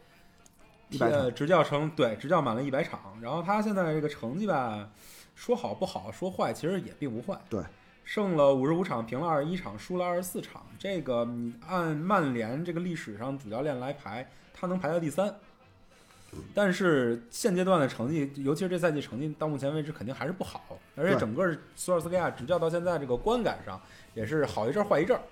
[0.91, 4.89] ，100场呃，执教成对执教满了一百场，然后他现在这个成绩吧，
[5.35, 7.39] 说好不好，说坏其实也并不坏。
[7.49, 7.63] 对，
[8.05, 10.65] 胜了五十五场，平了二十一场，输了二十四场。
[10.79, 15.35] 这个你按曼联这个历史上主教练来排，他能排到第三。
[16.55, 20.79] 但是现阶段的成绩，尤其是这赛季成绩，到目前为止肯定还是不好。
[20.97, 23.79] 而且整个索尔斯克亚执教到现在，这个观感上
[24.15, 25.23] 也是好一阵儿坏一阵儿。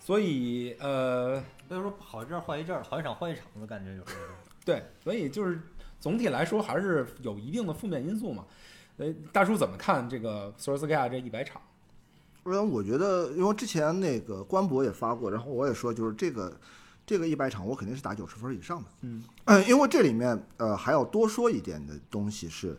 [0.00, 4.34] 所以呃，所以说好一阵儿坏一阵儿，好一场坏一场的感觉有时候。
[4.66, 5.60] 对，所以就是
[6.00, 8.44] 总体来说还是有一定的负面因素嘛。
[8.96, 11.60] 呃，大叔怎么看这个索尔斯克亚这一百场？
[12.44, 16.58] 因为我觉得，因为之前那个官博也发过，然后我也说，就是这个
[17.06, 18.88] 这个一百场，我肯定是打九十分以上的。
[19.02, 22.76] 嗯嗯，因为这里面呃还要多说一点的东西是，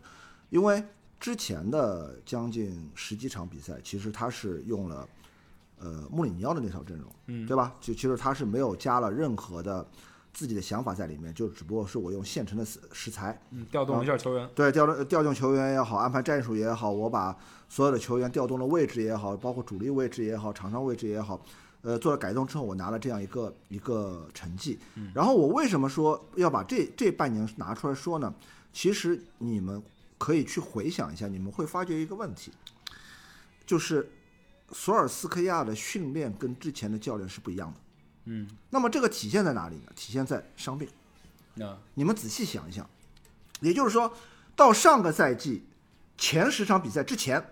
[0.49, 0.83] 因为
[1.19, 5.07] 之前的将近十几场比赛，其实他是用了
[5.77, 7.75] 呃穆里尼奥的那套阵容，嗯对吧？
[7.79, 9.87] 就其实他是没有加了任何的
[10.33, 14.49] 自己的想法在里面，就只不过是我用现成的食食材，嗯，调动一下球员。
[14.55, 17.37] 对调动调动球员也好，安排战术也好，我把
[17.67, 21.41] 所有的球员调动的位置也好，包括主力位置也好，场上位置也好，
[21.81, 24.79] 呃，做了改动之后，我拿了这样一个一个成绩。
[25.13, 28.33] 然后我为什么说要把这这半年拿出来说呢？
[28.71, 29.81] 其实你们
[30.17, 32.51] 可以去回想一下，你们会发觉一个问题，
[33.65, 34.07] 就是
[34.71, 37.79] 索尔斯克亚的训练跟之前的教练是不一样的。
[38.25, 39.91] 嗯，那么这个体现在哪里呢？
[39.95, 40.87] 体现在伤病。
[41.55, 42.87] 那你们仔细想一想，
[43.59, 44.13] 也就是说，
[44.55, 45.65] 到上个赛季
[46.17, 47.43] 前十场比赛之前，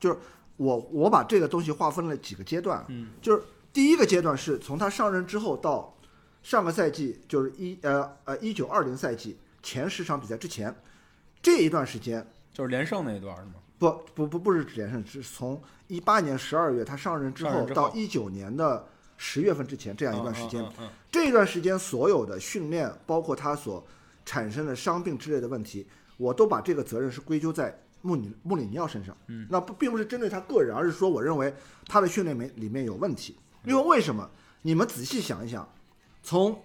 [0.00, 0.18] 就是
[0.56, 3.42] 我我把这个东西划分了几个阶段，嗯，就是
[3.72, 5.96] 第一个阶段是从他上任之后到
[6.42, 10.74] 上个赛季，就是一呃呃一九二零赛季前十场比赛之前
[11.42, 13.54] 这一段时间，就是连胜那一段是吗？
[13.78, 23.84] 不不不不是连胜，是从一八年十二月他上任之后上任之后到一九年的十月份之前这样一段时间，嗯嗯这段时间所有的训练，包括他所
[24.24, 25.86] 产生的伤病之类的问题，
[26.16, 29.16] 我都把这个责任是归咎在穆里穆里尼奥身上。
[29.28, 31.54] 嗯，那不并不是针对他个人，而是说我认为
[31.86, 33.36] 他的训练没里面有问题。
[33.64, 34.30] 因为为什么？
[34.62, 35.68] 你们仔细想一想，
[36.22, 36.60] 从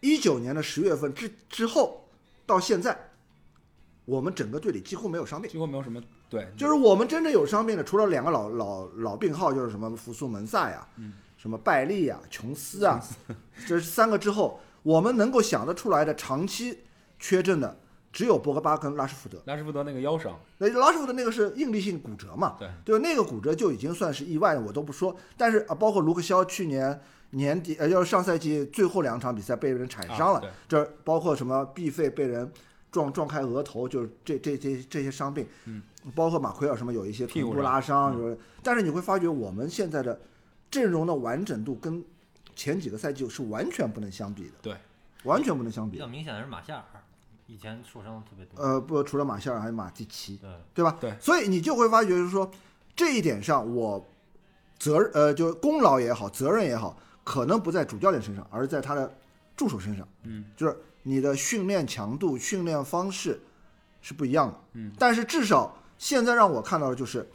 [0.00, 2.06] 一九年的十月份之之后
[2.44, 2.98] 到现在，
[4.04, 5.50] 我们整个队里几乎没有伤病。
[5.50, 10.86] 几乎没有什么对，就是我们真正有伤病的，除了两个老老老病号，就是什么福苏门萨呀，
[11.42, 13.02] 什么拜利呀、琼斯啊，
[13.66, 16.78] 这三个之后，我们能够想得出来的长期
[17.18, 17.80] 缺阵的，
[18.12, 19.42] 只有博格巴跟拉什福德。
[19.46, 22.54] 拉什福德那个腰伤，那拉什福德那个是应力性骨折嘛？
[22.60, 25.16] 对对，那个骨折就已经算是意外了，我都不说。
[25.36, 27.00] 但是啊，包括卢克肖去年
[27.30, 32.48] 年底，呃，要是上赛季最后两场比赛被人铲伤了，啊这包括什么臂肺被人
[32.92, 35.82] 撞撞开额头，就是这这这这些伤病，嗯，
[36.14, 40.20] 包括马奎尔什么有一些臀部屁股拉伤，嗯就是但是你会发觉我们现在的
[40.72, 42.02] 阵容的完整度跟
[42.56, 44.76] 前几个赛季是完全不能相比的，对，
[45.24, 45.92] 完全不能相比。
[45.92, 46.84] 比较明显的是马夏尔，
[47.46, 48.60] 以前受伤特别多。
[48.60, 50.96] 呃，不，除了马夏尔还有马蒂奇，对，对吧？
[50.98, 52.50] 对所以你就会发觉，就是说
[52.96, 54.04] 这一点上，我
[54.78, 59.14] 责任呃，就是功劳也好，责任也好，可能不在主教练身上，而在他的
[59.54, 60.08] 助手身上。
[60.22, 63.40] 嗯，就是你的训练强度、训练方式
[64.00, 64.60] 是不一样的。
[64.72, 67.28] 嗯，但是至少现在让我看到的就是，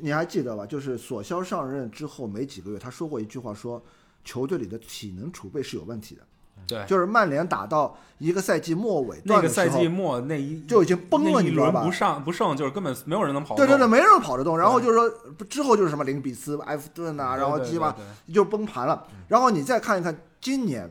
[0.00, 0.66] 你还记得吧？
[0.66, 3.82] 就是索肖上任之后没几个月，他说过一句话说，
[4.24, 6.22] 球队里的体能储备是有问题的。
[6.66, 11.80] 对，就是曼联打到一个赛季末尾那个赛季末那一就已经崩了，你知道吧？
[11.80, 14.58] 轮不上不胜，就是根本没有人能跑得对对对，没人跑得动。
[14.58, 15.08] 然后就是说，
[15.48, 19.06] 之后就是什么林比斯、埃弗顿啊，然后基本对对就崩盘了。
[19.28, 20.90] 然后你再看一看今年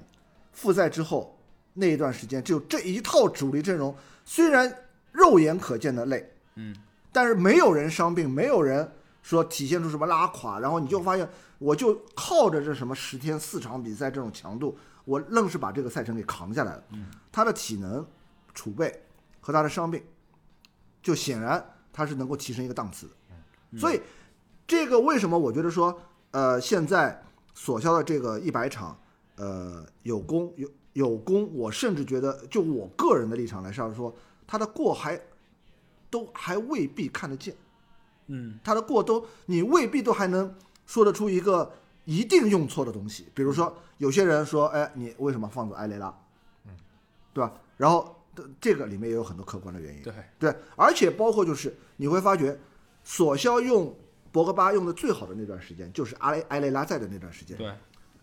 [0.54, 1.38] 复赛之后
[1.74, 4.72] 那一段时间，就这一套主力阵容，虽然
[5.12, 6.76] 肉眼可见的累，嗯，
[7.16, 10.60] 但是没有人伤病，没有人说体现出什么拉垮。
[10.60, 11.26] 然后你就发现，
[11.60, 16.84] 我就靠着这什么十天四场比赛这种强度，我愣是把这个赛程给扛下来了。
[16.92, 18.06] 嗯，他的体能
[18.54, 19.02] 储备
[19.40, 20.04] 和他的伤病，
[21.02, 23.14] 就显然他是能够提升一个档次的。
[23.72, 24.02] 嗯所以
[24.68, 25.98] 这个为什么我觉得说，
[26.32, 27.24] 呃，现在
[27.54, 29.00] 索肖的这个一百场，
[29.38, 34.14] 呃，有功有有功，我甚至觉得，就我个人的立场来上说，
[34.46, 35.18] 他的过还
[36.16, 37.54] 都还未必看得见，
[38.28, 40.56] 嗯他的过都你未必都还能
[40.86, 41.70] 说得出一个
[42.06, 43.28] 一定用错的东西。
[43.34, 46.08] 比如说，有些人说，哎，你为什么放走埃雷拉？
[46.66, 46.72] 嗯，
[47.34, 47.52] 对吧？
[47.76, 50.02] 然后这这个里面也有很多客观的原因。
[50.04, 52.58] 对，对，而且包括就是你会发觉，
[53.04, 53.94] 索肖用
[54.32, 57.58] 博格巴用的最好的那段时间，就是阿雷埃雷拉在的那段时间。
[57.58, 57.70] 对，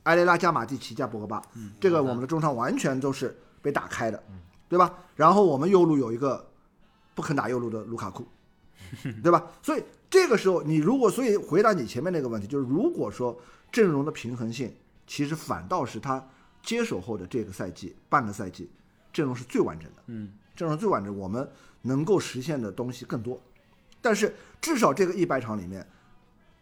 [0.04, 4.40] 埃雷拉加马蒂奇加博格巴，嗯这个我们的中场完全都是被打开的，嗯
[4.70, 4.94] 对吧？
[5.14, 6.48] 然后我们右路有一个
[7.14, 8.26] 不肯打右路的卢卡库，
[9.22, 9.50] 对吧？
[9.62, 13.40] 所以这个时候你如果所以回答你前面那个问题，就是如果说
[13.70, 14.74] 阵容的平衡性，
[15.06, 16.26] 其实反倒是他
[16.62, 18.70] 接手后的这个赛季半个赛季
[19.12, 20.02] 阵容是最完整的。
[20.06, 23.40] 嗯阵容最完整，我们能够实现的东西更多。
[24.02, 25.86] 但是至少这个一百场里面，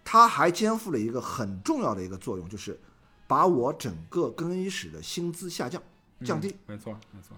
[0.04, 2.78] 他还肩负了一个很重要的一个作用，就是
[3.26, 5.82] 把我整个更衣室的薪资下降、
[6.24, 7.36] 降低，嗯没错没错，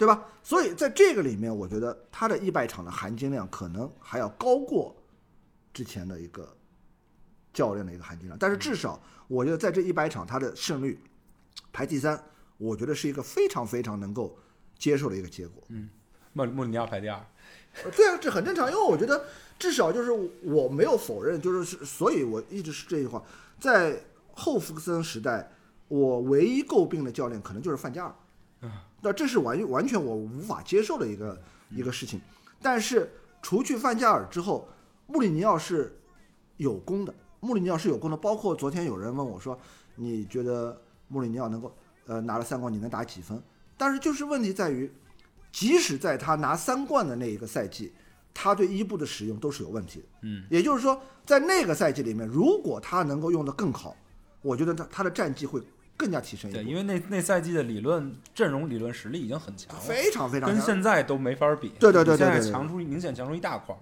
[0.00, 0.26] 对吧？
[0.42, 4.96] 所以在这个里面，我觉得他的一百场的含金量可能还要高过
[5.74, 6.56] 之前的一个
[7.52, 8.38] 教练的一个含金量。
[8.38, 8.98] 但是至少，
[9.28, 10.98] 我觉得在这一百场，他的胜率
[11.70, 12.18] 排第三，
[12.56, 14.38] 我觉得是一个非常非常能够
[14.78, 15.62] 接受的一个结果。
[16.32, 17.22] 穆穆里尼奥排第二，
[17.84, 19.26] 呃 对啊，这很正常，因为我觉得
[19.58, 20.10] 至少就是
[20.42, 23.22] 我没有否认，就是是，所以我一直是这句话，
[23.60, 24.02] 在
[24.32, 25.52] 后福克森时代，
[25.88, 28.14] 我唯一诟病的教练可能就是范加尔，
[29.00, 32.20] 那这是完完全我无法接受的一个一个事情。
[32.60, 33.10] 但是
[33.40, 34.68] 除去范加尔之后，
[35.06, 35.98] 穆里尼奥是
[36.58, 38.16] 有功的，穆里尼奥是有功的。
[38.16, 39.58] 包括昨天有人问我说，
[39.96, 40.78] 你觉得
[41.08, 41.74] 穆里尼奥能够
[42.06, 43.42] 呃拿了三冠，你能打几分？
[43.78, 44.92] 但是就是问题在于，
[45.50, 47.92] 即使在他拿三冠的那一个赛季，
[48.34, 50.06] 他对伊布的使用都是有问题的。
[50.22, 53.96] 嗯，也就是说，在那个赛季里面，如果他能够用得更好，
[54.42, 55.62] 我觉得他他的战绩会
[56.00, 61.68] 更加提升一对，因为那那赛季的理论阵容理论实力已经很强了，非常非常跟现在都没法比。
[61.78, 63.78] 对对对对比现在强出明显强出一大块儿。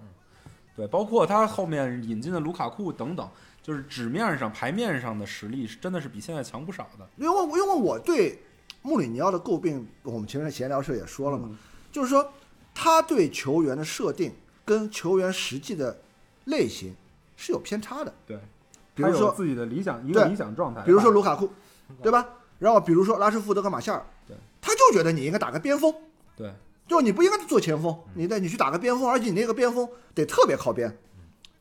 [0.75, 3.29] 对，包括他后面引进的卢卡库等等，
[3.61, 7.07] 就是纸面上牌面上的实力是真的是比现在强不少的。
[7.15, 8.41] 因为因为我对
[8.81, 11.57] 穆里尼奥的诟病，我们前面闲聊时候也说了嘛，
[11.91, 12.31] 就是说
[12.73, 14.33] 他对球员的设定
[14.63, 15.99] 跟球员实际的
[16.45, 16.95] 类型
[17.35, 18.13] 是有偏差的。
[18.25, 18.39] 对，
[18.95, 21.49] 比如说自己的理想一个理想状态，比如说卢卡库，
[22.01, 22.27] 对吧？
[22.59, 25.93] 然后比如说拉什福德和马夏尔，对，他就觉得你应该打个边锋，
[26.35, 26.53] 对
[26.87, 30.97] 就你不应该做前锋，你得你去打个边锋，而且你那个边锋得特别靠边，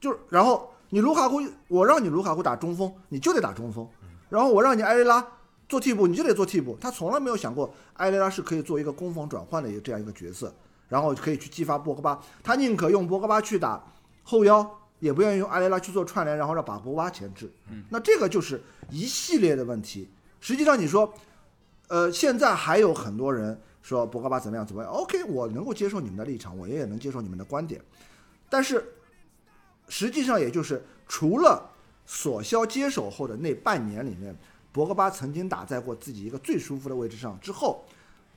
[0.01, 3.89] 就是然后你卢卡库，我让你卢卡库打中锋，你就得打中锋，
[4.29, 5.25] 然后我让你埃雷拉
[5.69, 6.77] 做替补，你就得做替补。
[6.81, 10.53] 他从来没有想过埃雷拉是可以做一个攻防转换的一个这样一个角色，
[10.89, 13.85] 然后可以去激发博格巴，他宁可用博格巴去打
[14.25, 14.69] 后腰，
[14.99, 17.53] 也不愿意用埃雷拉去做串联，然后让把博格巴前置。
[17.91, 18.61] 那这个就是
[18.91, 20.09] 一系列的问题。
[20.41, 21.13] 实际上你说，
[21.89, 27.81] 呃，现在还有很多人说博格巴怎么样怎么样，OK，我能够接受你们的立场，我也能接受你们的观点，
[28.49, 28.93] 但是
[29.89, 31.71] 实际上也就是除了
[32.07, 34.37] 索肖接手后的那半年里面，
[34.71, 37.85] 博格巴曾经打在过自己一个最舒服的位置上之后，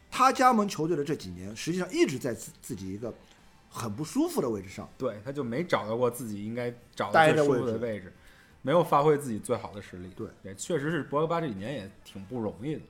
[0.09, 3.13] 他加盟球队的这几年，实际上一直在自自己一个
[3.69, 4.89] 很不舒服的位置上。
[4.97, 8.13] 对，他就没找到过自己应该找待舒服的位置，
[8.61, 10.09] 没有发挥自己最好的实力。
[10.15, 12.81] 对，也确实是博格巴这几年也挺不容易的。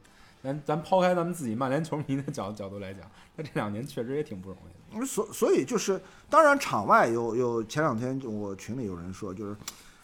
[0.43, 4.99] 咱咱抛开咱们自己曼联球迷的角角度来讲，他这两年确实也挺不容易的。
[4.99, 9.55] 嗯所所以就是，当然场外有有前两天我群里有人说，就是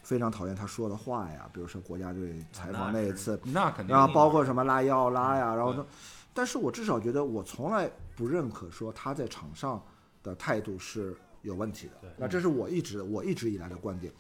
[0.04, 3.96] 非常讨厌他说的话呀，比如说国家队采访那一次，那肯定。
[3.96, 5.88] 然后包括什么拉伊奥拉呀，然后对呢，
[6.34, 9.84] 但是我至少觉得我从来不认可说他在场上
[10.22, 14.14] 的态度是有问题的，那这是我一直我一直以来的观点。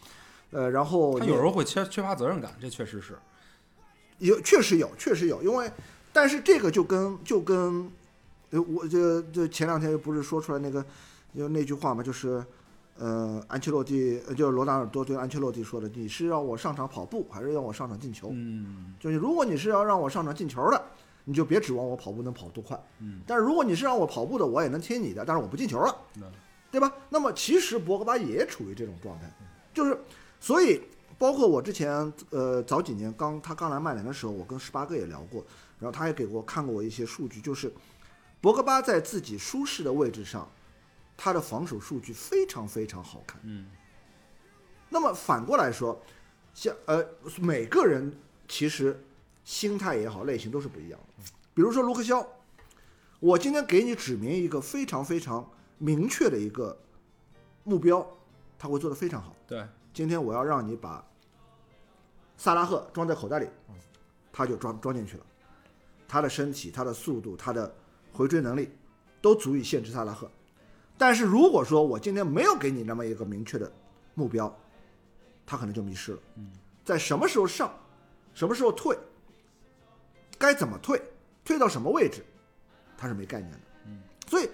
[0.51, 3.17] 呃，然后他有时候会缺缺乏责任感，这确实是。
[4.19, 5.71] 有确实有，确实有，因为
[6.11, 7.91] 但是这个就跟就跟，
[8.49, 10.83] 呃，我这这前两天又不是说出来那个，
[11.35, 12.43] 就那句话嘛，就是，
[12.97, 18.29] 呃，安切洛蒂，呃就是罗纳尔多对安切洛蒂说的，你是让我上场跑步，还是让我上场进球？
[18.31, 20.83] 嗯就是如果你是要让我上场进球的，
[21.25, 22.75] 你就别指望我跑步能跑多快。
[22.99, 26.23] 嗯，但是如果你是让我跑步的，我也能听你的，但是我不进球了，那
[26.71, 26.91] 对吧？
[27.09, 29.31] 那么其实博格巴也处于这种状态，
[29.73, 29.95] 就是
[30.39, 30.81] 所以
[31.17, 35.45] 包括我之前呃早几年刚他刚来曼联的时候，我跟十八哥也聊过，
[35.79, 37.71] 然后他也给我看过我一些数据，就是
[38.39, 40.49] 博格巴在自己舒适的位置上，
[41.15, 43.39] 他的防守数据非常非常好看。
[43.43, 43.67] 嗯
[44.89, 46.01] 那么反过来说，
[46.53, 47.05] 像呃
[47.41, 49.03] 每个人其实
[49.43, 51.23] 心态也好，类型都是不一样的。
[51.53, 52.25] 比如说卢克肖，
[53.19, 56.79] 我今天给你指明一个非常非常明确的一个
[57.65, 58.07] 目标，
[58.57, 59.35] 他会做得非常好。
[59.45, 61.03] 对，今天我要让你把
[62.37, 63.49] 萨拉赫装在口袋里，
[64.31, 65.25] 他就装装进去了。
[66.07, 67.75] 他的身体、他的速度、他的
[68.13, 68.69] 回追能力，
[69.23, 70.29] 都足以限制萨拉赫。
[70.99, 73.71] 但是如果说我今天没有给你那么一个明确的
[74.13, 74.55] 目标，
[75.47, 76.19] 他可能就迷失了。
[76.85, 77.73] 在什么时候上，
[78.35, 78.95] 什么时候退，
[80.37, 81.01] 该怎么退，
[81.43, 82.23] 退到什么位置，
[82.95, 83.59] 他是没概念的。
[84.27, 84.47] 所以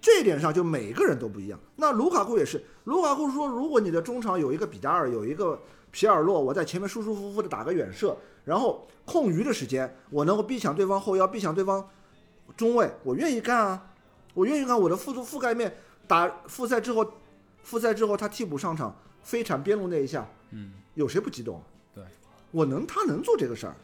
[0.00, 1.58] 这一点上就每个人都不一样。
[1.76, 5.60] 那卢卡库也是，卢卡库说，如果你的中场有一个比达尔，有一个
[5.90, 11.86] 皮尔洛，我在前面舒舒服服的打个远射，然后空余的时间我能够逼抢对方后腰，逼抢对方
[12.56, 13.92] 中卫，我愿意干啊，
[14.34, 14.80] 我愿意干。
[14.80, 17.06] 我的覆覆盖面打复赛之后，
[17.62, 21.62] 复赛之后他替补上场飞铲边路那一下，嗯，有谁不激动？
[21.94, 22.02] 对，
[22.50, 23.74] 我能，他能做这个事儿，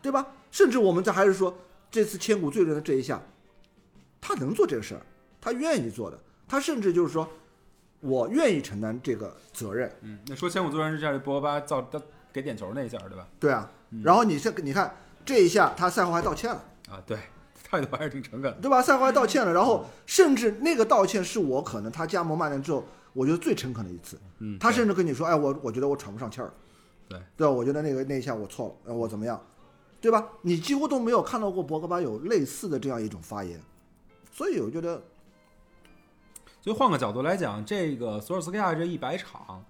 [0.00, 0.26] 对吧？
[0.50, 1.54] 甚至我们这还是说，
[1.90, 3.22] 这次千古罪人的这一下，
[4.20, 5.02] 他能做这个事儿，
[5.40, 6.18] 他愿意做的，
[6.48, 7.28] 他甚至就是说，
[8.00, 12.00] 我愿意承担这个责任，嗯，那说千古罪人是这样，博格巴造他
[12.32, 13.28] 给点球那一下，对吧？
[13.38, 13.70] 对啊。
[14.04, 14.94] 然后你这你看
[15.24, 17.18] 这一下，他赛后还道歉了，啊，对，
[17.64, 18.58] 态度还是挺诚恳的。
[18.60, 18.80] 对吧？
[18.80, 24.18] 赛后还道歉了，然后甚至那个道歉是我可能他加盟曼联之后，我觉得最诚恳的一次。
[24.38, 26.52] 嗯，他甚至跟你说，哎，我我觉得我喘不上气儿，
[27.08, 27.50] 对对吧？
[27.52, 29.44] 我觉得那个那一下我错了，呃我怎么样，
[30.00, 30.24] 对吧？
[30.42, 33.60] 你几乎都没有看到过博格巴有类似的这样一种发言，
[34.32, 35.02] 所以我觉得，
[36.60, 39.64] 所以换个角度来讲，这个索尔斯克亚这一百场，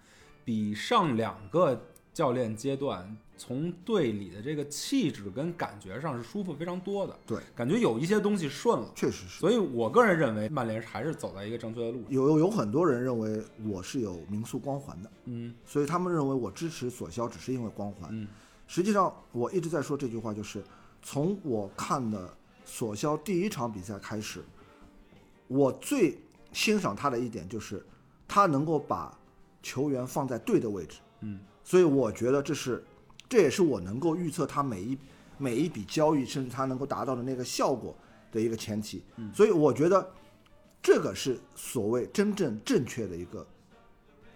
[0.44, 7.16] 比上两个教练阶段从队里的这个气质跟感觉上是舒服非常多的。
[7.26, 8.90] 对，感觉有一些东西顺了。
[8.94, 12.10] 确实是所以我个人认为，曼联还是走在一个正确的路上。
[12.10, 18.10] 有有很多人认为我是有民宿光环的，嗯所以他们认为我支持索肖只是因为光环。
[18.12, 18.26] 嗯
[18.66, 20.62] 实际上，我一直在说这句话，就是
[21.02, 22.32] 从我看的
[22.64, 24.44] 索肖第一场比赛开始，
[25.48, 26.16] 我最
[26.52, 27.84] 欣赏他的一点就是
[28.26, 29.16] 他能够把
[29.62, 30.98] 球员放在对的位置。
[31.20, 32.82] 嗯，所以我觉得这是，
[33.28, 34.98] 这也是我能够预测他每一
[35.38, 37.94] 每一笔交易，甚至他能够达到的那个效果
[38.32, 39.02] 的一个前提。
[39.16, 40.10] 嗯所以我觉得
[40.82, 43.46] 这个是所谓真正正确的一个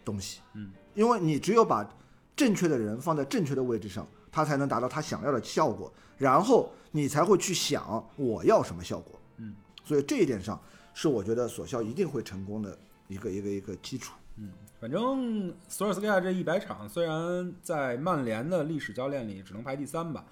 [0.04, 0.40] 东西。
[0.52, 1.88] 嗯，因为你只有把
[2.36, 9.18] 正确的人放在正确的位置上，他才能达到他想要的效果，然后你才会去想我要什么效果。
[9.38, 9.54] 嗯，
[9.84, 10.60] 所以这一点上
[10.94, 14.14] 是我觉得索肖一定会成功的一个一个一个基础。
[14.36, 14.50] 嗯，
[14.80, 20.24] 反正索尔斯克亚这一百场，虽然在曼联的历史教练里只能排第三吧，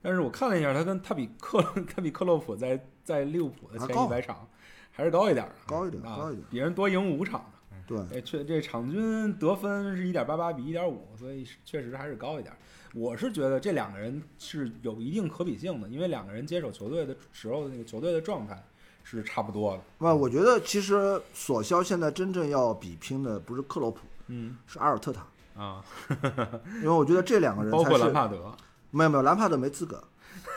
[0.00, 1.60] 但是我看了一下，他跟他比克
[1.94, 4.48] 他比克洛普在在利物浦的前一百场
[4.90, 7.76] 还是高一点高一点啊高一点比人多赢五场呢。
[7.86, 12.58] 对，哎，确这场均得分是一点八八比一点五，所以确实还是高一点儿。
[12.94, 18.62] 我是觉得这两个人是有一定可比性的，因为两个人接手球队的时候的那个球队的状态
[19.04, 19.82] 是差不多的。
[19.98, 25.26] 那我觉得其实索肖现在真正要比拼的不是克洛普，嗯是阿尔特塔，
[25.60, 25.84] 啊，
[26.80, 28.54] 因为我觉得这两个人包括兰帕德，
[28.90, 30.02] 没有没有兰帕德没资格，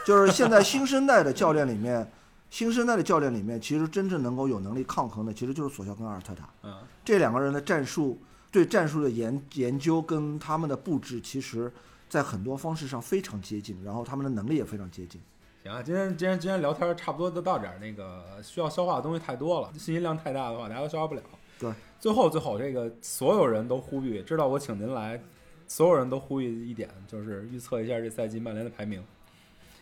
[0.06, 2.10] 就是现在新生代的教练里面，
[2.50, 6.74] 新生代的教练里面，其实真正能够有能力抗衡的，其实就是索肖跟阿尔特塔嗯，
[7.04, 8.20] 这两个人的战术，
[8.52, 11.72] 对战术的研研究跟他们的布置，其实
[12.08, 15.20] 在很多方式上非常接近，然后他们的能力也非常接近。
[15.66, 17.80] 行啊，今天今天今天聊天儿差不多就到这儿。
[17.80, 21.22] 那个需要消化的东西太多了，信息量太大的话，大家都消化不了。
[21.58, 25.20] 对，最后最后这个所有人都呼吁，知道我请您来，
[25.68, 29.04] 所有人都呼吁一点，就是预测一下这赛季曼联的排名，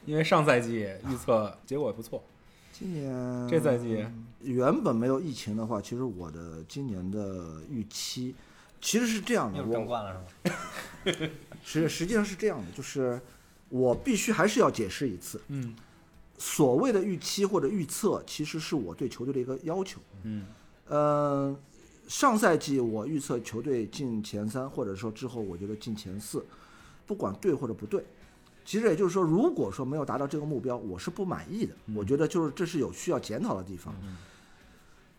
[0.05, 2.23] 因为上赛季预测 结果也不错。
[2.71, 4.05] 今年这赛季
[4.39, 8.33] 原本没有疫情的话，其实我的今年的预期
[8.79, 10.25] 其实是这样的，又争我冠了
[11.03, 11.29] 是吗？
[11.61, 13.19] 实实际上是这样的，就是
[13.73, 15.75] 我必须还是要解释一次，嗯
[16.37, 19.99] 所谓的预期或者预测，其实是我对球队的一个要求。
[20.21, 20.45] 嗯
[20.87, 21.55] 呃，
[22.07, 26.45] 上赛季我预测球队进前三，或者说之后我觉得进前四，
[27.07, 28.05] 不管对或者不对，
[28.63, 31.73] 其实也就是说，如果说没有达到这个目标，我是不满意的。
[31.95, 33.95] 我觉得就是这是有需要检讨的地方。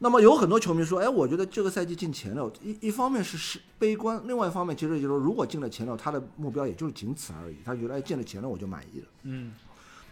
[0.05, 7.57] 那么有很多球迷说，哎，我觉得这个赛季进前六，一一方面是是悲观，另外一方面其实就是说，如果进了前六，他的目标也就是仅此而已。
[7.65, 9.07] 他觉得，哎，进了前六我就满意了。
[9.23, 9.55] 嗯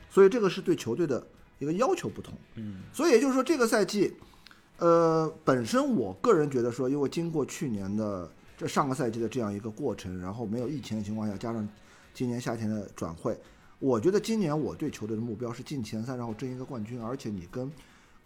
[0.09, 1.23] 所以这个是对球队的
[1.59, 2.33] 一个要求不同。
[2.55, 4.15] 嗯所以也就是说，这个赛季，
[4.79, 11.69] 呃，本身我个人觉得说，因为经过去年的这上个赛季的这样一个过程，然后没有疫情的情况下，加上
[12.15, 13.39] 今年夏天的转会，
[13.79, 17.71] 我觉得今年我对球队的目标是进前三，然后争一个冠军，而且你跟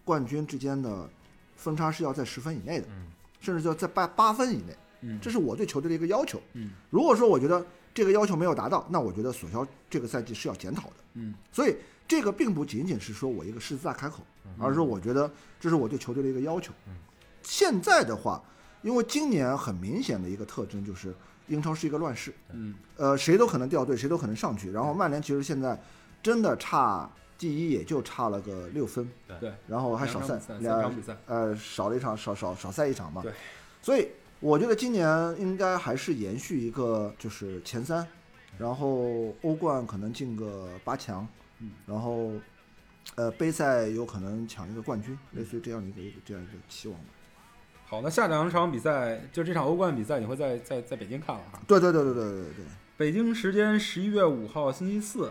[0.04, 1.10] 冠军之间的
[1.56, 3.06] 分差是要在十分以内的，嗯
[3.40, 6.40] 甚至就在八八分以内，嗯，这是我对球队的一个要求。
[6.54, 7.64] 嗯如果说我觉得
[7.94, 10.94] 这个要求没有达到，那我觉得索肖这个赛季是要检讨的。
[11.14, 11.76] 嗯所以
[12.06, 14.22] 这个并不仅仅是说我一个狮子大开口，
[14.58, 16.72] 而是说我觉得这是我对球队的一个要求。
[17.42, 18.42] 现在的话，
[18.82, 21.14] 因为今年很明显的一个特征就是
[21.48, 24.70] 英超是一个乱世，嗯呃，谁都可能掉队，谁都可能上去。
[24.70, 25.80] 然后曼联其实现在
[26.22, 29.08] 真的差第一也就差了个六分，
[29.40, 33.22] 对，然后还少赛两场比赛，呃，少了一场，少少少赛一场嘛。
[33.22, 33.32] 对，
[33.82, 34.08] 所以
[34.40, 35.06] 我觉得今年
[35.38, 38.06] 应该还是延续一个就是前三，
[38.58, 41.26] 然后欧冠可能进个八强，
[41.60, 42.32] 嗯，然后
[43.16, 47.06] 呃杯赛有可能抢一个冠军，类似于这样的一个一个这样一个期望吧。
[47.88, 51.60] 好，那下两场比赛就这场欧冠比赛，你会在在在北京看了哈？
[51.68, 52.64] 对对对对对对对对。
[52.96, 55.30] 北京时间十一月五号星期四，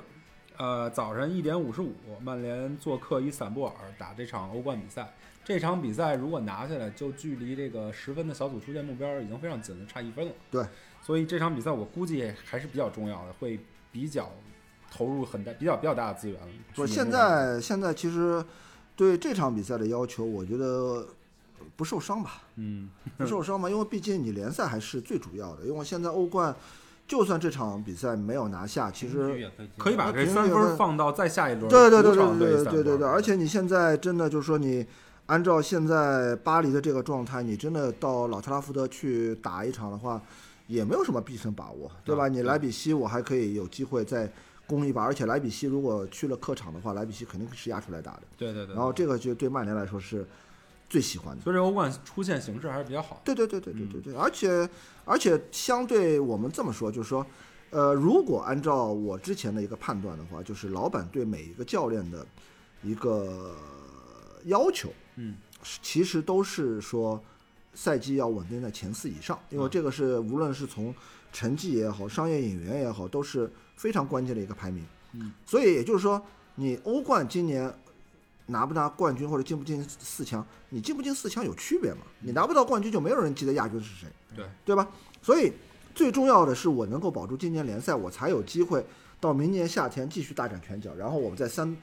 [0.57, 5.13] 呃，早上一点五十五，曼联做客伊斯坦布尔打这场欧冠比赛。
[5.43, 10.33] 这场比赛如果拿下来，就距离这个十分的小组出线目标已经非常近了，差一分了。
[10.49, 10.65] 对，
[11.03, 13.59] 所以这场比赛我估计还是比较重要的，会
[13.91, 14.31] 比较
[14.89, 16.39] 投入很大、比较比较大的资源。
[16.73, 18.43] 不，去现在现在其实
[18.95, 21.05] 对这场比赛的要求，我觉得
[21.75, 22.41] 不受伤吧。
[22.55, 25.65] 嗯不受伤吧，因为毕竟你联赛还是最主要的。
[25.65, 26.55] 因为现在欧冠，
[27.07, 34.85] 就算这场比赛没有拿下，其实可以把那这三分放到再下一轮对对对对对对对对，而且你现在真的就是说你。
[35.27, 40.21] 按照现在巴黎的这个状态，你真的到老特拉福德去打一场的话，
[40.67, 42.27] 也没有什么必胜把握，对吧？
[42.27, 44.31] 你莱比锡我还可以有机会再
[44.67, 48.21] 攻一把，而且莱比锡如果去了客场的话，莱比锡肯定是压出来打的。
[48.37, 50.23] 对对对，然后这个就对曼联来说是
[50.95, 51.41] 最喜欢的。
[51.43, 53.21] 所以这欧冠出现形式还是比较好的。
[53.25, 54.69] 对对对对对对对，而且
[55.03, 57.25] 而且相对我们这么说，就是说，
[57.69, 62.25] 呃，如果按照我之前的一个判断的话，就是老板对每一个教练的
[62.81, 63.53] 一个
[64.45, 67.21] 要求，嗯，是其实都是说
[67.73, 70.95] 赛季要稳定在前四以上，因为嗯这个是无论是从
[71.33, 74.85] 成绩也好，商业引援也好，都是非常关键的一个排名。
[75.11, 77.69] 嗯，所以也就是说，你欧冠今年
[78.47, 81.99] 拿不拿冠军或者进不进四强，你进不进四强有区别吗？
[82.19, 84.87] 你拿不到冠军，就没有人记得亚军是谁，对对吧？
[85.21, 85.51] 所以
[85.93, 88.85] 最重要的是我能够保住今年联赛，我才有机会
[89.19, 91.75] 到明年夏天继续大展拳脚，然后我们在三。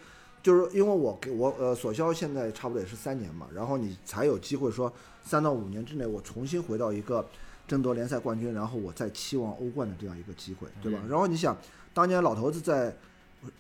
[0.43, 4.93] 就是因为我给我呃索肖现在差不多也是三年嘛，然后你才有机会说
[5.25, 7.25] 三到五年之内我重新回到一个
[7.69, 10.99] 争夺联赛冠军，然后我再期望欧冠的这样一个机会，对吧？
[11.09, 11.57] 然后你想，
[11.95, 12.93] 当年老头子在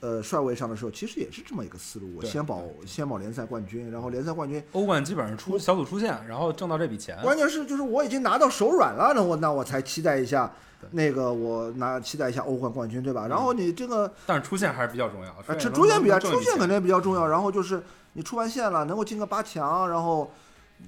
[0.00, 7.18] 呃帅位上的时候，其实也是这么一个思路，我先保先保联赛冠军，然后联赛冠军，欧冠基本上出小组出线，然后挣到这笔钱。
[7.22, 10.52] 关键是就是我已经拿到手软了，那我那我才期待一下
[10.90, 13.26] 那个我拿期待一下欧冠冠军，对吧？
[13.26, 14.12] 然后你这个。
[14.26, 15.30] 但是出线还是比较重要。
[15.30, 17.26] 啊，这能出线比较能挣一笔钱出线肯定比较重要。
[17.26, 17.82] 然后就是
[18.12, 20.30] 你出完线了，能够进个八强，然后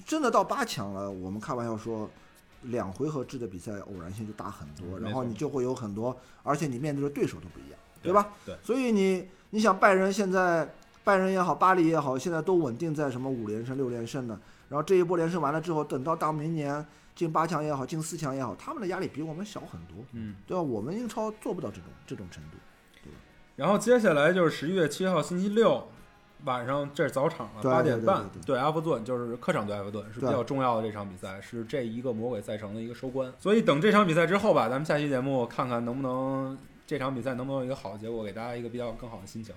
[0.05, 2.09] 真的到八强了，我们开玩笑说，
[2.63, 8.29] 两回合制的比赛偶然性就大很多，然后你就会有很多，而且你面对的对手都不一样，对吧？
[8.47, 10.69] 对，所以你你想拜仁现在
[11.03, 14.39] 拜仁也好，巴黎也好，现在都稳定在什么五连胜、六连胜的。
[14.69, 20.63] 然后这一波连胜完了之后，等到到明年进八强也好，进四强也好，他们的压力比我们小很多，嗯，对吧？
[20.63, 22.59] 我们英超做不到这种这种程度。
[23.03, 23.19] 对吧
[23.57, 25.89] 然后接下来就是十一月七号星期六
[26.45, 33.33] 晚上，这是早场了，八点半对对对对埃弗顿，就是客场对埃弗顿是比较重要的这场比赛，是这一个魔鬼赛程的一个收官。
[33.39, 39.55] 所以等这场比赛之后吧，咱们下期节目看看能不能这场比赛能不能有一个好的结果，给大家一个比较更好的心情。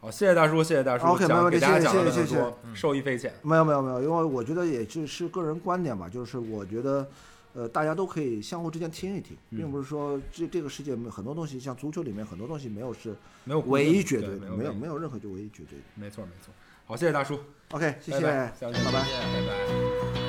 [0.00, 3.32] 好，谢谢大叔，谢谢大叔 OK，没讲问题给大家讲了谢谢多，受益匪浅。
[3.42, 7.08] 没有没有没有，因为我觉得也就是个人观点吧，就是我觉得，
[7.52, 15.84] 呃，大家都可以相互之间听一听，嗯并不是说这这个世界很多东西，像足球里面很多东西没有是没有唯一绝对对的，没有没有任何就唯一绝对的。
[15.94, 16.52] 没错没错。
[16.84, 17.38] 好，谢谢大叔
[17.70, 20.21] ，OK，谢谢，拜拜下次见拜拜。